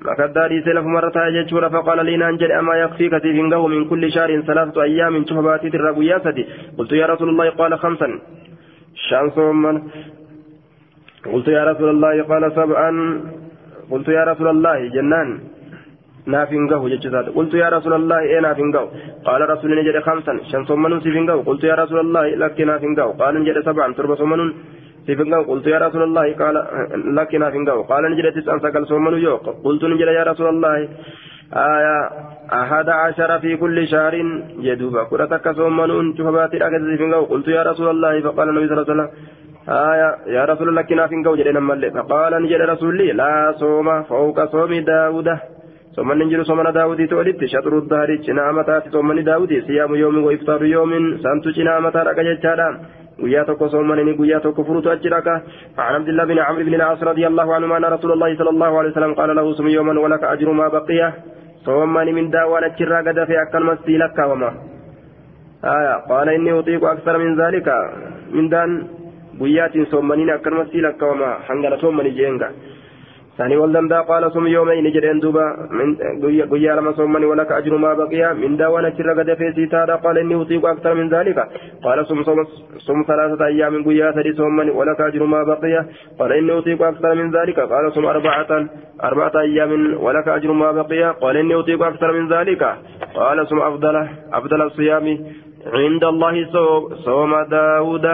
مكدا 0.05 0.47
دي 0.47 0.61
سلف 0.65 0.85
مرتا 0.85 1.29
جچورا 1.35 1.67
فقال 1.73 2.05
لي 2.05 2.17
نانجل 2.17 2.51
أما 2.51 2.75
يكفيك 2.83 3.11
تفنغه 3.11 3.67
من 3.67 3.81
كل 3.89 4.03
شهر 4.11 4.41
ثلاثة 4.41 4.83
أيام 4.83 5.25
شهباتي 5.29 5.67
الرقياسة 5.67 6.37
قلت 6.77 6.91
يا 6.91 7.05
رسول 7.05 7.29
الله 7.29 7.49
قال 7.49 7.71
خمسا. 7.79 8.07
شان 9.07 9.27
من 9.63 9.75
قلت 11.33 11.47
يا 11.47 11.63
رسول 11.71 11.89
الله 11.89 12.23
قال 12.31 12.43
سبعا. 12.59 12.91
قلت 13.91 14.07
يا 14.17 14.23
رسول 14.31 14.47
الله 14.55 14.77
جنان. 14.95 15.29
نافنغه 16.33 16.83
جچسات 16.93 17.25
قلت 17.37 17.53
يا 17.63 17.69
رسول 17.75 17.93
الله 17.99 18.19
إيه 18.19 18.39
نافنغه 18.47 18.83
قال 19.27 19.41
رسول 19.53 19.69
نجد 19.79 19.97
خمسا. 20.07 20.33
شان 20.51 20.61
من 20.83 20.99
سفنغه 21.05 21.37
قلت 21.47 21.63
يا 21.71 21.75
رسول 21.81 21.99
الله 22.05 22.25
لك 22.43 22.57
نافنغه 22.69 23.11
قال 23.21 23.33
نجد 23.41 23.57
سبعا. 23.67 23.93
تربة 23.97 24.15
صمن 24.15 24.41
في 25.05 25.15
فنقاو 25.15 25.43
قلت 25.51 25.67
يا 25.67 25.79
رسول 25.85 26.03
الله 26.03 26.25
قال 26.41 26.55
لكنا 27.17 27.47
فنقاو 27.53 27.81
قال 27.91 28.03
نجد 28.11 28.25
تسعة 28.35 28.59
سكال 28.63 28.87
سومن 28.87 29.13
يوق 29.27 29.45
قلت 29.65 29.83
نجد 29.91 30.09
يا 30.19 30.23
رسول 30.31 30.47
الله 30.53 30.77
آية 31.53 31.97
أحد 32.61 32.89
عشر 32.89 33.39
في 33.43 33.51
كل 33.57 33.77
شهر 33.87 34.13
يدوب 34.69 34.95
كرتك 35.09 35.45
سومن 35.57 35.89
شفبات 36.17 36.53
الأكد 36.53 36.81
في 36.89 36.97
فنقاو 37.01 37.23
قلت 37.31 37.47
يا 37.47 37.63
رسول 37.71 37.87
الله 37.89 38.13
فقال 38.25 38.49
النبي 38.49 38.67
صلى 38.67 38.73
الله 38.75 38.85
عليه 38.85 38.93
وسلم 38.93 39.09
آية 39.91 40.09
يا 40.37 40.43
رسول 40.51 40.67
الله 40.69 40.81
كنا 40.89 41.07
فنقاو 41.07 41.35
جدنا 41.39 41.59
ملي 41.69 41.91
فقال 41.95 42.33
نجد 42.43 42.61
رسول 42.73 42.93
لي 42.97 43.07
لا 43.19 43.33
صوم 43.61 43.87
فوق 44.09 44.37
صوم 44.53 44.71
داود 44.91 45.29
ثم 45.95 46.11
ننجل 46.19 46.45
صومنا 46.45 46.71
داودي 46.71 47.07
تولدت 47.07 47.41
شطر 47.53 47.73
الدهر 47.77 48.09
جنامتات 48.27 48.83
ثم 48.93 49.19
داودي 49.29 49.61
صيام 49.67 49.95
يوم 49.95 50.23
وإفطار 50.25 50.61
يوم 50.75 50.91
سنت 51.23 51.45
جنامتات 51.57 52.07
أكجتشادا 52.07 52.67
tokko 53.45 53.69
soomanini 53.69 54.13
guyyaa 54.13 54.39
tokko 54.39 54.63
furutu 54.63 54.91
achi 54.91 55.09
dhaka 55.09 55.41
عن 55.77 55.95
عبد 55.95 56.09
الله 56.09 56.25
بن 56.25 56.39
عمرو 56.39 56.63
بن 56.63 56.73
العاص 56.73 57.03
رضي 57.03 57.27
الله 57.27 57.47
عنهما 57.55 57.77
أن 57.77 57.85
رسول 57.85 58.11
الله 58.11 58.35
صلى 58.39 58.49
الله 58.49 58.71
عليه 58.79 58.89
وسلم 58.89 59.13
قال 59.13 59.35
له 59.35 59.53
صم 59.53 59.67
يوما 59.67 59.99
ولك 59.99 60.23
أجر 60.23 60.49
ما 60.51 60.67
بقي 60.67 61.01
صومني 61.65 62.11
من 62.17 62.29
داوان 62.29 62.63
الشرا 62.63 62.97
قد 63.07 63.17
في 63.27 63.35
أكل 63.41 63.63
مسي 63.63 63.97
لك 63.97 64.17
وما 64.29 64.49
آية 65.63 65.95
قال 66.09 66.27
إني 66.29 66.51
أطيق 66.59 66.83
أكثر 66.95 67.17
من 67.17 67.31
ذلك 67.41 67.67
من 68.35 68.49
دان 68.49 68.71
guyyaat 69.41 69.73
soomaniin 69.89 70.29
akkan 70.29 70.53
masii 70.53 70.81
lakkaawama. 70.81 71.29
Hangana 71.47 71.77
soomani 71.81 72.11
jeenga. 72.11 72.49
ثاني 73.41 73.57
والدمدا 73.57 73.99
قال 74.01 74.31
صم 74.31 74.47
يومين 74.47 74.85
جرين 74.95 75.19
دوبا. 75.19 75.45
من 75.77 75.89
قيا 76.51 76.75
لما 76.75 76.91
صومني 76.91 77.25
ولك 77.25 77.51
أجر 77.51 77.77
ما 77.77 77.93
بقي 77.93 78.33
من 78.41 78.57
داوانا 78.57 78.89
شر 78.97 79.09
قد 79.17 79.33
في 79.33 79.53
سيتادا 79.55 79.95
قال 79.95 80.17
إني 80.17 80.35
أطيق 80.41 80.65
أكثر 80.65 80.93
من 80.93 81.09
ذلك. 81.09 81.37
قال 81.83 82.05
صم 82.05 82.23
صم 82.23 82.37
صم 82.87 83.03
ثلاثة 83.07 83.45
أيام 83.45 83.83
قيا 83.87 84.11
ثري 84.11 84.33
صومني 84.33 84.71
ولك 84.71 85.01
أجر 85.01 85.23
ما 85.25 85.43
بقي 85.43 85.85
قال 86.19 86.31
إني 86.31 86.57
أطيق 86.57 86.81
أكثر 86.81 87.15
من 87.15 87.27
ذلك. 87.31 87.59
قال 87.59 87.93
صم 87.95 88.05
أربعة 88.05 88.51
أربعة 89.03 89.35
أيام 89.47 89.71
ولك 90.05 90.27
أجر 90.27 90.51
ما 90.51 90.71
بقي 90.71 91.03
قال 91.21 91.37
إني 91.37 91.55
أطيق 91.59 91.83
أكثر 91.83 92.11
من 92.11 92.27
ذلك. 92.33 92.61
قال 93.15 93.47
صم 93.47 93.59
أفضل 93.59 93.95
أفضل 94.33 94.61
الصيام 94.61 95.05
عند 95.73 96.03
الله 96.03 96.35
صوم 97.05 97.31
داود. 97.41 98.07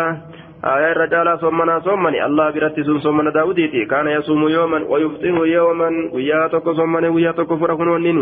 آية 0.75 0.91
الرجال 0.91 1.27
صومنا 1.39 1.79
صومني 1.79 2.25
الله 2.25 2.45
برتي 2.51 2.83
سن 2.83 2.99
صومنا 2.99 3.31
داوديتي. 3.31 3.85
كان 3.85 4.07
يصوم 4.07 4.41
يوما 4.47 4.79
ويفطر 4.91 5.37
يوما. 5.57 5.89
وياتك 6.13 6.65
صومنا 6.79 7.07
وياتك 7.15 7.49
فرحون 7.61 7.87
ونين 7.87 8.19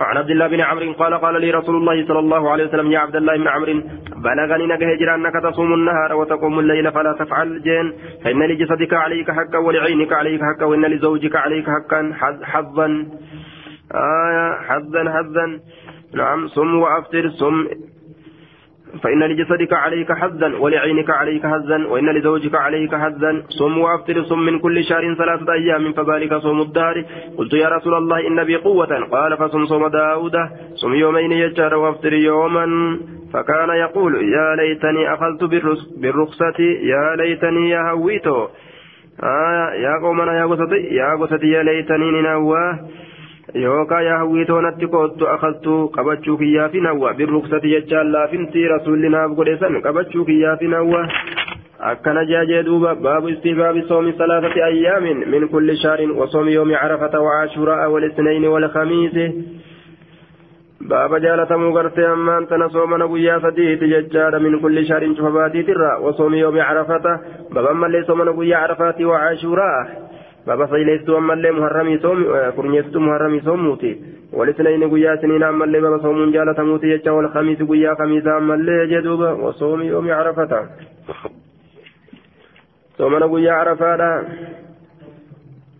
عن 0.00 0.16
عبد 0.16 0.30
الله 0.30 0.46
بن 0.46 0.60
عمرو 0.60 0.92
قال 0.92 1.14
قال 1.14 1.40
لي 1.40 1.50
رسول 1.50 1.76
الله 1.76 2.06
صلى 2.08 2.18
الله 2.18 2.50
عليه 2.50 2.64
وسلم 2.64 2.92
يا 2.92 2.98
عبد 2.98 3.16
الله 3.16 3.36
بن 3.36 3.48
عمرو 3.48 3.74
بلغني 4.24 4.66
نجه 4.72 4.86
هجر 4.92 5.08
أنك 5.14 5.36
تصوم 5.42 5.74
النهار 5.74 6.10
وتقوم 6.14 6.58
الليل 6.58 6.92
فلا 6.92 7.12
تفعل 7.12 7.62
جين. 7.62 7.86
فإن 8.24 8.42
لجسدك 8.42 8.92
عليك 8.94 9.30
حقا 9.30 9.58
ولعينك 9.58 10.12
عليك 10.12 10.40
حقا 10.48 10.64
وإن 10.66 10.84
لزوجك 10.84 11.36
عليك 11.36 11.66
حقا 11.66 12.00
حظا. 12.52 12.88
آية 13.94 14.46
حظا 14.68 15.02
حظا. 15.16 15.46
نعم 16.14 16.40
صم 16.48 16.74
وأفطر 16.82 17.28
صم. 17.28 17.66
فإن 19.02 19.22
لجسدك 19.22 19.72
عليك 19.72 20.12
حظا 20.12 20.54
ولعينك 20.56 21.10
عليك 21.10 21.46
حظا 21.46 21.86
وإن 21.86 22.08
لزوجك 22.10 22.54
عليك 22.54 22.94
حظا 22.94 23.42
صم 23.48 23.78
وأفطر 23.78 24.22
صم 24.22 24.38
من 24.38 24.58
كل 24.58 24.84
شهر 24.84 25.14
ثلاثة 25.14 25.52
أيام 25.52 25.92
فذلك 25.92 26.34
صوم 26.34 26.60
الدهر. 26.60 27.04
قلت 27.38 27.52
يا 27.52 27.68
رسول 27.68 27.94
الله 27.94 28.26
إن 28.26 28.44
بي 28.44 28.56
قوة. 28.56 29.08
قال 29.10 29.36
فصم 29.36 29.66
صوم 29.66 29.86
داود. 29.86 30.36
صم 30.74 30.94
يومين 30.94 31.32
يجار 31.32 31.74
وأفطر 31.74 32.12
يوما. 32.12 32.66
فكان 33.32 33.68
يقول 33.68 34.14
يا 34.14 34.56
ليتني 34.56 35.14
أخذت 35.14 35.44
بالرخصة. 36.00 36.60
يا 36.92 37.16
ليتني 37.16 37.70
يا 37.70 37.90
هويتو. 37.90 38.48
آه 39.22 39.72
يا 39.74 39.94
قومنا 40.02 40.38
يا 40.40 40.46
قصتي 40.46 40.76
يا 40.76 41.14
قصتي 41.20 41.46
يا 41.46 41.62
ليتني 41.62 42.10
ننواه. 42.10 42.78
Yookaan 43.54 44.04
yaa 44.04 44.18
hawwiitoo 44.18 44.60
natti 44.60 44.86
koottu 44.86 45.28
akaltuu 45.28 45.88
qabachuu 45.88 46.36
kiyyaa 46.38 46.68
fi 46.68 46.80
nawwa. 46.80 47.14
Birruksati 47.14 47.70
jechaan 47.70 48.12
laafintii 48.12 48.68
rasuulli 48.68 49.08
naaf 49.08 49.30
godhe 49.36 49.56
san 49.60 49.80
qabachuu 49.82 50.24
kiyyaa 50.24 50.56
fi 50.56 50.68
nawwa. 50.68 51.08
Akkana 51.90 52.24
jaajee 52.24 52.62
duuba 52.66 52.94
baabu 52.94 53.28
istihbaabi 53.28 53.82
soomi 53.88 54.12
salaasati 54.18 54.62
ayyaamin 54.62 55.24
min 55.30 55.48
kulli 55.48 55.76
shaarin 55.76 56.10
wasoomi 56.10 56.52
yoomi 56.54 56.74
carafata 56.74 57.20
wacaashuraa 57.20 57.88
walisnayni 57.88 58.48
walkhamiisi 58.48 59.26
baaba 60.88 61.20
jaalatamuu 61.20 61.72
gartee 61.72 62.06
ammaan 62.06 62.46
tana 62.46 62.68
soomana 62.68 63.06
guyyaa 63.08 63.40
sadiiti 63.40 63.88
jechaadha 63.92 64.40
min 64.40 64.58
kulli 64.60 64.86
shaarin 64.88 65.14
cufa 65.16 65.30
baatiitirra 65.30 65.98
wasoomi 65.98 66.40
yoomi 66.40 66.60
carafata. 66.60 67.18
Baban 67.54 67.76
mallee 67.76 68.04
soomana 68.04 68.32
guyyaa 68.32 68.60
carafaati 68.66 69.04
wacaashuraa 69.04 69.86
بابا 70.48 70.66
فيليستو 70.66 71.18
أما 71.18 71.32
اللي 71.34 71.50
محرمي 71.52 71.98
صوم 71.98 72.18
كرنيستو 72.56 72.98
محرمي 73.00 73.40
صوموتي 73.40 73.92
والاثنين 74.32 74.90
قيا 74.92 75.16
سنين 75.22 75.42
أما 75.42 75.64
اللي 75.64 75.80
بابا 75.80 75.98
صوم 76.02 76.30
جالة 76.32 76.58
موتي 76.68 76.86
يجا 76.86 77.10
والخميس 77.10 77.62
قيا 77.62 77.94
خميس 77.98 78.26
أما 78.26 78.54
اللي 78.54 78.76
جدوبا 78.92 79.30
وصوم 79.32 79.82
يوم 79.82 80.10
عرفة 80.10 80.52
صومنا 82.98 83.26
قيا 83.32 83.52
عرفة 83.52 84.24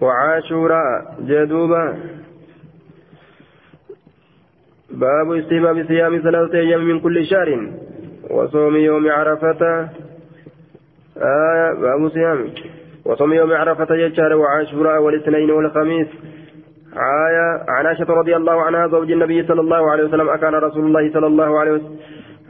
وعاشورا 0.01 0.85
جدوبا 1.29 1.85
باب 4.91 5.33
استهباب 5.33 5.87
صيام 5.89 6.19
ثلاثة 6.19 6.59
أيام 6.59 6.83
من 6.89 7.01
كل 7.01 7.27
شهر 7.27 7.49
وصوم 8.31 8.77
يوم 8.77 9.09
عرفة 9.11 9.63
آه 11.19 11.73
باب 11.83 12.09
صيام 12.09 12.41
وصوم 13.09 13.33
يوم 13.33 13.53
عرفة 13.53 13.95
يجار 13.95 14.33
وعاشوراء 14.37 15.03
والاثنين 15.03 15.51
والخميس. 15.51 16.09
آية 17.29 17.49
عن 17.69 17.87
عائشة 17.87 18.09
رضي 18.21 18.37
الله 18.37 18.63
عنها 18.63 18.87
زوج 18.87 19.13
النبي 19.13 19.43
صلى 19.43 19.61
الله 19.61 19.91
عليه 19.91 20.05
وسلم 20.05 20.29
أكان 20.29 20.55
رسول 20.55 20.85
الله 20.87 21.13
صلى 21.13 21.27
الله 21.27 21.61
عليه 21.61 21.73
وسلم. 21.73 21.97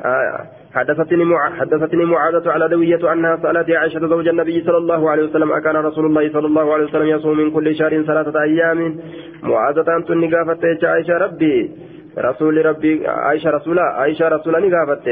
آية 0.05 0.39
حدثتني 0.75 1.25
مع... 1.25 1.51
حدثتني 1.61 2.05
معاذة 2.05 2.51
على 2.51 2.69
دوية 2.69 3.13
أنها 3.13 3.37
سألت 3.37 3.71
عائشة 3.71 4.01
زوج 4.07 4.29
النبي 4.29 4.65
صلى 4.65 4.77
الله 4.77 5.11
عليه 5.11 5.23
وسلم 5.23 5.53
أكان 5.53 5.77
رسول 5.77 6.07
الله 6.07 6.33
صلى 6.33 6.47
الله 6.47 6.75
عليه 6.75 6.85
وسلم 6.85 7.07
يصوم 7.07 7.37
من 7.37 7.51
كل 7.51 7.77
شهر 7.77 8.03
ثلاثة 8.03 8.43
أيام. 8.43 8.99
معاذة 9.43 9.97
أنت 9.97 10.11
نقافت 10.11 10.85
عائشة 10.85 11.17
ربي 11.19 11.71
رسول 12.19 12.67
ربي 12.67 13.07
عائشة 13.07 13.51
رسولا 13.51 13.83
عائشة 13.83 14.29
رسولا 14.29 14.59
نقافت 14.59 15.09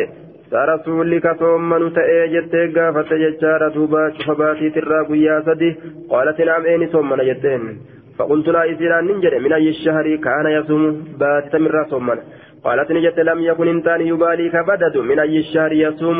رسولي 0.54 1.20
كصومن 1.20 1.94
تأي 1.94 2.28
جتة 2.34 2.62
قافت 2.76 3.14
جتشارة 3.14 3.68
دوبا 3.76 4.10
شفباتي 4.20 4.70
ترى 4.70 5.00
قيا 5.10 5.44
سدي 5.46 5.70
قالت 6.10 6.42
نعم 6.42 6.66
أين 6.66 6.84
صومن 6.92 7.20
جتين 7.30 7.64
فقلت 8.18 8.48
لا 8.56 8.72
إسران 8.72 9.08
ننجر 9.08 9.40
من 9.40 9.54
أي 9.54 9.70
الشهر 9.70 10.16
كان 10.16 10.46
يصوم 10.58 10.84
بات 11.20 11.46
تمر 11.52 11.76
صومن 11.92 12.18
قالت 12.64 12.92
نجت 12.92 13.20
لم 13.20 13.40
يكن 13.50 13.68
إنسان 13.68 14.02
يبالي 14.02 14.50
كبدد 14.50 14.96
من 14.98 15.20
أي 15.20 15.38
الشهر 15.44 15.72
يصوم 15.74 16.20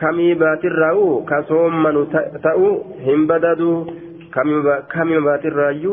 كمي 0.00 0.34
بات 0.34 0.64
الرأو 0.64 1.24
كصومن 1.30 1.96
تأو 2.44 2.64
هم 3.06 3.20
بددو 3.30 3.72
كمي 4.92 5.18
بات 5.26 5.44
الرأيو 5.50 5.92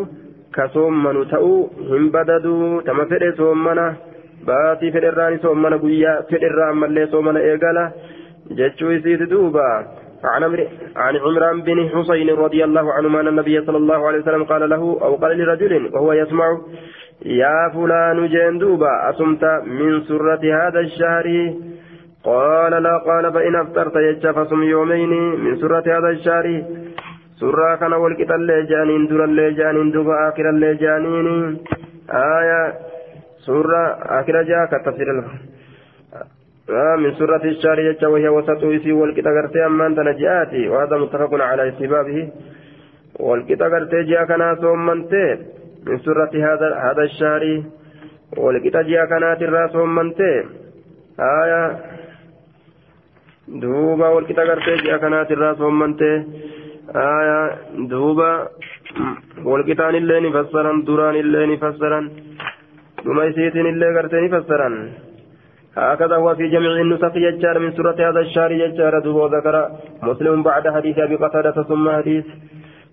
كصومن 0.55 1.17
تأو 1.31 1.69
هم 1.89 2.03
بددو 2.15 2.79
تمثل 2.87 3.23
صومنه 3.37 3.87
baatii 4.46 4.94
fedherraan 4.96 5.38
soomana 5.44 5.82
guyyaa 5.84 6.22
fedherraa 6.30 6.70
ammallee 6.76 7.06
soomana 7.16 7.46
eegala 7.50 7.84
jechuu 8.60 8.96
isiiti 8.96 9.30
duuba. 9.34 9.68
عن 10.24 11.16
عمران 11.16 11.62
بن 11.62 11.88
حسين 11.88 12.28
رضي 12.30 12.64
الله 12.64 12.92
عنهما 12.92 13.20
أن 13.20 13.28
النبي 13.28 13.60
صلى 13.66 13.76
الله 13.76 14.06
عليه 14.06 14.18
وسلم 14.18 14.44
قال 14.44 14.70
له 14.70 14.82
أو 15.02 15.14
قال 15.14 15.38
لرجل 15.38 15.90
وهو 15.94 16.12
يسمع 16.12 16.58
يا 17.24 17.70
فلان 17.74 18.28
جندوبا 18.28 19.10
أصمت 19.10 19.44
من 19.66 20.00
سرة 20.00 20.44
هذا 20.60 20.80
الشهر 20.80 21.26
قال 22.24 22.82
لا 22.82 22.96
قال 22.98 23.32
فإن 23.32 23.54
أفطرت 23.56 23.96
يجا 23.96 24.32
فصم 24.32 24.62
يومين 24.62 25.10
من 25.44 25.56
سرة 25.56 25.98
هذا 25.98 26.08
الشهر 26.08 26.62
سرة 27.40 27.76
كان 27.76 27.92
والكت 27.92 28.30
الليجانين 28.30 29.06
در 29.06 29.24
الليجانين 29.24 29.90
دوبا 29.90 30.28
آخر 30.28 30.50
الليجانين 30.50 31.58
آية 32.10 32.93
سورة 33.46 33.82
آخر 34.20 34.42
جاء 34.42 34.66
كتفسير 34.72 35.08
آه 36.70 36.96
من 36.96 37.14
سورة 37.14 37.44
الشارية 37.44 38.00
وهي 38.12 38.28
وسط 38.28 38.64
إسي 38.64 38.92
والكتا 38.92 39.30
غرتي 39.30 39.66
أمان 39.66 39.94
تنجياتي 39.96 40.68
وهذا 40.68 40.96
متفق 40.96 41.32
على 41.34 41.68
استبابه 41.68 42.28
والكتا 43.20 43.66
غرتي 43.66 44.02
جاء 44.02 44.24
كنا 44.28 44.54
صومنتي 44.60 45.26
من 45.86 45.98
سورة 45.98 46.32
هذا 46.34 46.68
هذا 46.86 47.02
الشاري 47.02 47.64
والكتا 48.36 48.82
جاء 48.82 49.06
كنا 49.10 49.34
ترى 49.34 49.68
صومنتي 49.68 50.32
آية 51.20 51.62
دوبا 53.48 54.08
والكتا 54.08 54.42
غرتي 54.42 54.74
جاء 54.84 54.98
كنا 55.02 55.22
ترى 55.22 55.54
صومنتي 55.54 56.12
آية 56.96 57.40
دوبا 57.90 58.48
والكتان 59.44 59.94
اللي 59.94 60.20
نفسرا 60.20 60.72
دران 60.86 61.14
اللي 61.14 61.46
نفسرا 61.46 62.00
دوما 63.04 63.24
يسيتين 63.24 63.66
اللي 63.66 63.98
قرتين 63.98 64.40
فسرا 64.40 64.68
هكذا 65.76 66.16
هو 66.16 66.34
في 66.34 66.48
جميع 66.48 66.70
النسخ 66.80 67.16
يجار 67.16 67.58
من 67.58 67.72
سورة 67.72 67.98
هذا 68.08 68.20
الشهر 68.20 68.52
يجار 68.52 68.98
دوبا 68.98 69.36
ذكر 69.36 69.70
مسلم 70.02 70.42
بعد 70.42 70.68
حديث 70.68 70.98
أبي 70.98 71.16
قتادة 71.16 71.62
ثم 71.62 71.90
حديث 71.90 72.24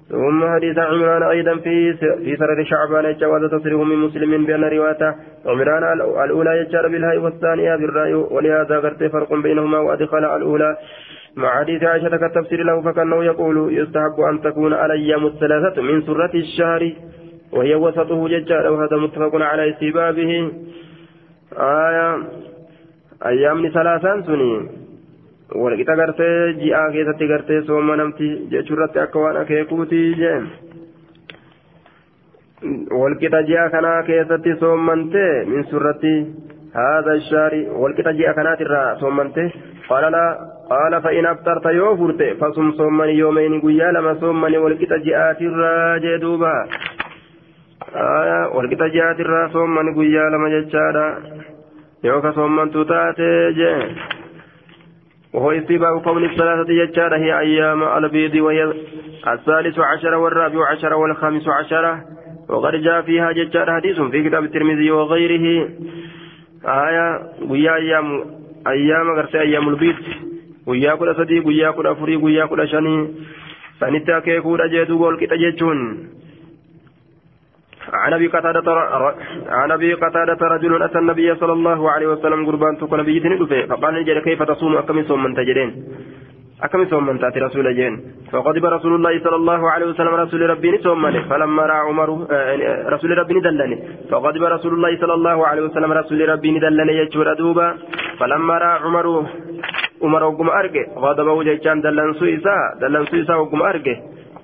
ثم 0.10 0.48
حديث 0.54 0.78
عمران 0.78 1.24
أيضا 1.24 1.56
في 1.56 1.94
في 1.94 2.36
سرر 2.40 2.64
شعبان 2.64 3.16
جواز 3.22 3.44
تصريح 3.52 3.80
من 3.92 3.98
مسلم 3.98 4.46
بأن 4.46 4.64
رواية 4.64 5.16
عمران 5.46 5.84
الأولى 6.26 6.52
يجار 6.62 6.88
بالهاء 6.88 7.18
والثانية 7.18 7.76
بالراء 7.76 8.34
ولهذا 8.34 8.80
قرت 8.80 9.04
فرق 9.04 9.34
بينهما 9.34 9.80
وأدخل 9.80 10.18
الأولى 10.36 10.78
مع 11.36 11.60
حديث 11.60 11.84
عائشة 11.84 12.18
كالتفسير 12.18 12.64
له 12.64 12.82
فكأنه 12.82 13.24
يقول 13.24 13.78
يستحب 13.80 14.20
أن 14.32 14.42
تكون 14.42 14.74
الأيام 14.74 15.26
الثلاثة 15.26 15.82
من 15.82 16.02
سرة 16.02 16.34
الشهر 16.36 16.94
وهي 17.54 17.76
وسطه 17.76 18.28
ججار 18.28 18.72
وهذا 18.72 18.98
متفق 18.98 19.36
على 19.36 19.70
استبابه 19.70 20.52
آية 21.58 22.08
أيام 23.26 23.68
ثلاثان 23.74 24.24
سني 24.24 24.82
walqixa 25.62 25.96
gartee 26.00 26.54
ji'aa 26.60 26.92
keessatti 26.96 27.28
gartee 27.32 27.62
sooma 27.68 27.96
namti 28.00 28.28
jechuurratti 28.52 29.00
akka 29.04 29.20
waan 29.24 29.40
akeekuuti 29.40 30.00
jeen 30.20 30.46
walqixa 33.02 33.42
ji'a 33.50 33.66
kanaa 33.74 34.04
keessatti 34.10 34.56
soommantee 34.62 35.34
min 35.52 35.68
surratti 35.72 36.14
haadha 36.78 37.18
shaari 37.30 37.62
walqixa 37.84 38.14
ji'a 38.20 38.34
kanaatirraa 38.40 38.96
soommantee 39.04 39.48
qaala 39.90 40.24
qaala 40.72 41.02
fa'in 41.06 41.28
aftarta 41.34 41.72
yoo 41.80 41.92
furte 42.02 42.28
fasum 42.40 42.74
soommani 42.80 43.20
yoomeyni 43.20 43.62
guyyaa 43.66 43.92
lama 43.98 44.16
soommani 44.24 44.64
walqixa 44.66 45.04
ji'aatirraa 45.08 46.00
jee 46.06 46.18
duuba 46.26 46.54
walqixa 48.56 48.90
jihaatirraa 48.90 49.50
soomman 49.50 49.94
guyyaa 49.94 50.30
lama 50.32 50.50
jechaadha. 50.50 51.06
Yooka 52.04 52.34
soommantu 52.34 52.86
taate 52.86 53.54
jee. 53.54 53.96
وهو 55.34 55.52
استباء 55.52 56.00
كون 56.00 56.24
الثلاثة 56.24 56.74
يجار 56.74 57.16
هي 57.16 57.40
أيام 57.40 57.84
البيض 57.84 58.36
وهي 58.36 58.74
الثالث 59.28 59.80
عشر 59.80 60.16
والرابع 60.16 60.68
عشر 60.68 60.94
والخامس 60.94 61.48
عشر 61.48 61.98
وقد 62.50 62.76
جاء 62.76 63.02
فيها 63.02 63.32
ججار 63.32 63.76
حديث 63.76 64.02
في 64.02 64.24
كتاب 64.24 64.44
الترمذي 64.44 64.92
وغيره 64.92 65.70
آية 66.66 67.32
ويا 67.50 67.76
أيام 67.76 68.26
أيام 68.68 69.10
غرسي 69.12 69.40
أيام 69.40 69.70
البيض 69.70 69.96
ويا 70.68 70.96
كل 70.96 71.16
سدي 71.16 71.40
ويا 71.40 71.72
كل 71.72 71.96
فري 71.96 72.16
ويا 72.16 72.46
كل 72.46 72.68
شني 72.68 73.08
سنتا 73.80 74.20
كيكودا 74.20 74.68
جيدو 74.68 75.06
والكتا 75.06 75.36
جيتشون 75.36 75.78
عن 77.92 78.14
أبي 78.14 78.28
قتادة 78.28 78.72
عن 79.50 79.72
أبي 79.72 79.94
قتادة 79.94 80.48
رجل 80.48 80.84
أتى 80.84 81.00
النبي 81.00 81.36
صلى 81.36 81.54
الله 81.54 81.92
عليه 81.92 82.08
وسلم 82.08 82.46
قربان 82.46 82.78
تكون 82.78 83.00
نبي 83.00 83.20
دفه 83.20 83.66
فقال 83.66 83.94
نجد 83.94 84.18
كيف 84.18 84.44
تصوم؟ 84.44 84.78
أكم 84.78 85.04
صوم 85.04 85.24
من 85.24 85.36
تجدين؟ 85.36 85.70
أكم 86.64 86.86
صوم 86.86 87.06
من 87.06 87.20
تأتي 87.20 87.40
رسول 87.40 87.76
جين 87.76 87.94
فغضب 88.32 88.66
رسول 88.66 88.94
الله 88.96 89.14
صلى 89.24 89.36
الله 89.36 89.62
عليه 89.72 89.86
وسلم 89.86 90.14
رسول 90.24 90.42
ربي 90.50 90.78
صوم 90.78 91.22
فلما 91.30 91.64
رأى 91.66 91.82
عمر 91.90 92.10
آه، 92.32 92.90
رسول 92.90 93.18
ربي 93.18 93.40
دلني 93.40 93.78
فغضب 94.12 94.44
رسول 94.44 94.74
الله 94.74 94.92
صلى 95.02 95.14
الله 95.14 95.48
عليه 95.48 95.62
وسلم 95.62 95.92
رسول 95.92 96.30
ربي 96.30 96.60
دلني 96.60 96.94
يجور 96.98 97.34
دوبا 97.34 97.68
فلما 98.20 98.58
رأى 98.58 98.80
عمر 98.86 99.06
عمر 100.04 100.24
وقم 100.24 100.50
أرجع 100.50 100.84
غضبه 101.04 101.44
جيشان 101.44 101.82
دلن 101.82 102.14
سويسا 102.20 102.56
دلن 102.82 103.06
سويسا 103.06 103.36
وقم 103.36 103.62
أرجع 103.62 103.96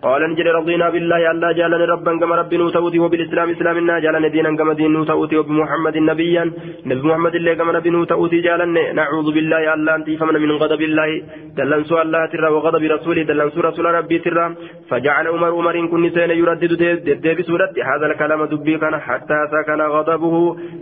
قال 0.05 0.21
نجري 0.31 0.51
رضينا 0.59 0.89
بالله 0.89 1.31
ألا 1.31 1.51
جالني 1.59 1.85
ربا 1.93 2.11
كما 2.21 2.35
رب 2.35 2.53
نوتوتي 2.53 2.99
وبالإسلام 2.99 3.49
إسلامنا 3.49 3.99
جالني 3.99 4.29
دينا 4.29 4.57
كما 4.59 4.73
دين 4.73 4.93
نوتوتي 4.93 5.37
وبمحمد 5.37 5.97
نبيا. 5.97 6.43
نبي 6.85 7.01
محمد 7.09 7.35
الله 7.35 7.53
كما 7.59 7.71
نبي 7.77 7.89
نوتوتي 7.89 8.39
جالني 8.47 8.83
نعوذ 8.97 9.27
بالله 9.35 9.73
ألا 9.73 9.95
أنت 9.95 10.09
فمن 10.19 10.35
من 10.43 10.51
غضب 10.61 10.81
الله. 10.89 11.09
دلن 11.57 11.83
سوى 11.89 12.01
الله 12.01 12.21
ترى 12.31 12.47
وغضب 12.55 12.83
رسوله 12.95 13.21
دلن 13.29 13.49
سوى 13.49 13.63
رسول 13.69 13.85
ربي 13.85 14.17
ترى. 14.25 14.45
فجعل 14.89 15.25
عمر 15.33 15.51
عمر 15.57 15.75
كن 15.91 16.03
سين 16.15 16.31
يردد 16.41 16.73
ديب 17.23 17.39
سورة 17.49 17.73
هذا 17.89 18.05
الكلام 18.09 18.41
دبي 18.51 18.77
كان 18.77 18.95
حتى 19.07 19.37
سكن 19.51 19.81
غضبه. 19.95 20.35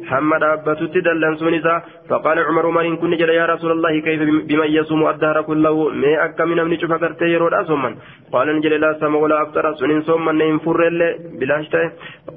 حمد 0.09 0.43
أبتت 0.43 0.95
دلن 1.07 1.35
سونسا 1.39 1.75
فقال 2.09 2.37
عمر 2.39 2.65
عمر 2.67 2.85
كن 3.01 3.11
جل 3.19 3.29
يا 3.29 3.45
رسول 3.53 3.71
الله 3.71 3.93
كيف 4.05 4.19
بمن 4.49 4.69
يصوم 4.79 5.01
الدهر 5.09 5.37
كله؟ 5.49 5.75
ما 6.01 6.25
أكا 6.25 6.45
من 6.45 6.59
أمن 6.59 6.77
شفكرت 6.81 7.21
يرود 7.21 7.53
أصما 7.53 7.89
قال 8.33 8.47
نجل 8.57 8.73
لا 8.81 8.91
سما 9.05 9.17
ولا 9.23 9.41
أفطر 9.43 9.65
سنين 9.79 10.01
صومن 10.01 10.41
إن 10.41 10.57
فرل 10.65 11.01
بلاش 11.39 11.69
تاي 11.73 11.85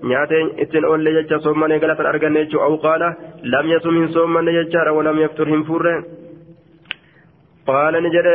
نياتين 0.09 0.47
إتن 0.62 0.85
أول 0.85 1.07
جتشا 1.16 1.39
صومن 1.45 1.73
غلطا 1.83 2.05
أرغن 2.11 2.37
أو 2.66 2.75
قال 2.87 3.03
لم 3.55 3.66
يصوم 3.75 3.95
من 3.95 4.09
صومن 4.16 4.47
جتشا 4.57 4.91
ولم 4.97 5.16
يفطر 5.25 5.49
هم 5.53 5.62
فرل 5.69 6.03
قال 7.71 7.95
نجد 8.05 8.29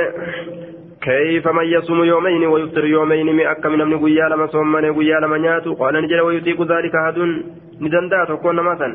كيف 1.08 1.46
من 1.58 1.66
يصوم 1.76 2.00
يومين 2.04 2.44
ويفطر 2.54 2.86
يومين 2.86 3.28
من 3.38 3.46
أكا 3.54 3.70
من 3.70 3.82
أمن 3.82 3.98
قيا 4.04 4.26
لما 4.32 4.46
صومن 4.56 4.86
قيا 4.98 5.18
لما 5.24 5.38
نياتو 5.38 5.74
قال 5.82 5.94
نجد 6.04 6.20
ويطيق 6.28 6.60
ذلك 6.72 6.94
أحد 7.02 7.18
ندندا 7.84 8.20
تكون 8.30 8.58
مثلا 8.72 8.92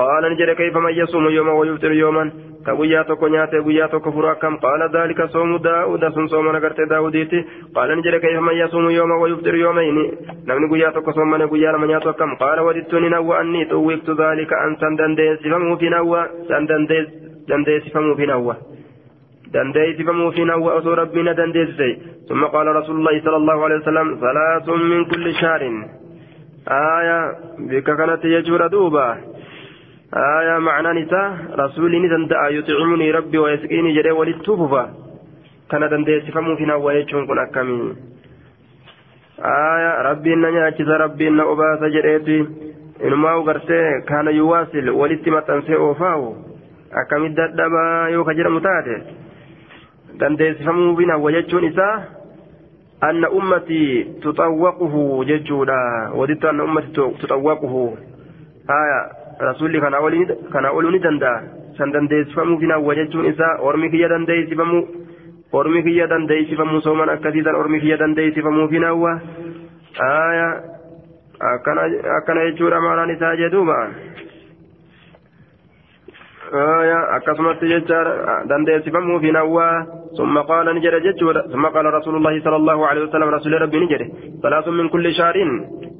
قال 0.00 0.22
نجد 0.32 0.50
كيف 0.60 0.76
من 0.76 0.92
يصوم 1.00 1.24
يوما 1.38 1.52
ويفطر 1.52 1.92
يوما 1.92 2.24
ka 2.66 2.74
guyyaa 2.78 3.04
tokko 3.08 3.28
nyaate 3.34 3.60
guyyaa 3.66 3.88
tokko 3.94 4.10
furu 4.12 4.28
akkam 4.28 4.54
qaala 4.64 4.88
daalika 4.94 5.28
soomu 5.34 5.58
daa'uda 5.66 6.10
sun 6.14 6.28
sooma 6.32 6.52
nagarte 6.56 6.86
daawudiiti 6.92 7.38
qaala 7.76 7.94
ni 7.96 8.02
jedhe 8.06 8.18
kayfa 8.24 8.40
man 8.46 8.56
yasuumu 8.60 8.90
yooma 8.98 9.18
wayuftiru 9.22 9.58
yoomayni 9.64 10.04
namni 10.50 10.68
guyyaa 10.72 10.92
tokko 10.96 11.12
soomane 11.18 11.46
guyyaa 11.52 11.72
lama 11.76 11.86
nyaatu 11.92 12.08
akkam 12.14 12.32
qaala 12.42 12.62
wadittu 12.68 13.00
ni 13.04 13.08
nawwa 13.14 13.38
anni 13.42 13.62
xuwwiftu 13.70 14.14
daalika 14.22 14.56
an 14.64 14.76
san 14.82 14.96
dandeessifamuufi 15.02 15.90
nawwa 15.96 16.26
san 16.48 16.66
dandeessifamuufi 17.48 18.26
nawwa 18.32 18.56
dandeessifamuufi 19.52 20.44
nawwa 20.44 20.74
osoo 20.80 20.94
rabbiina 21.02 21.34
dandeessise 21.34 21.90
ثم 22.28 22.44
قال 22.44 22.66
رسول 22.66 22.96
الله 22.98 23.20
صلى 23.24 23.36
الله 23.36 23.58
عليه 23.64 23.76
وسلم 23.76 24.08
ثلاث 24.20 24.66
من 24.68 25.04
كل 25.04 25.34
شهر 25.34 25.62
آية 26.68 27.18
بك 27.70 27.86
كانت 27.98 28.24
يجور 28.24 28.66
دوبا 28.66 29.08
آية 30.14 30.58
معنى 30.58 31.02
نساء 31.02 31.36
رسولي 31.58 31.98
ندندأ 31.98 32.48
يطعمني 32.48 33.10
ربي 33.10 33.38
ويسقيني 33.38 33.94
جري 33.96 34.10
ولتوففا 34.10 34.84
كان 35.70 35.88
دندأ 35.90 36.20
سفمو 36.20 36.56
فينا 36.56 36.74
ويجون 36.74 37.26
كن 37.26 37.38
أكمي 37.38 37.94
آية 39.42 40.02
ربي 40.10 40.34
إن 40.34 40.42
نياجز 40.42 40.90
ربي 40.90 41.28
إن 41.28 41.40
أباس 41.40 41.80
جريتي. 41.94 42.46
إنما 43.04 43.32
أغرتي 43.32 44.00
كان 44.08 44.26
يواصل 44.26 44.88
ولت 44.90 45.28
متنسي 45.28 45.74
أوفاو 45.74 46.34
أكمي 46.92 47.28
ددبا 47.28 48.08
يوكا 48.14 48.32
جرم 48.32 48.58
تاتي 48.58 48.96
دندأ 50.20 50.52
سفمو 50.52 50.96
فينا 50.96 51.14
ويجون 51.14 51.64
إساه 51.64 52.02
أن 53.04 53.24
أمتي 53.24 54.04
تطوقه 54.22 55.24
ججودا. 55.24 55.82
وددت 56.14 56.44
أن 56.44 56.60
أمتي 56.60 57.10
تطوقه. 57.20 57.94
آية 58.70 59.25
rasuulli 59.40 59.80
kana 59.80 60.70
oluu 60.72 60.90
ni 60.90 60.98
danda'a 60.98 61.42
san 61.78 61.92
dandeessifamuuf 61.92 62.60
hin 62.60 62.70
hawwa 62.72 62.94
jechuun 62.94 63.26
isaa 63.30 63.56
ormi 63.60 63.90
kiyya 63.90 64.08
dandeessifamu 64.08 64.78
ormi 65.52 65.82
kiyya 65.82 66.06
dandeessifamu 66.08 66.80
sooman 66.80 67.08
akkasiisan 67.08 67.54
ormi 67.54 67.80
kiyya 67.80 67.96
dandeessifamuuf 67.98 68.70
hin 68.70 68.84
hawwa 68.84 69.12
akkana 71.40 72.44
jechuudha 72.50 72.80
maalaan 72.80 73.10
isaa 73.16 73.36
jedhuuba 73.36 73.76
akkasumatti 77.18 77.68
jecha 77.74 78.00
dandeessifamuuf 78.48 79.22
hin 79.22 79.36
hawwa 79.36 79.66
ثم 80.18 80.38
قال 80.38 80.66
نجد 80.76 80.94
جدّ 81.06 81.20
ثم 81.52 81.66
قال 81.66 81.86
رسول 81.94 82.16
الله 82.16 82.40
صلى 82.44 82.56
الله 82.56 82.86
عليه 82.86 83.02
وسلم 83.02 83.28
رسول 83.28 83.62
ربي 83.62 83.78
نجد. 83.80 84.00
ثلاث 84.42 84.68
من 84.68 84.88
كل 84.88 85.14
شهر 85.14 85.36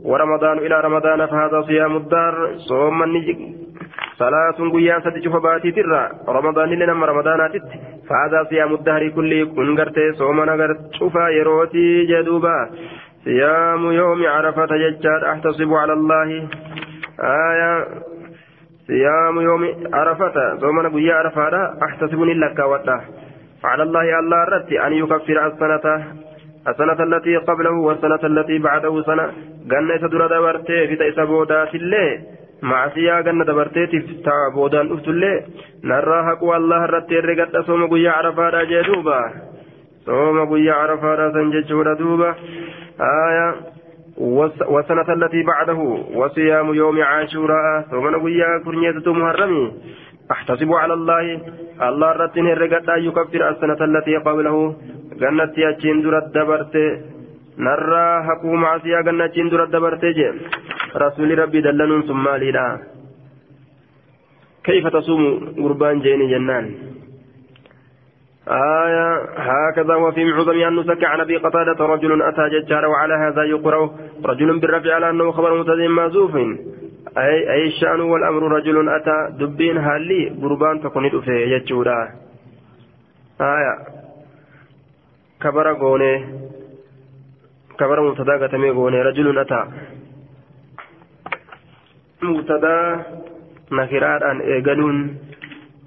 ورمضان 0.05 0.59
إلى 0.59 0.81
رمضان 0.81 1.27
فهذا 1.27 1.59
صيام 1.63 1.97
الدار. 1.97 2.35
صوم 2.57 3.03
النجد 3.03 3.39
ثلاث 4.19 4.59
قيا 4.75 5.01
ستجف 5.01 5.37
باتي 5.37 5.71
ترى. 5.77 6.03
رمضان 6.29 6.69
لنا 6.69 7.07
رمضان 7.07 7.39
تت 7.53 7.69
فهذا 8.09 8.39
صيام 8.51 8.75
الدهر 8.75 9.09
كله 9.09 9.45
كن 9.45 9.69
قرتي 9.79 10.13
صوم 10.13 10.41
نقرت 10.41 10.79
شوفا 10.99 11.29
يروتي 11.29 12.05
جدوبا. 12.11 12.59
صيام 13.25 13.83
يوم 14.01 14.21
عرفة 14.27 14.71
ججار 14.83 15.21
أحتسب 15.33 15.71
على 15.75 15.93
الله. 15.93 16.29
آية. 17.21 17.73
صيام 18.87 19.41
يوم 19.41 19.63
عرفة. 19.95 20.37
صوم 20.61 20.77
قيا 20.95 21.15
عرفة 21.15 21.55
أحتسبني 21.87 22.35
لك 22.35 22.59
وده 22.59 23.26
على 23.71 23.83
الله 23.83 24.19
الله 24.19 24.45
رت 24.45 24.71
أن 24.73 24.93
يكفر 24.93 25.47
السنة 25.47 25.87
السنة 26.69 26.99
التي 27.09 27.37
قبله 27.37 27.77
والسنة 27.87 28.23
التي 28.25 28.59
بعده 28.59 29.03
سنة. 29.03 29.27
قلنا 29.71 29.99
سدر 29.99 30.27
دبرتي 30.27 30.87
في 30.89 30.97
تيس 30.97 31.19
بودات 31.19 31.75
الله 31.75 32.09
معصية 32.63 33.15
قلنا 33.27 33.45
دبرتي 33.45 33.87
في 33.87 33.99
بودان 34.55 34.93
أفت 34.93 35.09
الله 35.09 35.35
نراها 35.85 36.35
قوى 36.41 36.57
الله 36.57 36.85
رت 36.85 37.13
رقت 37.13 37.57
صوم 37.67 37.87
قيا 37.93 38.11
عرفا 38.11 38.63
جدوبا 38.65 39.21
صوم 40.07 40.37
قيا 40.53 40.73
عرفا 40.73 41.33
سنججور 41.33 41.95
دوبا. 41.95 42.35
آية. 43.01 43.49
والسنة 44.75 45.09
التي 45.19 45.43
بعده. 45.43 45.81
وصيام 46.15 46.75
يوم 46.75 47.03
عاشوراء. 47.03 47.81
ثم 47.91 48.05
قيا 48.27 48.49
كرنية 48.65 49.07
محرمي 49.07 49.73
أحتسب 50.31 50.71
على 50.73 50.95
الله. 50.95 51.41
الله 51.89 52.13
رتين 52.13 52.47
الرقد 52.47 52.91
أن 52.91 53.03
يكفر 53.09 53.49
السنة 53.49 53.81
التي 53.85 54.17
قبله 54.17 54.57
جنة 55.21 55.53
يأتين 55.57 56.03
درد 56.03 56.33
دبرت 56.33 56.75
نرى 57.59 58.07
حقه 58.27 58.53
معصية 58.65 59.01
جنة 59.01 59.37
درد 59.53 59.71
دبرت 59.71 60.05
رسول 60.97 61.39
ربي 61.39 61.61
دلن 61.61 62.03
ثم 62.03 62.29
لنا 62.29 62.67
كيف 64.65 64.87
تصوم 64.87 65.23
قربان 65.63 66.01
جيني 66.01 66.27
جنان؟ 66.33 66.67
آية. 68.49 69.09
هكذا 69.37 69.95
وفي 69.95 70.25
معظم 70.25 70.51
النسك 70.53 71.05
عن 71.05 71.21
أبي 71.21 71.37
قتادة 71.37 71.87
رجل 71.87 72.23
أتى 72.23 72.45
ججار 72.53 72.87
وعلى 72.87 73.15
هذا 73.15 73.43
يقرأ. 73.43 73.91
رجل 74.25 74.59
بالرفع 74.59 74.95
على 74.95 75.11
أنه 75.11 75.31
خبر 75.33 75.61
متدين 75.61 75.91
مأزوف. 75.91 76.35
أي 77.19 77.53
أي 77.53 77.67
الشأن 77.67 78.01
والأمر 78.01 78.43
رجل 78.53 78.89
أتى 78.89 79.19
دبين 79.39 79.77
هالي 79.79 80.29
قربان 80.43 80.83
تكون 80.83 81.21
في 81.21 81.35
يجورا. 81.55 81.99
آية. 83.41 83.75
كبر 85.41 85.73
قوني 85.73 86.13
كبر 87.79 87.99
مبتدا 88.09 88.35
قتمي 88.47 88.71
قوني 88.71 89.03
رجل 89.03 89.39
أتى. 89.39 89.63
مبتدا 92.23 92.77
نكرات 93.73 94.23
أن 94.23 94.41
إيقلون 94.41 94.97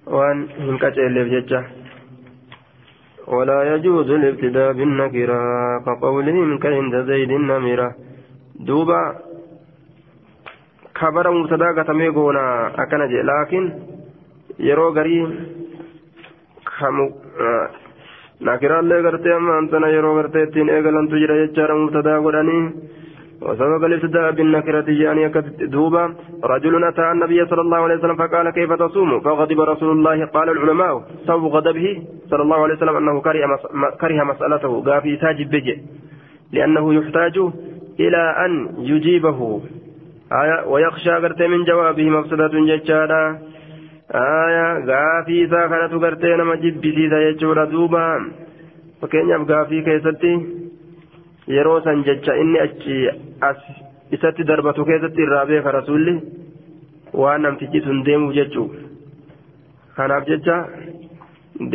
وأن 0.08 0.48
هنكت 0.60 0.98
إلي 0.98 1.24
ججة 1.30 1.64
ولا 3.28 3.76
يجوز 3.76 4.10
الابتداء 4.12 4.74
بالنكرة. 4.74 5.40
كقولهم 5.86 6.58
كعند 6.58 6.96
زيد 7.06 7.32
النمرة. 7.32 7.96
دوبا 8.56 9.29
kabara 11.00 11.32
mubtadaa 11.32 11.74
gatamee 11.74 12.12
goona 12.12 12.44
akkana 12.84 13.08
jedhe. 13.12 13.24
Laakiin 13.32 13.66
yeroo 14.68 14.92
garii 14.92 15.24
nakiraallee 18.48 19.02
gartee 19.04 19.34
ammaan 19.36 19.70
tana 19.70 19.88
yeroo 19.96 20.16
gartee 20.16 20.44
ittiin 20.48 20.70
eegalantu 20.76 21.16
jira 21.24 21.36
jechaadha 21.44 21.76
mubtadaa 21.82 22.22
godhanii 22.28 22.64
وسبب 23.42 23.84
الابتداء 23.86 24.32
بالنكرة 24.32 24.88
يعني 24.90 25.32
دوبا 25.76 26.04
رجل 26.44 26.84
أتى 26.84 27.12
النبي 27.12 27.46
صلى 27.46 27.62
الله 27.62 27.78
عليه 27.78 27.96
وسلم 27.96 28.16
فقال 28.16 28.50
كيف 28.50 28.72
تصوم 28.74 29.20
فغضب 29.20 29.60
رسول 29.62 29.92
الله 29.98 30.26
قال 30.26 30.50
العلماء 30.50 30.94
سبب 31.28 31.46
غضبه 31.56 31.88
صلى 32.30 32.42
الله 32.42 32.60
عليه 32.64 32.76
وسلم 32.76 32.96
أنه 32.98 33.16
كره 34.02 34.24
مسألته 34.24 34.84
قافي 34.84 35.16
تاجب 35.24 35.50
بجي 35.50 35.76
لأنه 36.52 36.94
يحتاج 36.94 37.36
إلى 38.00 38.24
أن 38.46 38.52
يجيبه 38.80 39.62
آية 40.32 40.68
ويخشى 40.68 41.10
قرتي 41.12 41.48
من 41.48 41.64
جوابه 41.66 42.10
مفسدة 42.10 42.48
ججارا 42.70 43.40
آية 44.16 44.86
غافي 44.86 45.44
إذا 45.44 45.68
كانت 45.68 45.94
قرتي 46.04 46.36
نما 46.36 46.56
جبسيسا 46.56 47.20
يجورا 47.28 47.66
دوبا 47.66 48.06
fakkeenyaaf 49.02 49.44
gaafii 49.50 49.84
keessatti 49.88 50.32
yeroo 51.56 51.78
san 51.84 52.02
jecha 52.08 52.34
inni 52.42 52.60
achi 52.64 52.96
as 53.50 53.60
isatti 54.18 54.44
darbatu 54.50 54.86
keessatti 54.90 55.24
irraa 55.26 55.46
beeka 55.52 55.72
rasuulli 55.76 56.14
waan 57.22 57.42
namtichi 57.48 57.82
sun 57.86 58.02
deemuuf 58.08 58.34
jechuu 58.40 58.66
kanaaf 60.00 60.28
jecha 60.32 60.58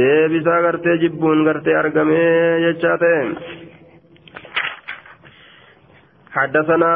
deebisaa 0.00 0.60
gartee 0.66 0.98
jibbuun 1.04 1.44
gartee 1.48 1.76
argamee 1.82 2.60
jechaa 2.66 2.96
ta'e 3.04 3.20
حدثنا 6.36 6.92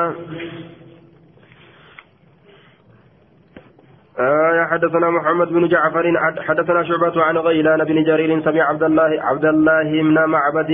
آه 4.20 4.66
حدثنا 4.70 5.10
محمد 5.10 5.48
بن 5.48 5.68
جعفر 5.68 6.04
حدثنا 6.38 6.82
شعبة 6.82 7.22
عن 7.22 7.36
غيلان 7.38 7.84
بن 7.84 8.04
جرير 8.04 8.40
سمع 8.40 8.62
عبد 8.62 8.82
الله 8.82 9.10
عبد 9.22 9.44
الله 9.44 10.02
بن 10.02 10.24
معبد 10.24 10.70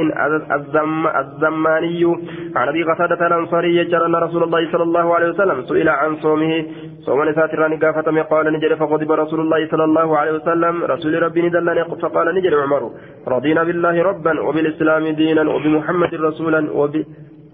الزم 0.53 1.07
الزماني 1.07 2.17
عن 2.57 2.69
أبي 2.69 2.83
قتادة 2.83 3.27
الأنصاري 3.27 3.83
أن 4.07 4.15
رسول 4.17 4.43
الله 4.43 4.73
صلى 4.73 4.83
الله 4.83 5.15
عليه 5.15 5.29
وسلم 5.29 5.63
سئل 5.63 5.89
عن 5.89 6.17
صومه. 6.17 6.65
صوم 7.07 7.29
نساتر 7.29 7.75
قافة 7.75 8.23
قال 8.23 8.53
نجر 8.53 8.77
فغضب 8.77 9.13
رسول 9.13 9.41
الله 9.41 9.69
صلى 9.71 9.85
الله 9.85 10.19
عليه 10.19 10.33
وسلم. 10.33 10.85
رسول 10.85 11.23
ربي 11.23 11.43
ندلني 11.43 11.85
فقال 11.85 12.35
نجر 12.35 12.63
عمر 12.63 12.91
رضينا 13.29 13.65
بالله 13.65 14.03
ربا 14.03 14.41
وبالإسلام 14.41 15.09
دينا 15.09 15.43
وبمحمد 15.55 16.15
رسولا 16.15 16.61
وب 16.73 17.05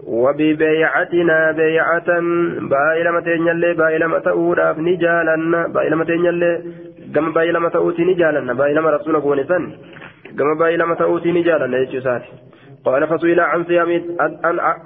وببيعتنا 0.07 1.51
بيعة. 1.51 2.09
بايلة 2.73 3.11
متين 3.11 3.75
بايلة 3.77 4.07
متأوراف 4.07 4.79
نجالنا. 4.79 5.67
بايلة 5.67 5.95
متين 5.95 6.41
كما 7.15 7.29
بايلة 7.31 7.59
متأوتي 7.59 8.03
نجالنا. 8.03 8.53
بايلة 8.53 8.89
رسول 8.89 9.19
بونسا 9.21 9.59
كما 10.37 10.53
بايلة 10.59 10.85
متأوتي 10.85 11.31
نجالنا 11.31 11.77
يجوسات 11.77 12.21
قال 12.85 13.07
فسئل 13.07 13.39
عن 13.39 13.63
صيام 13.63 14.01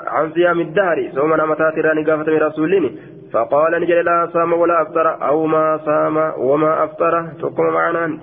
عن 0.08 0.32
صيام 0.32 0.60
الدهر. 0.60 1.10
ثم 1.16 1.34
نمتات 1.34 1.78
راني 1.86 2.04
قافة 2.04 2.32
من 2.32 2.38
رسولين. 2.38 2.98
فقال 3.34 3.82
نجل 3.82 4.06
لا 4.06 4.30
صام 4.34 4.54
ولا 4.54 4.82
أفطر 4.82 5.08
أو 5.28 5.46
ما 5.46 5.78
صام 5.78 6.18
وما 6.38 6.84
أفطر. 6.84 7.28
تقم 7.42 7.74
معنا. 7.74 8.18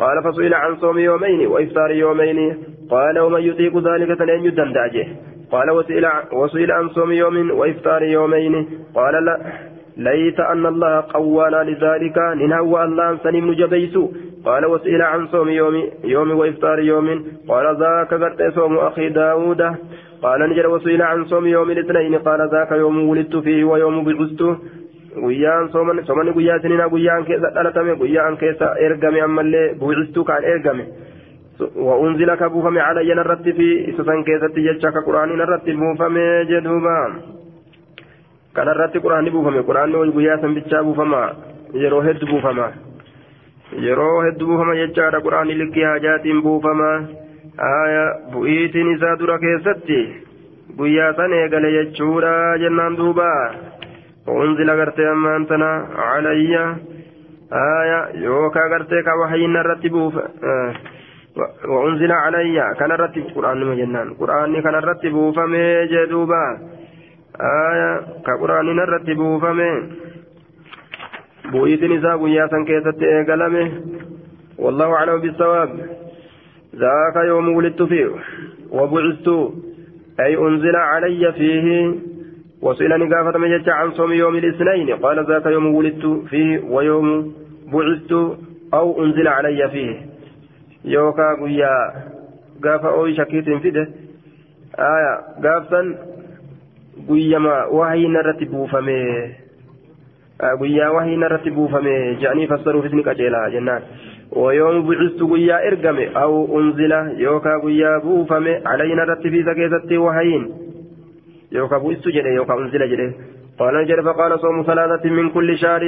قال 0.00 0.22
فسئل 0.24 0.54
عن 0.54 0.76
صوم 0.76 0.98
يومين 0.98 1.46
وإفطار 1.46 1.90
يومين. 1.90 2.56
قال 2.90 3.18
ومن 3.18 3.40
يطيق 3.40 3.78
ذلك 3.78 4.18
فلن 4.18 4.44
يدندعجه 4.44 5.06
قال 5.52 5.70
وسئل 5.70 6.06
وسئل 6.32 6.72
عن 6.72 6.88
صوم 6.88 7.12
يوم 7.12 7.50
وإفطار 7.50 8.02
يومين. 8.02 8.54
قال 8.94 9.24
لا. 9.24 9.38
ليت 9.96 10.40
أن 10.40 10.66
الله 10.66 11.04
قوانا 11.14 11.60
لذلك. 11.70 12.18
ننهو 12.18 12.82
الله 12.84 13.16
سنم 13.16 13.52
جبيس. 13.52 13.98
قال 14.44 14.66
وسئل 14.66 15.02
عن 15.02 15.26
صوم 15.26 15.48
يوم 15.48 15.74
يوم 16.04 16.30
وإفطار 16.30 16.78
يوم. 16.78 17.24
قال 17.48 17.66
ذاك 17.80 18.14
قد 18.14 18.52
صوم 18.54 18.78
أخي 18.78 19.08
داود. 19.08 19.62
قال 20.22 20.40
نجر 20.50 20.66
وسئل 20.66 21.02
عن 21.02 21.24
صوم 21.24 21.46
يوم 21.46 21.70
الاثنين. 21.70 22.18
قال 22.18 22.40
ذاك 22.52 22.72
يوم 22.72 23.08
ولدت 23.08 23.36
فيه 23.36 23.64
ويوم 23.64 24.04
بعثت. 24.04 24.42
guyyaan 25.18 25.68
soomani 25.68 26.32
guyyaa 26.32 26.56
isiniinaa 26.56 26.88
guyyaan 26.88 27.24
keessa 27.24 27.54
dhalatame 27.54 27.94
guyyaan 27.94 28.36
keessa 28.36 28.74
ergame 28.86 29.22
ammallee 29.22 29.74
buucistuu 29.80 30.24
kaan 30.24 30.44
ergame 30.44 30.84
وأنزل 31.76 32.34
كبوفم 32.34 32.78
علي 32.78 33.14
نرت 33.14 33.42
في 33.42 33.90
إسسان 33.90 34.24
كيست 34.24 34.56
يجاك 34.56 34.96
قرآن 35.06 35.28
نرت 35.38 35.66
بوفم 35.70 36.16
جدوبا. 36.50 37.00
كان 38.56 38.68
الرت 38.68 38.96
قرآن 38.96 39.28
بوفم. 39.28 39.62
قرآن 39.62 39.94
ويقيا 39.94 40.36
سنبتشا 40.36 40.82
بوفما 40.82 41.22
يرو 41.74 42.00
هد 42.00 42.24
بوفما 42.24 42.68
يرو 43.72 44.20
هد 44.20 44.38
بوفما 44.38 44.74
يجاك 44.74 45.14
قرآن 45.14 45.48
لكي 45.48 45.86
حاجات 45.86 46.24
بوفما 46.44 46.92
آية 47.84 48.04
بؤيت 48.32 48.76
نزادر 48.76 49.30
كيستي 49.36 50.28
guyyaa 50.78 51.14
san 51.18 51.32
eegale 51.32 51.70
jechuudha 51.74 52.32
jennaan 52.62 52.96
duuba 52.98 53.28
unzila 54.34 54.76
gartee 54.80 55.08
ammaan 55.12 55.46
tana 55.50 55.70
calayya 55.96 56.64
aya 57.60 57.98
yookaa 58.24 58.68
gartee 58.72 59.02
ka 59.02 59.16
wahayina 59.20 59.64
irratti 59.64 59.90
buufa 59.94 60.22
وأنزل 61.68 62.12
علي. 62.12 62.74
كان 62.80 62.92
رتب 62.92 63.22
قرآن 63.34 63.64
مجنان 63.64 64.14
قرآن 64.14 64.62
كان 64.62 64.74
رتب 64.74 65.32
فمي 65.36 65.86
جدوبا. 65.86 66.58
آية. 67.40 68.00
كقرآن 68.26 68.76
نرتب 68.76 69.38
فمي 69.42 69.82
بويت 71.52 71.84
نساء 71.84 72.24
قياسا 72.24 72.64
كيست 72.66 73.02
إيقلمه. 73.02 73.72
والله 74.58 74.94
أعلم 74.94 75.20
بالصواب. 75.20 75.68
ذاك 76.76 77.16
يوم 77.26 77.48
ولدت 77.48 77.82
فيه. 77.82 78.10
وبعثت. 78.70 79.28
أي 80.20 80.36
أنزل 80.36 80.76
علي 80.76 81.32
فيه. 81.32 81.94
وسئل 82.62 83.08
نقافة 83.08 83.38
مجد 83.38 83.68
عن 83.68 83.90
صوم 83.90 84.12
يوم 84.12 84.34
الاثنين. 84.34 84.96
قال 84.96 85.26
ذاك 85.26 85.46
يوم 85.46 85.74
ولدت 85.74 86.28
فيه. 86.30 86.60
ويوم 86.60 87.34
بعثت. 87.72 88.12
أو 88.74 89.04
أنزل 89.04 89.28
علي 89.28 89.68
فيه. 89.68 90.07
قيا 90.84 91.92
قافة 92.64 92.88
أوي 92.88 93.14
شكيت 93.14 93.44
فده 93.44 93.88
آية 94.78 95.14
قافة 95.44 95.94
قيا 97.08 97.38
ما 97.38 97.64
وهي 97.64 98.06
نرتب 98.06 98.66
فمي 98.72 99.34
guyyaa 100.58 100.92
wahii 100.94 101.16
narratti 101.16 101.50
buufame 101.50 101.92
jedhanii 102.20 102.46
fassaruuf 102.46 102.84
isni 102.86 103.02
qaceela 103.02 103.50
jennaan. 103.50 103.82
ويوم 104.32 104.88
بعثت 104.88 105.22
قيا 105.22 105.68
إرقم 105.68 105.98
أو 106.16 106.60
أنزل 106.60 106.92
يوكا 107.16 107.58
قيا 107.64 107.98
بوفم 107.98 108.46
علينا 108.66 109.04
رتفيس 109.04 109.48
كيستي 109.48 109.98
وهين 109.98 110.42
يوكا 111.52 111.78
بعثت 111.78 112.08
جده 112.08 112.30
يوكا 112.30 112.54
أنزل 112.54 112.90
جده 112.90 113.12
قال 113.58 113.74
نجر 113.74 114.02
فقال 114.02 114.40
صوم 114.40 114.62
ثلاثة 114.62 115.10
من 115.10 115.30
كل 115.30 115.58
شهر 115.58 115.82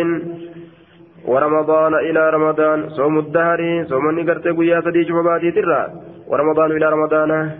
ورمضان 1.24 1.94
إلى 1.94 2.30
رمضان 2.30 2.88
صوم 2.88 3.18
الدهر 3.18 3.84
صوم 3.88 4.10
نقرت 4.10 4.48
قيا 4.48 4.80
سدي 4.80 5.04
شفباتي 5.04 5.50
ترى 5.50 5.82
ورمضان 6.26 6.70
إلى 6.70 6.86
رمضان 6.88 7.50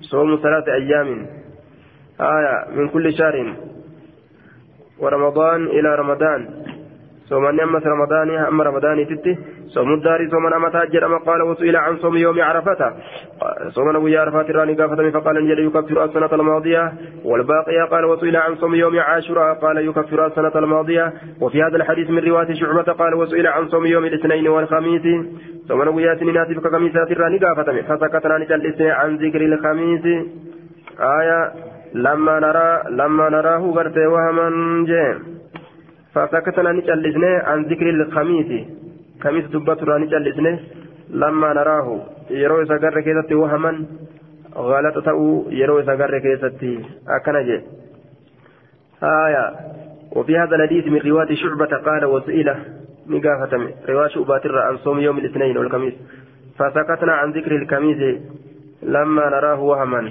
صوم 0.00 0.38
ثلاثة 0.42 0.72
أيام. 0.72 1.26
آية 2.20 2.54
من 2.76 2.88
كل 2.88 3.12
شهر. 3.12 3.54
ورمضان 4.98 5.66
إلى 5.66 5.94
رمضان. 5.94 6.48
صوم 7.28 7.46
أمس 7.46 7.86
رمضان 7.86 8.30
أما 8.30 8.64
رمضان 8.64 9.06
تتي 9.06 9.38
صوم 9.74 9.92
الدار 9.94 10.28
صوم 10.30 10.46
أمتا 10.46 10.84
جرم 10.84 11.18
قال 11.18 11.42
وسئل 11.42 11.76
عن 11.76 11.96
صوم 11.96 12.16
يوم 12.16 12.40
عرفة. 12.40 12.92
صوم 13.68 13.96
نبي 13.96 14.18
عرفات 14.18 14.50
راني 14.50 14.74
قافة 14.74 15.10
فقال 15.10 15.44
نجل 15.44 15.66
يكفر 15.66 16.04
السنة 16.04 16.32
الماضية. 16.32 16.92
والباقية 17.24 17.82
قال 17.90 18.04
وسئل 18.04 18.36
عن 18.36 18.54
صوم 18.54 18.74
يوم 18.74 18.98
عاشوراء 19.00 19.54
قال 19.54 19.88
يكفر 19.88 20.26
السنة 20.26 20.52
الماضية. 20.56 21.12
وفي 21.40 21.62
هذا 21.62 21.76
الحديث 21.76 22.10
من 22.10 22.18
رواية 22.18 22.54
شعبة 22.54 22.92
قال 22.92 23.14
وسئل 23.14 23.46
عن 23.46 23.68
صوم 23.68 23.86
يوم 23.86 24.04
الاثنين 24.04 24.48
والخميس. 24.48 25.02
صوم 25.68 25.88
نبي 25.88 26.02
ياسين 26.02 26.34
ناتي 26.34 26.54
كميسات 26.54 27.12
راني 27.12 27.38
قافة 27.38 27.82
فسكتنا 27.82 28.38
نجل 28.38 28.90
عن 28.90 29.16
ذكر 29.16 29.40
الخميس. 29.40 30.04
آية 31.00 31.52
لما 31.94 32.40
نرى 32.40 32.82
لما 32.90 33.28
نراه 33.28 33.62
غرتي 33.76 34.06
وهما 34.06 34.46
جيم 34.86 35.16
فسكتنا 36.14 36.72
نجلسنا 36.72 37.42
عن 37.46 37.62
ذكر 37.62 37.90
الخميس. 37.90 38.79
خميس 39.22 39.44
دبتنا 39.44 39.98
نجلسنا 39.98 40.58
لما 41.10 41.52
نراه 41.52 41.88
يروي 42.30 42.66
سقر 42.66 43.00
كيستي 43.00 43.34
وهما 43.34 43.84
غلط 44.56 45.04
تأو 45.04 45.46
يروي 45.50 45.82
سقر 45.82 46.18
كيستي 46.18 46.84
أكنجي 47.08 47.60
آية 49.02 49.44
وفي 50.16 50.38
هذا 50.38 50.56
الحديث 50.56 50.86
من 50.86 51.00
رواية 51.10 51.34
شعبة 51.34 51.76
قال 51.76 52.04
وسئلة 52.04 52.56
نقافة 53.06 53.52
رواية 53.88 54.08
شعبة 54.08 54.40
عن 54.44 54.76
صوم 54.76 54.98
يوم 55.00 55.18
الاثنين 55.18 55.58
والخميس 55.58 55.94
فسكتنا 56.58 57.12
عن 57.12 57.32
ذكر 57.32 57.56
الخميس 57.56 58.20
لما 58.82 59.28
نراه 59.28 59.60
وهما 59.60 60.10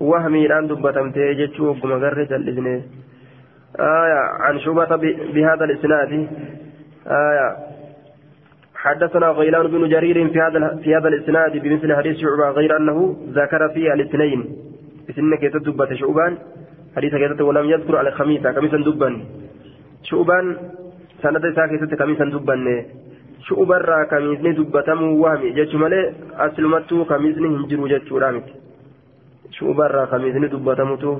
وهمي 0.00 0.46
الآن 0.46 0.66
دبتمتي 0.66 1.34
جتشو 1.34 1.72
قمقر 1.72 2.22
جلسني 2.22 2.82
آية 3.78 4.20
عن 4.40 4.58
شعبة 4.58 4.96
بهذا 5.34 5.64
الإسناد 5.64 6.28
آية 7.06 7.73
حدثنا 8.84 9.28
غيلان 9.38 9.66
بن 9.66 9.88
جرير 9.88 10.28
في 10.28 10.38
هذا 10.40 10.58
في 10.84 10.96
هذا 10.96 11.08
الإسناد 11.08 11.52
بمثل 11.62 11.90
حديث 11.98 12.16
شعبة. 12.22 12.50
غير 12.50 12.76
أنه 12.76 13.16
ذكر 13.38 13.62
فيه 13.74 13.92
الاثنين. 13.96 14.40
بسنة 15.08 15.36
كيت 15.36 15.56
دبة 15.56 15.94
شعبان 16.00 16.32
حديث 16.96 17.12
كيت 17.14 17.40
ولم 17.40 17.66
يذكر 17.70 17.96
على 17.96 18.10
خميسة 18.18 18.52
كميسا 18.52 18.76
دبا 18.76 19.08
شعبان 20.08 20.46
سند 21.22 21.44
ساكتة 21.56 21.96
كميسا 21.96 22.24
دبا 22.24 22.56
شعبان 23.46 23.80
را 23.80 24.04
كميسني 24.10 24.52
دبتم 24.52 25.00
وهمي. 25.22 25.50
جتش 25.56 25.74
مالي 25.74 26.00
أسلمتو 26.44 27.04
كميسني 27.04 27.48
هنجرو 27.48 27.86
جتش 27.92 28.12
رامت 28.12 28.46
شعبان 29.56 29.90
را 29.96 30.04
كميسني 30.12 30.46
دبتمتو 30.52 31.12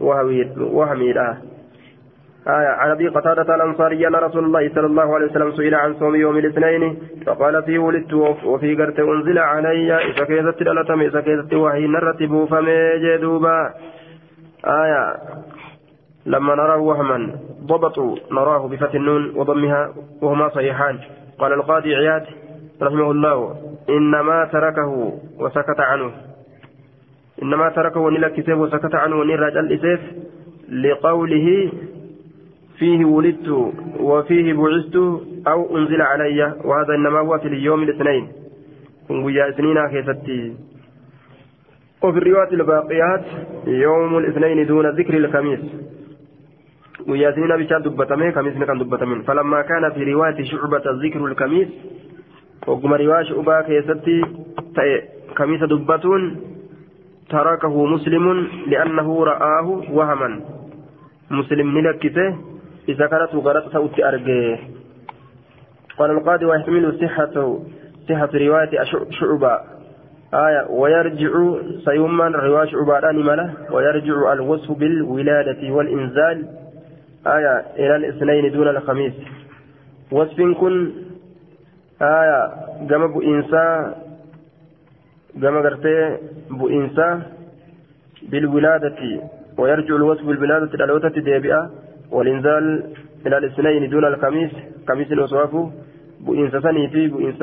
وهمي 0.00 1.12
لا 1.12 1.28
آية 2.48 2.68
عن 2.68 2.90
أبي 2.90 3.08
قتادة 3.08 3.54
الأنصاري 3.54 4.08
أن 4.08 4.14
رسول 4.14 4.44
الله 4.44 4.68
صلى 4.74 4.86
الله 4.86 5.14
عليه 5.14 5.26
وسلم 5.26 5.52
سئل 5.52 5.74
عن 5.74 5.94
صوم 5.94 6.14
يوم 6.14 6.38
الاثنين 6.38 6.98
فقال 7.26 7.62
فيه 7.62 7.78
ولدت 7.78 8.14
وفي 8.44 8.74
قرت 8.74 9.00
أنزل 9.00 9.38
علي 9.38 9.96
إذا 9.96 10.24
كيست 10.24 10.62
الألتم 10.62 11.00
إذا 11.00 11.20
كيست 11.20 11.54
وحي 11.54 11.86
نرتب 11.86 12.44
فمي 12.50 12.98
جدوبا. 12.98 13.74
آية 14.66 15.16
لما 16.26 16.54
نراه 16.54 16.78
وهما 16.78 17.34
ضبطوا 17.66 18.16
نراه 18.32 18.68
بفتح 18.68 18.94
النون 18.94 19.32
وضمها 19.36 19.94
وهما 20.22 20.48
صحيحان. 20.48 20.98
قال 21.38 21.52
القاضي 21.52 21.94
عياد 21.94 22.26
رحمه 22.82 23.10
الله 23.10 23.56
إنما 23.88 24.44
تركه 24.44 25.12
وسكت 25.40 25.80
عنه. 25.80 26.12
إنما 27.42 27.68
تركه 27.68 28.00
ونلك 28.00 28.48
وسكت 28.48 28.94
عنه 28.94 29.16
ونرجع 29.16 29.60
الإسيف 29.60 30.00
لقوله 30.72 31.72
فيه 32.78 33.04
ولدت 33.04 33.48
وفيه 34.00 34.52
بعثت 34.54 34.96
أو 35.46 35.76
أنزل 35.76 36.02
علي 36.02 36.54
وهذا 36.64 36.94
إنما 36.94 37.18
هو 37.18 37.38
في 37.38 37.48
اليوم 37.48 37.82
الاثنين. 37.82 38.28
ويا 39.10 39.48
اثنين 39.48 39.78
كيفتي. 39.88 40.54
وفي 42.02 42.18
الروايات 42.18 42.52
الباقيات 42.52 43.24
يوم 43.66 44.18
الاثنين 44.18 44.66
دون 44.66 44.86
ذكر 44.98 45.14
الخميس. 45.16 45.60
ويا 47.08 47.28
اثنين 47.28 47.56
بشان 47.56 47.82
دبتمين 47.82 48.32
خميس 48.32 48.54
كان 48.54 48.78
دبتمين 48.78 49.22
فلما 49.22 49.62
كان 49.62 49.90
في 49.92 50.12
رواية 50.12 50.44
شعبة 50.44 50.82
ذكر 51.04 51.24
الخميس 51.26 51.68
وقم 52.66 52.94
رواية 52.94 53.24
شعبة 53.24 53.62
كيفتي 53.62 54.24
خميس 55.36 55.60
دبتون 55.62 56.22
تركه 57.30 57.86
مسلم 57.86 58.46
لأنه 58.66 59.24
رآه 59.24 59.68
وهما. 59.92 60.40
مسلم 61.30 61.78
نلكته 61.78 62.36
إذا 62.88 63.06
كانت 63.06 63.34
غلط 63.34 63.72
سوت 63.72 64.00
أرجه 64.00 64.58
قال 65.98 66.10
القاضي 66.10 66.44
ويحتمل 66.44 66.98
صحة 67.00 67.58
صحة 68.08 68.30
رواية 68.34 68.84
شعبة. 69.10 69.60
آية 70.34 70.66
ويرجع 70.70 71.30
سيما 71.84 72.28
رواية 72.28 72.70
شعبة 72.70 73.12
ملا 73.12 73.50
ويرجع 73.70 74.32
الوصف 74.32 74.78
بالولادة 74.78 75.72
والإنزال. 75.72 76.46
آية 77.26 77.64
إلى 77.76 77.96
الاثنين 77.96 78.52
دون 78.52 78.68
الخميس. 78.68 79.12
وصف 80.12 80.40
كن. 80.60 80.92
آية 82.02 82.52
جمع 82.80 83.06
بإنسان 83.06 83.94
جمع 85.36 85.60
قرتي 85.60 86.16
بإنسان 86.50 87.22
بالولادة. 88.22 89.20
ويرجع 89.58 89.96
الوصف 89.96 90.24
بالولادة 90.24 90.74
إلى 90.74 90.84
الوتة 90.84 91.08
ديبئة. 91.08 91.70
والإنزال 92.12 92.94
إلى 93.26 93.38
الاثنين 93.38 93.90
دون 93.90 94.04
الخميس 94.04 94.50
خميس 94.88 95.12
الوصواف 95.12 95.52
بإنس 96.20 96.52
سني 96.56 96.88
في 96.88 97.08
بإنس 97.08 97.42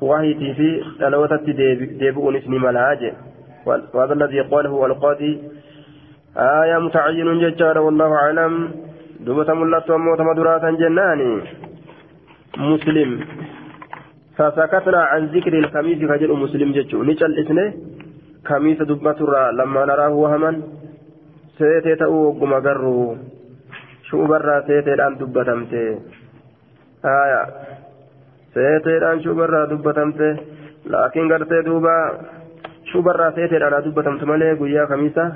وهيتي 0.00 0.54
في 0.54 0.82
تلوتة 1.00 1.46
ديبؤ 2.00 2.36
اسم 2.38 2.50
ملاج 2.50 3.12
وهذا 3.66 4.12
الذي 4.12 4.40
قاله 4.40 4.86
القاضي 4.86 5.42
آية 6.36 6.78
متعين 6.78 7.38
ججار 7.38 7.78
والله 7.78 8.14
أعلم 8.14 8.70
دوبة 9.20 9.54
ملت 9.54 9.90
وموت 9.90 10.20
مدراتا 10.20 10.70
جناني 10.70 11.40
مسلم 12.58 13.20
فسكتنا 14.36 15.02
عن 15.02 15.26
ذكر 15.26 15.58
الخميس 15.58 15.98
فجر 16.10 16.32
مسلم 16.34 16.72
جتشو 16.72 17.02
نجل 17.02 17.38
إثنه 17.40 17.72
خميس 18.44 18.82
دبة 18.82 19.20
لما 19.58 19.84
نراه 19.84 20.12
وهما 20.22 20.62
سيتي 21.58 21.94
تأو 21.94 22.14
وقم 22.28 22.52
قروا 24.12 24.22
شو 24.22 24.26
برا 24.26 24.60
سيتي 24.66 24.94
الآن 24.94 25.14
دبة 25.18 25.48
آية. 27.04 27.42
سيتي 28.54 28.96
الآن 28.96 29.22
شو 29.22 29.34
برا 29.34 29.64
دبة 29.64 29.98
لكن 30.86 31.32
قرتي 31.32 31.62
دوبا 31.62 31.96
شو 32.84 33.02
برا 33.02 33.30
سيتي 33.30 33.56
الآن 33.56 33.82
دبة 33.82 34.10
ملي 34.10 34.52
قويا 34.52 34.86
خميسة. 34.86 35.32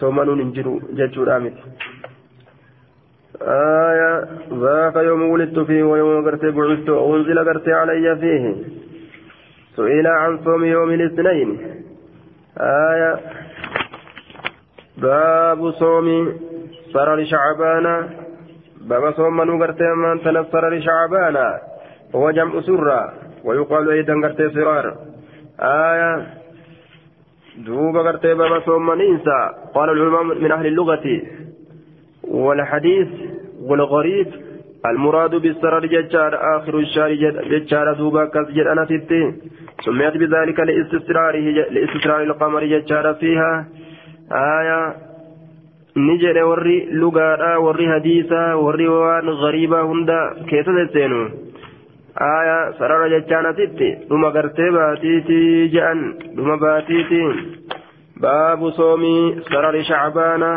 hin 0.00 0.52
jiru 0.52 0.80
jechuudha 0.94 1.40
miti 1.40 1.62
آية. 3.42 4.24
ذاك 4.52 4.96
يوم 4.96 5.22
ولدت 5.22 5.58
فيه 5.58 5.82
ويوم 5.82 6.24
قرت 6.24 6.44
بعثت 6.44 6.88
وأنزل 6.88 7.38
قرت 7.38 7.68
علي 7.68 8.16
فيه. 8.16 8.54
سئل 9.76 10.06
عن 10.06 10.38
صوم 10.44 10.64
يوم 10.64 10.90
الاثنين. 10.90 11.58
آية. 12.58 13.20
باب 14.98 15.70
صوم 15.70 16.38
سرر 16.94 17.24
شعبان 17.24 17.86
باب 18.88 19.04
صوم 19.16 19.36
من 19.36 19.58
قرت 19.62 19.80
من 19.82 20.20
تنف 20.24 20.46
سرر 20.52 20.80
شعبان 20.80 21.36
هو 22.14 22.30
جمع 22.30 22.60
سرة 22.60 23.12
ويقال 23.44 23.90
أيضا 23.90 24.14
قرت 24.22 24.40
فرار 24.54 24.86
آية 25.60 26.26
دوب 27.66 27.96
قرتي 27.96 28.34
بابا 28.34 28.60
صومانينسا 28.66 29.38
قال 29.74 29.88
العلماء 29.90 30.22
من 30.22 30.52
أهل 30.52 30.66
اللغة. 30.66 31.06
والحديث 32.24 33.08
والغريب 33.62 34.28
المراد 34.86 35.34
بالسرر 35.34 35.86
ججار 35.86 36.56
آخر 36.56 36.78
الشهر 36.78 37.12
ججار 37.50 37.92
دوبا 37.92 38.24
كسجد 38.24 38.66
أنا 38.66 38.84
ستي 38.84 39.22
سميت 39.84 40.16
بذلك 40.16 40.60
لإستسراره 40.60 41.46
لإستسرار 41.74 42.22
القمر 42.22 42.64
ججار 42.64 43.14
فيها. 43.14 43.66
آية 44.32 44.94
ni 45.96 46.14
jedhe 46.22 46.42
warri 46.50 46.76
lugaadha 47.02 47.50
warri 47.66 47.86
hadiisa 47.92 48.40
warri 48.64 48.86
waan 48.88 49.28
gariibaa 49.42 49.82
hunda 49.90 50.18
keessa 50.50 50.72
jetteenu 50.78 51.20
aayaa 52.28 52.72
sarara 52.78 53.08
jechaan 53.14 53.46
asitti 53.50 53.88
dhuma 54.08 54.30
gartee 54.36 54.70
baatiitii 54.78 55.68
je'an 55.74 56.00
dhuma 56.36 56.56
baatiitii 56.64 57.28
baabu 58.24 58.70
soomii 58.78 59.22
sarari 59.50 59.84
shacbaana 59.90 60.50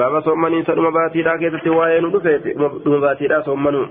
baaba 0.00 0.22
soomanii 0.28 0.60
isa 0.64 0.76
dhuma 0.78 0.90
baatiidhaa 0.98 1.38
keessatti 1.42 1.70
waa'ee 1.78 2.00
nu 2.04 2.12
dhufeeti 2.16 2.54
dhuma 2.84 3.00
baatiidhaa 3.06 3.42
soommanuu 3.48 3.86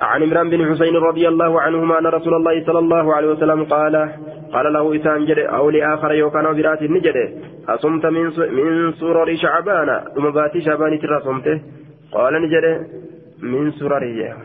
عن 0.00 0.22
عمران 0.22 0.50
بن 0.50 0.74
حسين 0.74 0.96
رضي 0.96 1.28
الله 1.28 1.60
عنهما 1.60 1.98
أن 1.98 2.06
رسول 2.06 2.34
الله 2.34 2.64
صلى 2.66 2.78
الله 2.78 3.14
عليه 3.14 3.28
وسلم 3.28 3.64
قال 3.64 4.10
قال 4.52 4.72
له 4.72 4.96
إسان 4.96 5.24
جد 5.24 5.38
أو 5.38 5.70
لآخر 5.70 6.12
يوكان 6.12 6.44
برات 6.56 6.82
النجد 6.82 7.16
أصمت 7.68 8.06
من 8.06 8.24
من 8.58 8.92
سرر 8.92 9.36
شعبان 9.36 10.00
ثم 10.14 10.30
باتي 10.30 10.60
شعبان 10.60 10.98
ترى 10.98 11.20
صمته 11.20 11.60
قال 12.12 12.32
نجد 12.42 12.86
من 13.42 13.70
سرره. 13.70 14.36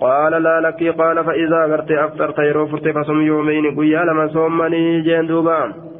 قال 0.00 0.42
لا 0.42 0.60
لك 0.60 0.80
قال 1.00 1.24
فإذا 1.24 1.60
غرت 1.66 1.90
أفطرت 1.90 2.38
يروفرت 2.38 2.88
فصم 2.88 3.20
يومين 3.20 3.76
قيا 3.76 4.04
لما 4.04 4.26
صومني 4.28 5.00
جين 5.00 5.26
دوبان. 5.26 5.91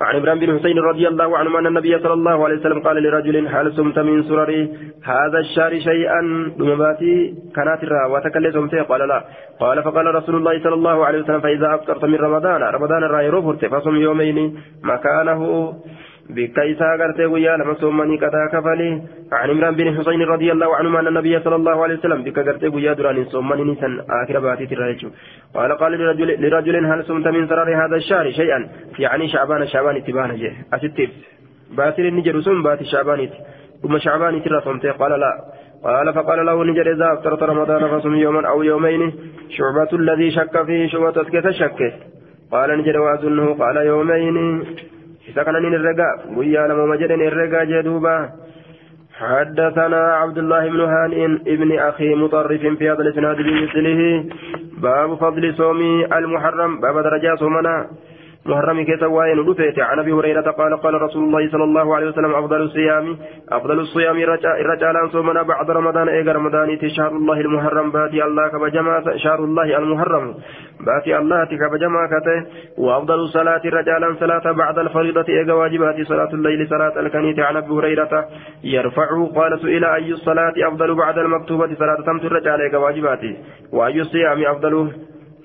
عن 0.00 0.16
إبراهيم 0.16 0.38
بن 0.38 0.58
حسين 0.58 0.78
رضي 0.78 1.08
الله 1.08 1.38
عنه 1.38 1.58
أن 1.58 1.66
النبي 1.66 1.98
صلى 1.98 2.12
الله 2.12 2.44
عليه 2.44 2.56
وسلم 2.58 2.78
قال 2.80 3.02
لرجل 3.02 3.48
هل 3.48 3.72
سمت 3.72 3.98
من 3.98 4.22
سرر 4.22 4.68
هذا 5.04 5.38
الشهر 5.38 5.78
شيئا؟ 5.78 6.20
دمباتي 6.58 7.34
كانت 7.56 7.82
الرا 7.82 8.06
وتكلم 8.06 8.52
سمته 8.52 8.82
قال 8.82 9.08
لا. 9.08 9.24
قال 9.60 9.82
فقال 9.82 10.14
رسول 10.14 10.34
الله 10.36 10.62
صلى 10.62 10.74
الله 10.74 11.06
عليه 11.06 11.18
وسلم 11.18 11.40
فإذا 11.40 11.74
أفطرت 11.74 12.04
من 12.04 12.14
رمضان 12.14 12.62
رمضان 12.62 13.04
الرأي 13.04 13.28
روفرت 13.28 13.64
فصم 13.64 13.96
يومين. 13.96 14.56
مكانه 14.82 15.72
بكيسا 16.30 16.96
غرتي 17.00 17.24
ويا 17.24 17.56
لما 17.56 17.74
سومني 17.74 18.16
كتا 18.16 18.48
كفلي 18.52 19.02
عن 19.32 19.50
عمران 19.50 19.74
بن 19.74 19.96
حسين 19.96 20.22
رضي 20.22 20.52
الله 20.52 20.76
عنهما 20.76 21.00
ان 21.00 21.06
النبي 21.06 21.40
صلى 21.40 21.56
الله 21.56 21.82
عليه 21.82 21.96
وسلم 21.98 22.22
بك 22.22 22.38
غرتي 22.38 22.68
ويا 22.68 22.92
دران 22.92 23.24
سومني 23.24 23.64
نسن 23.64 23.92
اخر 24.10 24.40
باتي 24.40 24.66
تراجو 24.66 25.08
قال 25.54 25.72
قال 25.72 25.92
لرجل 25.92 26.28
لرجل 26.42 26.86
هل 26.86 27.04
سمت 27.04 27.26
من 27.28 27.48
سرر 27.48 27.68
هذا 27.84 27.96
الشهر 27.96 28.30
شيئا 28.30 28.58
يعني 28.98 29.28
شعبان 29.28 29.66
شعبان 29.66 29.96
اتبان 29.96 30.30
جه 30.40 30.52
اسيتيب 30.74 31.10
باتر 31.76 32.04
النجر 32.08 32.40
سم 32.40 32.62
باتي 32.62 32.84
شعبان 32.84 33.20
ثم 33.82 33.98
شعبان 33.98 34.42
ترى 34.44 34.60
صمت 34.66 34.86
قال 34.86 35.12
لا 35.20 35.32
قال 35.84 36.14
فقال 36.14 36.46
له 36.46 36.64
نجر 36.64 36.92
اذا 36.92 37.12
افطرت 37.12 37.42
رمضان 37.42 37.82
فصم 37.92 38.14
يوما 38.14 38.48
أو 38.48 38.62
يومين 38.62 39.12
شعبة 39.56 39.90
الذي 39.92 40.30
شك 40.30 40.54
فيه 40.66 40.86
شعبة 40.92 41.24
كيف 41.24 41.46
شك 41.46 41.80
قال 42.52 42.78
نجر 42.78 42.96
واظنه 43.00 43.54
قال 43.54 43.76
يومين 43.76 44.36
إذا 45.28 45.42
كان 45.42 45.54
نرجع 45.54 46.08
ويا 46.36 46.66
لما 46.68 46.86
مجد 46.86 47.12
نرجع 47.12 47.64
جدوبا 47.64 48.30
حدثنا 49.18 50.02
عبد 50.14 50.38
الله 50.38 50.68
بن 50.68 50.80
هانئ 50.80 51.24
ابن 51.24 51.78
أخي 51.78 52.14
مطرف 52.14 52.60
في 52.78 52.90
هذا 52.90 53.02
الإسناد 53.02 53.36
بمثله 53.36 54.24
باب 54.78 55.14
فضل 55.14 55.54
صوم 55.54 55.80
المحرم 56.12 56.80
باب 56.80 56.98
درجة 56.98 57.34
صومنا 57.36 57.86
محرم 58.46 58.82
كيس 58.84 59.02
وين 59.02 59.38
رفيت 59.38 59.78
عن 59.78 59.98
أبي 59.98 60.12
هريرة 60.12 60.50
قال 60.50 60.76
قال 60.76 61.02
رسول 61.02 61.24
الله 61.24 61.50
صلى 61.50 61.64
الله 61.64 61.96
عليه 61.96 62.06
وسلم 62.06 62.34
أفضل 62.34 62.62
الصيام 62.62 63.16
أفضل 63.52 63.80
الصيام 63.80 64.16
رجالا 64.72 65.08
صومنا 65.12 65.42
بعد 65.42 65.70
رمضان 65.70 66.08
ايغ 66.08 66.32
رمضان 66.32 66.78
شهر 66.96 67.12
الله 67.16 67.40
المحرم 67.40 67.90
باتي 67.90 68.24
الله 68.24 68.48
كبجما 68.48 69.16
شهر 69.16 69.44
الله 69.44 69.78
المحرم 69.78 70.34
باتي 70.86 71.18
الله 71.18 71.44
كبجما 71.44 72.02
كته 72.12 72.38
وأفضل 72.78 73.14
الصلاة 73.14 73.62
رجالا 73.64 74.14
صلاة 74.20 74.52
بعد 74.52 74.78
الفريضة 74.78 75.28
ايغ 75.28 75.52
واجبات 75.52 76.06
صلاة 76.06 76.32
الليل 76.34 76.68
صلاة 76.68 77.00
الكنيت. 77.00 77.40
عن 77.40 77.56
أبي 77.56 77.72
هريرة 77.72 78.28
يرفع 78.64 79.08
قال 79.36 79.60
سئل 79.60 79.84
أي 79.84 80.10
الصلاة 80.12 80.54
أفضل 80.68 80.94
بعد 80.94 81.18
المكتوبة؟ 81.18 81.74
صلاة 81.74 81.96
تمت 82.06 82.24
الرجال 82.24 82.60
ايغ 82.60 82.76
واجبات 82.76 83.20
وأي 83.72 84.00
الصيام 84.00 84.44
أفضل؟ 84.44 84.92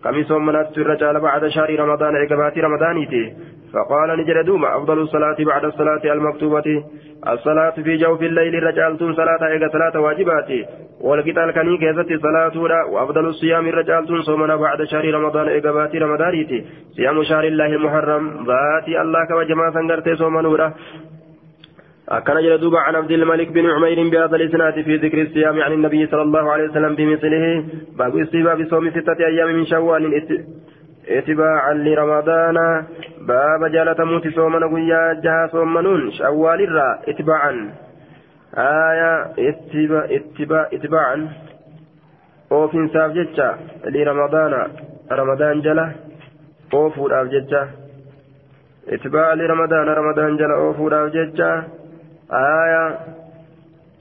كم 0.03 0.23
صومنات 0.23 0.77
الرجال 0.77 1.19
بعد 1.19 1.47
شهر 1.47 1.79
رمضان 1.79 2.13
إقبات 2.15 2.57
رمضانيتي 2.57 3.33
فقال 3.73 4.19
نجد 4.19 4.45
دوما 4.45 4.77
أفضل 4.77 4.99
الصلاة 4.99 5.35
بعد 5.39 5.65
الصلاة 5.65 6.13
المكتوبة 6.13 6.83
الصلاة 7.27 7.69
في 7.69 7.97
جوف 7.97 8.21
الليل 8.21 8.63
رجالتم 8.63 9.13
صلاة 9.13 9.47
إيقا 9.47 9.67
صلاة 9.67 9.99
واجباتي 10.01 10.65
والقتال 11.01 11.51
كني 11.51 11.77
كيست 11.77 12.21
صلاة 12.21 12.55
وأفضل 12.91 13.25
الصيام 13.25 13.67
رجالتم 13.67 14.21
صومنا 14.21 14.55
بعد 14.55 14.83
شهر 14.83 15.13
رمضان 15.13 15.47
إقبات 15.49 15.95
رمضانيتي 15.95 16.65
صيام 16.95 17.23
شهر 17.23 17.43
الله 17.43 17.65
المحرم 17.65 18.23
ذاتي 18.47 19.01
الله 19.01 19.25
كما 19.25 19.71
سنغرتي 19.71 20.15
صومنورا 20.15 20.73
أكن 22.09 22.33
جل 22.33 22.77
عن 22.77 22.95
عبد 22.95 23.11
الملك 23.11 23.47
بن 23.47 23.65
عمير 23.69 24.09
بهذا 24.09 24.35
الإسناد 24.35 24.81
في 24.81 24.95
ذكر 24.95 25.21
الصيام 25.21 25.61
عن 25.61 25.71
النبي 25.73 26.07
صلى 26.07 26.21
الله 26.21 26.51
عليه 26.51 26.69
وسلم 26.69 26.95
بمثله. 26.95 27.63
باب 27.97 28.17
استباب 28.17 28.67
صوم 28.69 28.89
ستة 28.89 29.25
أيام 29.25 29.49
من 29.55 29.65
شوال 29.65 30.03
اتباعا 31.07 31.73
لرمضان. 31.73 32.57
باب 33.21 33.71
جالة 33.71 34.05
موت 34.05 34.27
صومنا 34.27 34.67
قيا 34.73 35.13
جها 35.23 35.47
صومنون 35.51 36.11
شوال 36.11 36.61
الرا 36.61 36.99
اتباعا. 37.07 37.53
آية 38.57 39.13
اتباع 39.49 40.05
اتباع 40.17 40.67
اتباعا. 40.73 41.17
أوفين 42.51 42.89
ساف 42.89 43.11
لرمضان. 43.85 44.53
رمضان 45.11 45.61
جلة 45.61 45.87
أوفو 46.73 47.07
راف 47.07 47.27
جتشا. 47.27 47.61
اتباع 48.89 49.33
لرمضان 49.33 49.87
رمضان 49.87 50.37
جلة 50.37 50.55
أوفو 50.55 50.89
جتشا. 51.15 51.78
آية 52.33 52.99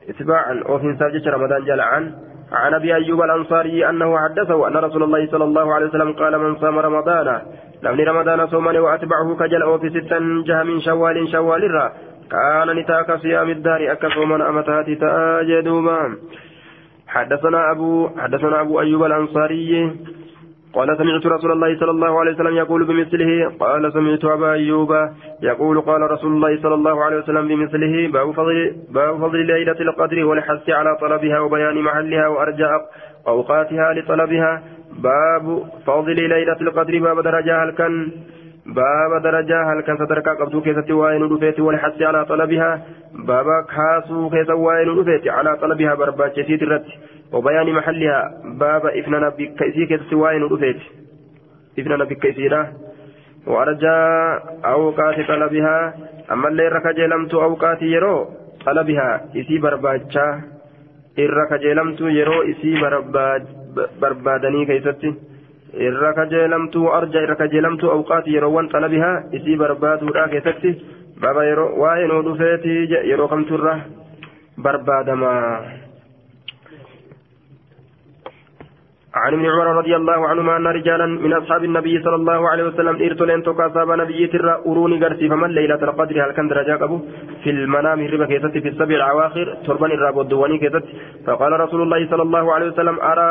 اتباعا 0.09 0.63
وفي 0.69 0.97
ساجة 0.99 1.31
رمضان 1.31 1.65
جل 1.65 1.81
عن. 1.81 2.15
عن 2.53 2.75
أبي 2.75 2.95
أيوب 2.95 3.23
الأنصاري 3.23 3.89
أنه 3.89 4.19
حدثه 4.19 4.69
أن 4.69 4.77
رسول 4.77 5.03
الله 5.03 5.27
صلى 5.27 5.45
الله 5.45 5.75
عليه 5.75 5.87
وسلم 5.87 6.13
قال 6.13 6.39
من 6.39 6.57
صام 6.57 6.79
رمضان 6.79 7.41
لمن 7.83 8.01
رمضان 8.09 8.47
صومني 8.47 8.79
وأتبعه 8.79 9.37
كجل 9.41 9.65
وفي 9.65 9.91
ستا 9.91 10.19
جه 10.47 10.63
من 10.63 10.81
شوال 10.81 11.29
شوال 11.33 11.65
الرا. 11.65 11.93
كان 12.31 12.77
نتاك 12.77 13.21
صيام 13.21 13.51
الدار 13.51 13.93
اكا 13.93 14.09
صومنا 14.09 14.49
أمتاتي 14.49 14.95
تاجدوما. 14.95 16.17
حدثنا 17.09 17.71
ابو 17.71 18.09
حدثنا 18.19 18.61
أبو 18.61 18.81
أيوب 18.81 19.05
الأنصاري 19.05 19.97
قال 20.73 20.97
سمعت 20.99 21.27
رسول 21.27 21.53
الله 21.53 21.79
صلى 21.81 21.91
الله 21.91 22.21
عليه 22.21 22.33
وسلم 22.33 22.57
يقول 22.57 22.85
بمثله 22.85 23.53
قال 23.61 23.93
سمعت 23.93 24.25
أبا 24.25 24.53
أيوب 24.53 24.93
يقول 25.43 25.81
قال 25.81 26.11
رسول 26.11 26.33
الله 26.33 26.63
صلى 26.63 26.75
الله 26.75 27.05
عليه 27.05 27.17
وسلم 27.17 27.49
بمثله 27.49 28.09
باب 28.13 28.33
فضل, 29.21 29.47
ليلة 29.47 29.81
القدر 29.81 30.25
والحث 30.25 30.71
على 30.71 30.97
طلبها 31.01 31.41
وبيان 31.41 31.83
محلها 31.83 32.29
وأرجاء 32.29 32.71
أوقاتها 33.29 33.93
لطلبها 33.95 34.63
باب 35.03 35.63
فضل 35.87 36.15
ليلة 36.15 36.61
القدر 36.61 36.99
باب 36.99 37.21
درجة 37.21 37.63
الكن 37.65 38.09
باب 38.69 39.23
درجة 39.23 39.73
هل 39.73 39.81
كان 39.81 39.97
صدرك 39.97 40.29
قبضو 40.29 40.61
كيستي 40.61 40.93
وين 40.93 41.23
رفيت 41.23 41.61
والحث 41.61 42.03
على 42.03 42.25
طلبها 42.25 42.83
باب 43.15 43.47
كاسو 43.75 44.31
كيس 44.31 44.51
وين 44.51 44.89
رفيت 44.99 45.29
على 45.29 45.57
طلبها 45.57 45.95
بربا 45.95 46.29
جسيد 46.29 46.63
الرد 46.63 46.85
وبيان 47.33 47.73
محلها 47.73 48.21
باب 48.45 48.87
إفننا 48.87 49.29
بكيسي 49.29 49.87
كيستي 49.87 50.15
وين 50.15 50.43
رفيت 50.43 50.81
إفننا 51.79 52.05
بكيسينا 52.05 52.73
وأرجى 53.47 53.99
أوقات 54.65 55.17
طلبها 55.29 55.95
أما 56.33 56.49
اللي 56.49 56.69
ركجلمت 56.69 57.35
أوقات 57.35 57.83
يرو 57.83 58.27
طلبها 58.67 59.25
إسي 59.37 59.59
برباجة 59.59 60.27
irra 61.25 61.47
kajeelamtuu 61.51 62.11
yeroo 62.17 62.43
isii 62.51 62.81
barbaadanii 64.01 64.67
keeysatti 64.67 65.11
irra 65.89 66.13
kajeelamtuu 66.15 66.87
arja 66.99 67.21
irra 67.23 67.37
kajeelamtuu 67.43 67.91
awqaati 67.97 68.35
yeroowwan 68.35 68.69
xalabihaa 68.75 69.17
isii 69.41 69.57
barbaaduudha 69.63 70.29
keessatti 70.35 70.71
baba 71.21 71.45
yeroo 71.45 71.71
waa'ee 71.83 72.07
nuu 72.13 72.23
dhufeetii 72.29 72.81
yeroo 73.11 73.29
kamturra 73.29 73.75
barbaadamaa 74.63 75.43
عن 79.15 79.33
ابن 79.33 79.47
عمر 79.47 79.67
رضي 79.81 79.97
الله 79.97 80.29
عنهما 80.29 80.57
أن 80.57 80.67
رجالا 80.67 81.07
من 81.07 81.33
أصحاب 81.33 81.65
النبي 81.65 82.03
صلى 82.03 82.15
الله 82.15 82.49
عليه 82.49 82.65
وسلم 82.65 82.97
إرتلين 83.03 83.43
توكا 83.43 83.67
أصحاب 83.67 83.91
نبي 83.91 84.27
ترى 84.27 84.55
أروني 84.67 85.05
قرسي 85.05 85.29
فمن 85.29 85.51
ليلة 85.51 85.83
القدر؟ 85.89 86.17
هل 86.25 86.31
كان 86.33 86.49
درجة 86.49 86.77
في 87.43 87.51
المنام 87.51 88.01
الربا 88.01 88.27
كيست 88.27 88.59
في 88.65 88.69
السبع 88.69 88.95
الأواخر 88.95 89.57
تربان 89.67 89.91
الراب 89.91 90.17
والدواني 90.17 90.59
كيست. 90.59 90.85
فقال 91.27 91.53
رسول 91.61 91.83
الله 91.83 92.01
صلى 92.11 92.23
الله 92.23 92.55
عليه 92.55 92.67
وسلم 92.67 92.97
أرى 93.01 93.31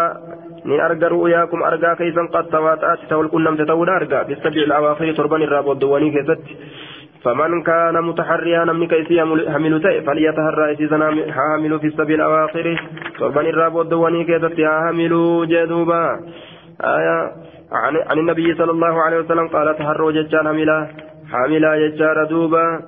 ni 0.68 0.76
arga 0.80 1.08
ru'yaakum 1.10 1.64
argaa 1.64 1.96
keeysan 1.96 2.28
qad 2.34 2.50
tawaata'aati 2.52 3.08
ta'ul 3.08 3.30
qunnamte 3.32 3.64
ta'uudha 3.70 3.94
arga 4.00 4.26
fi 4.28 4.36
sabi'i 4.44 4.66
al-awaakhiri 4.68 5.14
torban 5.16 5.46
irraa 5.46 5.64
booddowwanii 5.64 6.12
keessatti 6.16 6.58
فمن 7.24 7.64
كان 7.64 8.04
متحريا 8.04 8.66
نمني 8.66 8.88
كيسي 8.88 9.22
حمل 9.54 9.82
تأي 9.82 10.02
فليتهرى 10.02 10.74
إسيسنا 10.74 11.08
حامل 11.32 11.80
في 11.80 11.88
السبيل 11.88 12.16
الأواخر. 12.16 12.66
صربان 13.20 13.46
الراب 13.46 13.76
والدواني 13.76 14.24
كيست 14.24 14.62
حامل 14.62 15.14
جدوبا 15.50 16.04
آية 16.82 17.18
عن, 17.72 17.94
عن 18.10 18.18
النبي 18.20 18.56
صلى 18.56 18.72
الله 18.72 19.02
عليه 19.02 19.18
وسلم 19.18 19.48
قال 19.48 19.78
تهروا 19.78 20.12
ججان 20.12 20.48
حملا 20.48 20.88
حاملا 21.32 21.72
ججار 21.88 22.24
دوبا. 22.24 22.82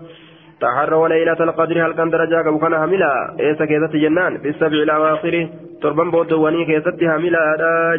تحروا 0.61 1.07
ليلة 1.07 1.39
القدر 1.39 1.85
هل 1.85 1.93
كان 1.93 2.09
درجة 2.09 2.49
وكان 2.51 2.75
حملا؟ 2.75 3.13
إيسا 3.39 3.65
كيست 3.65 3.95
جنان 3.95 4.37
في 4.37 4.49
السبيل 4.49 4.81
الأواخر. 4.81 5.49
صربان 5.83 6.11
بودواني 6.11 6.65
كيست 6.65 7.03
حملا 7.03 7.43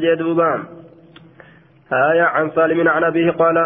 جدوبا 0.04 0.50
آية 1.92 2.22
عن 2.22 2.50
سالم 2.50 2.88
عن 2.88 3.04
أبيه 3.04 3.30
قال 3.30 3.56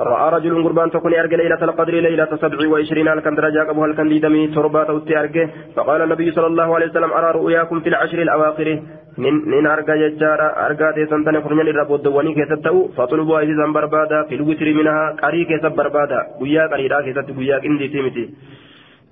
رأى 0.00 0.30
رجل 0.34 0.62
قربان 0.64 0.90
تكون 0.90 1.14
أرجى 1.14 1.36
ليلة 1.36 1.64
القدر 1.64 1.94
ليلة 1.94 2.30
سبع 2.42 2.68
وعشرين 2.68 3.08
هل 3.08 3.20
كان 3.20 3.34
درجة 3.34 3.70
أبوها 3.70 3.86
الكن 3.86 4.08
ديدمي؟ 4.08 4.46
تربات 4.46 4.90
أوتي 4.90 5.48
فقال 5.76 6.02
النبي 6.02 6.30
صلى 6.30 6.46
الله 6.46 6.74
عليه 6.74 6.86
وسلم 6.86 7.12
أرى 7.12 7.30
رؤياكم 7.38 7.80
في 7.80 7.88
العشر 7.88 8.18
الأواخر. 8.22 8.82
من 9.18 9.66
أرجى 9.66 9.92
يجارة 9.92 10.48
أرجى 10.66 10.92
تيسان 10.94 11.24
تنفرن 11.24 11.60
للرب 11.66 11.90
ودواني 11.90 12.34
كيستو 12.34 12.88
فطلبوا 12.96 13.38
أيضا 13.38 13.66
بربادا 13.66 14.22
في 14.28 14.34
الوتر 14.34 14.66
منها 14.78 15.16
قري 15.22 15.44
كيسب 15.44 15.72
بربادا 15.78 16.20
قويا 16.38 16.66
قريدا 16.72 17.00
كيست 17.00 17.28
قويا 17.36 17.58
كندي 17.58 17.88
تيمتي. 17.88 18.24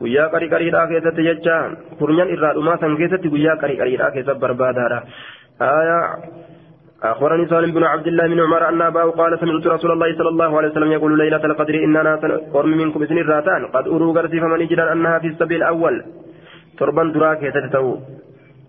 guyyaa 0.01 0.28
qarii 0.32 0.49
qariidhaa 0.53 0.87
keessatti 0.91 1.22
jecha 1.24 1.55
kurnyan 1.99 2.32
irraa 2.34 2.55
dhumaa 2.57 2.76
san 2.80 2.97
keessatti 3.01 3.32
guyyaa 3.34 3.57
qarii 3.62 3.78
qariidhaa 3.80 4.11
keessatti 4.16 4.43
barbaadaadha 4.43 4.99
أخبرني 7.03 7.49
سالم 7.49 7.71
بن 7.75 7.85
عبد 7.85 8.07
الله 8.07 8.27
بن 8.27 8.41
عمر 8.41 8.69
أن 8.69 8.83
أباه 8.83 9.11
قال 9.11 9.39
سمعت 9.41 9.67
رسول 9.67 9.91
الله 9.93 10.17
صلى 10.19 10.29
الله 10.29 10.57
عليه 10.57 10.69
وسلم 10.69 10.93
يقول 10.93 11.19
ليلة 11.19 11.45
القدر 11.45 11.75
إننا 11.75 12.17
قرم 12.55 12.69
منكم 12.69 13.03
إذن 13.03 13.19
الراتان. 13.19 13.67
قد 13.67 13.89
أروا 13.89 14.15
قرسي 14.17 14.41
فمن 14.41 14.61
يجد 14.61 14.79
أنها 14.79 15.19
في 15.19 15.27
السبيل 15.27 15.57
الأول. 15.57 16.05
تربا 16.79 17.13
دراك 17.15 17.43
يتتو 17.43 17.97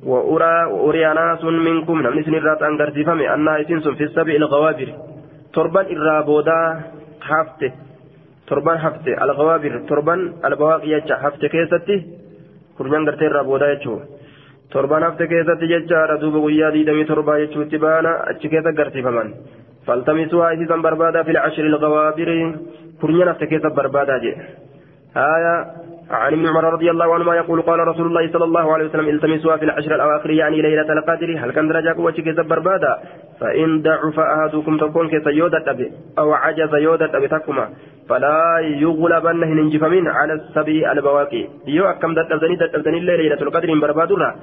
وأرى 0.04 0.66
وأري 0.72 1.14
ناس 1.14 1.44
منكم 1.44 1.98
نمن 2.02 2.18
إذن 2.18 2.36
الراتان 2.36 2.78
قرسي 2.78 3.04
فمن 3.04 3.28
أنها 3.36 3.58
إذن 3.58 3.80
في 3.80 4.04
السبيل 4.04 4.36
الغوابر. 4.36 4.90
تربا 5.54 5.82
إرابودا 5.92 6.82
حفته. 7.22 7.72
تربا 8.48 8.74
حفته. 8.78 9.24
الغوابر. 9.24 9.74
تربا 9.90 10.16
البواقي 10.46 11.02
حفته 11.24 11.48
كيستي. 11.48 11.98
كرنان 12.78 13.10
قرتي 13.10 13.28
إرابودا 13.28 13.72
يجوه 13.72 14.00
torban 14.74 15.03
hafte 15.07 15.26
keessatti 15.34 15.68
jechaadha 15.74 16.15
duuba 16.24 16.39
guyyaa 16.45 16.72
diidamii 16.76 17.05
torbaa 17.11 17.38
jechuutti 17.43 17.78
baana 17.86 18.11
achi 18.32 18.47
keessa 18.53 18.72
garsiifaman 18.80 19.30
faltamisuhaa 19.88 20.51
isiisan 20.55 20.82
barbaada 20.88 21.24
fil 21.28 21.39
ashri 21.47 21.68
ilgawaabiri 21.72 22.38
kurnyan 23.01 23.30
hafte 23.32 23.47
keessa 23.53 23.70
barbaadaa 23.80 24.20
jedhe 24.26 24.45
haya 25.20 25.53
عن 26.10 26.34
ابن 26.34 26.47
عمر 26.47 26.64
رضي 26.74 26.91
الله 26.91 27.14
عنهما 27.14 27.36
يقول 27.36 27.62
قال 27.62 27.80
رسول 27.80 28.08
الله 28.08 28.32
صلى 28.32 28.43
الله 28.43 28.74
عليه 28.74 28.86
وسلم 28.86 29.10
التمسوها 29.10 29.58
في 29.58 29.66
العشر 29.66 29.95
الأواخر 29.95 30.30
يعني 30.30 30.62
ليلة 30.62 30.93
القدر. 30.93 31.38
هل 31.39 31.51
كان 31.51 31.68
درجاك 31.68 31.99
وجهك 31.99 32.30
زبر 32.30 32.60
بادا؟ 32.60 32.97
فإن 33.39 33.82
ضعف 33.82 34.20
أحدكم 34.20 34.78
تكون 34.78 35.10
كسيودة 35.10 35.64
أبي 35.72 35.91
أو 36.20 36.34
عجز 36.34 36.76
يودة 36.76 37.18
أبي 37.18 37.28
تكما. 37.28 37.70
فلا 38.10 38.60
يغلبن 38.60 39.43
هننجف 39.43 39.84
من 39.84 40.08
على 40.08 40.34
السبي 40.34 40.91
البواقي. 40.91 41.47
يو 41.68 41.86
أكم 41.86 42.14
دتبدني 42.14 42.55
دتبدني 42.55 42.99
ليلة 42.99 43.41
القدر 43.41 43.80
بربادرا 43.80 44.36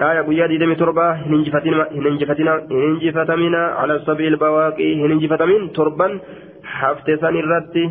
آية 0.00 0.20
قيا 0.20 0.46
دي 0.46 0.58
دمي 0.58 0.74
تربة 0.74 1.10
هننجفتنا 1.12 1.86
هننجفتنا 1.92 2.52
هننجفتمنا 2.70 3.62
على 3.66 3.94
السبي 3.94 4.28
البواقي 4.28 4.90
هننجفتمين 5.02 5.72
تربا 5.72 6.20
حفتسان 6.64 7.36
الرتي 7.36 7.90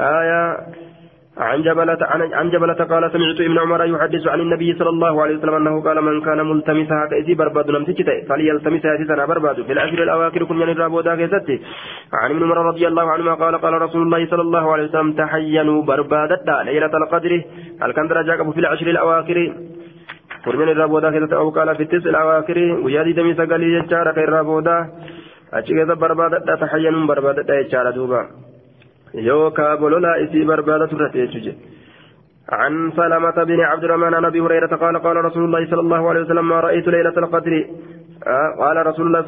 آية 0.00 0.56
عن 1.40 1.62
جبلة 1.62 1.98
عن 2.38 2.50
جبلة 2.50 2.80
قال 2.92 3.12
سمعت 3.12 3.40
ابن 3.40 3.58
عمر 3.58 3.84
يحدث 3.84 4.26
عن 4.28 4.40
النبي 4.40 4.74
صلى 4.78 4.88
الله 4.88 5.22
عليه 5.22 5.36
وسلم 5.36 5.54
أنه 5.54 5.82
قال 5.82 6.04
من 6.04 6.20
كان 6.20 6.40
ملتمسها 6.50 7.06
كأسي 7.10 7.34
برباد 7.34 7.70
لم 7.70 7.84
تجته 7.84 8.16
فليلتمسها 8.28 9.04
سنة 9.08 9.24
برباد. 9.26 9.62
في 9.62 9.72
الأشهر 9.72 10.02
الأواخر 10.02 10.44
كن 10.44 10.56
من 10.56 10.68
الرابودا 10.68 11.16
كيستي 11.16 11.60
عن 12.12 12.30
ابن 12.30 12.42
عمر 12.42 12.58
رضي 12.66 12.88
الله 12.88 13.10
عنهما 13.10 13.34
قال 13.34 13.54
قال 13.56 13.82
رسول 13.82 14.02
الله 14.02 14.26
صلى 14.26 14.42
الله 14.42 14.72
عليه 14.72 14.84
وسلم 14.84 15.12
تحينوا 15.12 15.82
بربادة 15.82 16.62
ليلة 16.62 16.92
القدر. 17.00 17.32
هل 17.82 17.92
كان 17.92 18.08
درجاك 18.08 18.50
في 18.54 18.60
العشر 18.60 18.86
الأواخر. 18.86 19.38
كن 20.44 20.56
من 20.56 20.68
الرابودا 20.68 21.10
كيستي 21.10 21.36
أو 21.36 21.50
قال 21.50 21.76
في 21.76 21.82
التسع 21.82 22.10
الأواخر. 22.10 22.58
ويادي 22.84 23.12
دمي 23.12 23.34
سقالي 23.34 23.68
يجارك 23.78 24.18
الرابودا 24.18 24.76
أشكي 25.52 25.84
بربادة 25.84 26.56
تحينوا 26.60 27.06
بربادة 27.06 27.54
يجار 27.54 27.90
دوبا. 27.90 28.49
يوكا 29.14 29.74
بولولا 29.74 30.24
إسي 30.24 30.44
بربادة 30.44 30.86
ترتيجج 30.86 31.52
عن 32.52 32.92
سلمة 32.96 33.44
بن 33.44 33.60
عبد 33.60 33.84
الرحمن 33.84 34.14
عن 34.14 34.24
أبي 34.24 34.40
هريرة 34.40 34.76
قال 34.76 34.98
قال 34.98 35.16
رسول 35.24 35.44
الله 35.44 35.70
صلى 35.70 35.80
الله 35.80 36.08
عليه 36.08 36.20
وسلم 36.20 36.48
ما 36.48 36.60
رأيت 36.60 36.88
ليلة 36.88 37.16
القدر. 37.18 37.66
آه 38.26 38.50
قال 38.58 38.86
رسول 38.86 39.06
الله 39.06 39.22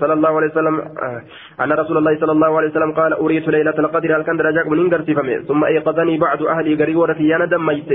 صلى 0.00 0.12
الله 0.12 0.36
عليه 0.36 0.50
وسلم 0.50 0.80
آه 0.80 1.22
أن 1.64 1.72
رسول 1.72 1.96
الله 1.96 2.20
صلى 2.20 2.32
الله 2.32 2.56
عليه 2.56 2.70
وسلم 2.70 2.92
قال 2.92 3.12
أريت 3.12 3.48
ليلة 3.48 3.78
القدر. 3.78 4.16
هل 4.16 4.22
كان 4.22 4.36
درجاك 4.36 4.66
من 4.66 4.90
فمي 4.90 5.38
ثم 5.48 5.64
أيقظني 5.64 6.18
بعد 6.18 6.42
أهلي 6.42 6.74
قريب 6.74 7.00
رفيانا 7.00 7.44
دميت 7.44 7.90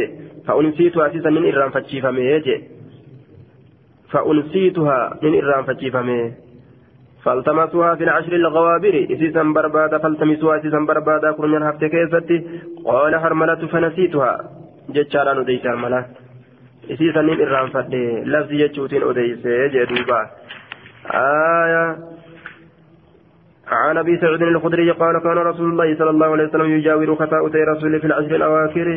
فأنسيت 0.48 0.98
أسيسا 0.98 1.30
من 1.30 1.44
إرام 1.54 1.70
فتشي 1.70 2.02
فمي 2.02 2.42
فأنسيتها 4.12 5.20
من 5.24 5.44
إرام 5.44 5.64
فتشي 5.64 5.92
فمي. 5.92 6.49
فالتمسوها 7.24 7.96
في 7.96 8.04
العشر 8.04 8.34
الغوابر. 8.34 9.08
إسيسا 9.12 9.44
بربادا 9.44 9.98
فالتمسوها 9.98 10.60
إسيسا 10.60 10.80
بربادا 10.88 11.32
كرنيان 11.32 11.64
هفت 11.64 11.86
كيستي. 11.86 12.38
قال 12.86 13.16
هرملة 13.16 13.68
فنسيتها. 13.68 14.34
جتشارا 14.90 15.34
نديس 15.34 15.66
هرملة 15.66 16.06
إسيسا 16.92 17.22
نين 17.22 17.42
إرام 17.42 17.68
فدي 17.70 18.24
لفظ 18.24 18.52
يجوتين 18.52 19.04
أديس 19.04 19.48
جدوبا. 19.74 20.22
آية. 21.14 21.98
عن 23.68 23.98
أبي 23.98 24.18
سعود 24.18 24.42
الخدري 24.42 24.92
قال 24.92 25.20
كان 25.24 25.38
رسول 25.38 25.70
الله 25.72 25.96
صلى 26.00 26.10
الله 26.10 26.28
عليه 26.28 26.44
وسلم 26.44 26.66
يجاور 26.66 27.16
خطاء 27.16 27.46
رسول 27.46 28.00
في 28.00 28.08
العشر 28.08 28.36
الأواخر. 28.36 28.88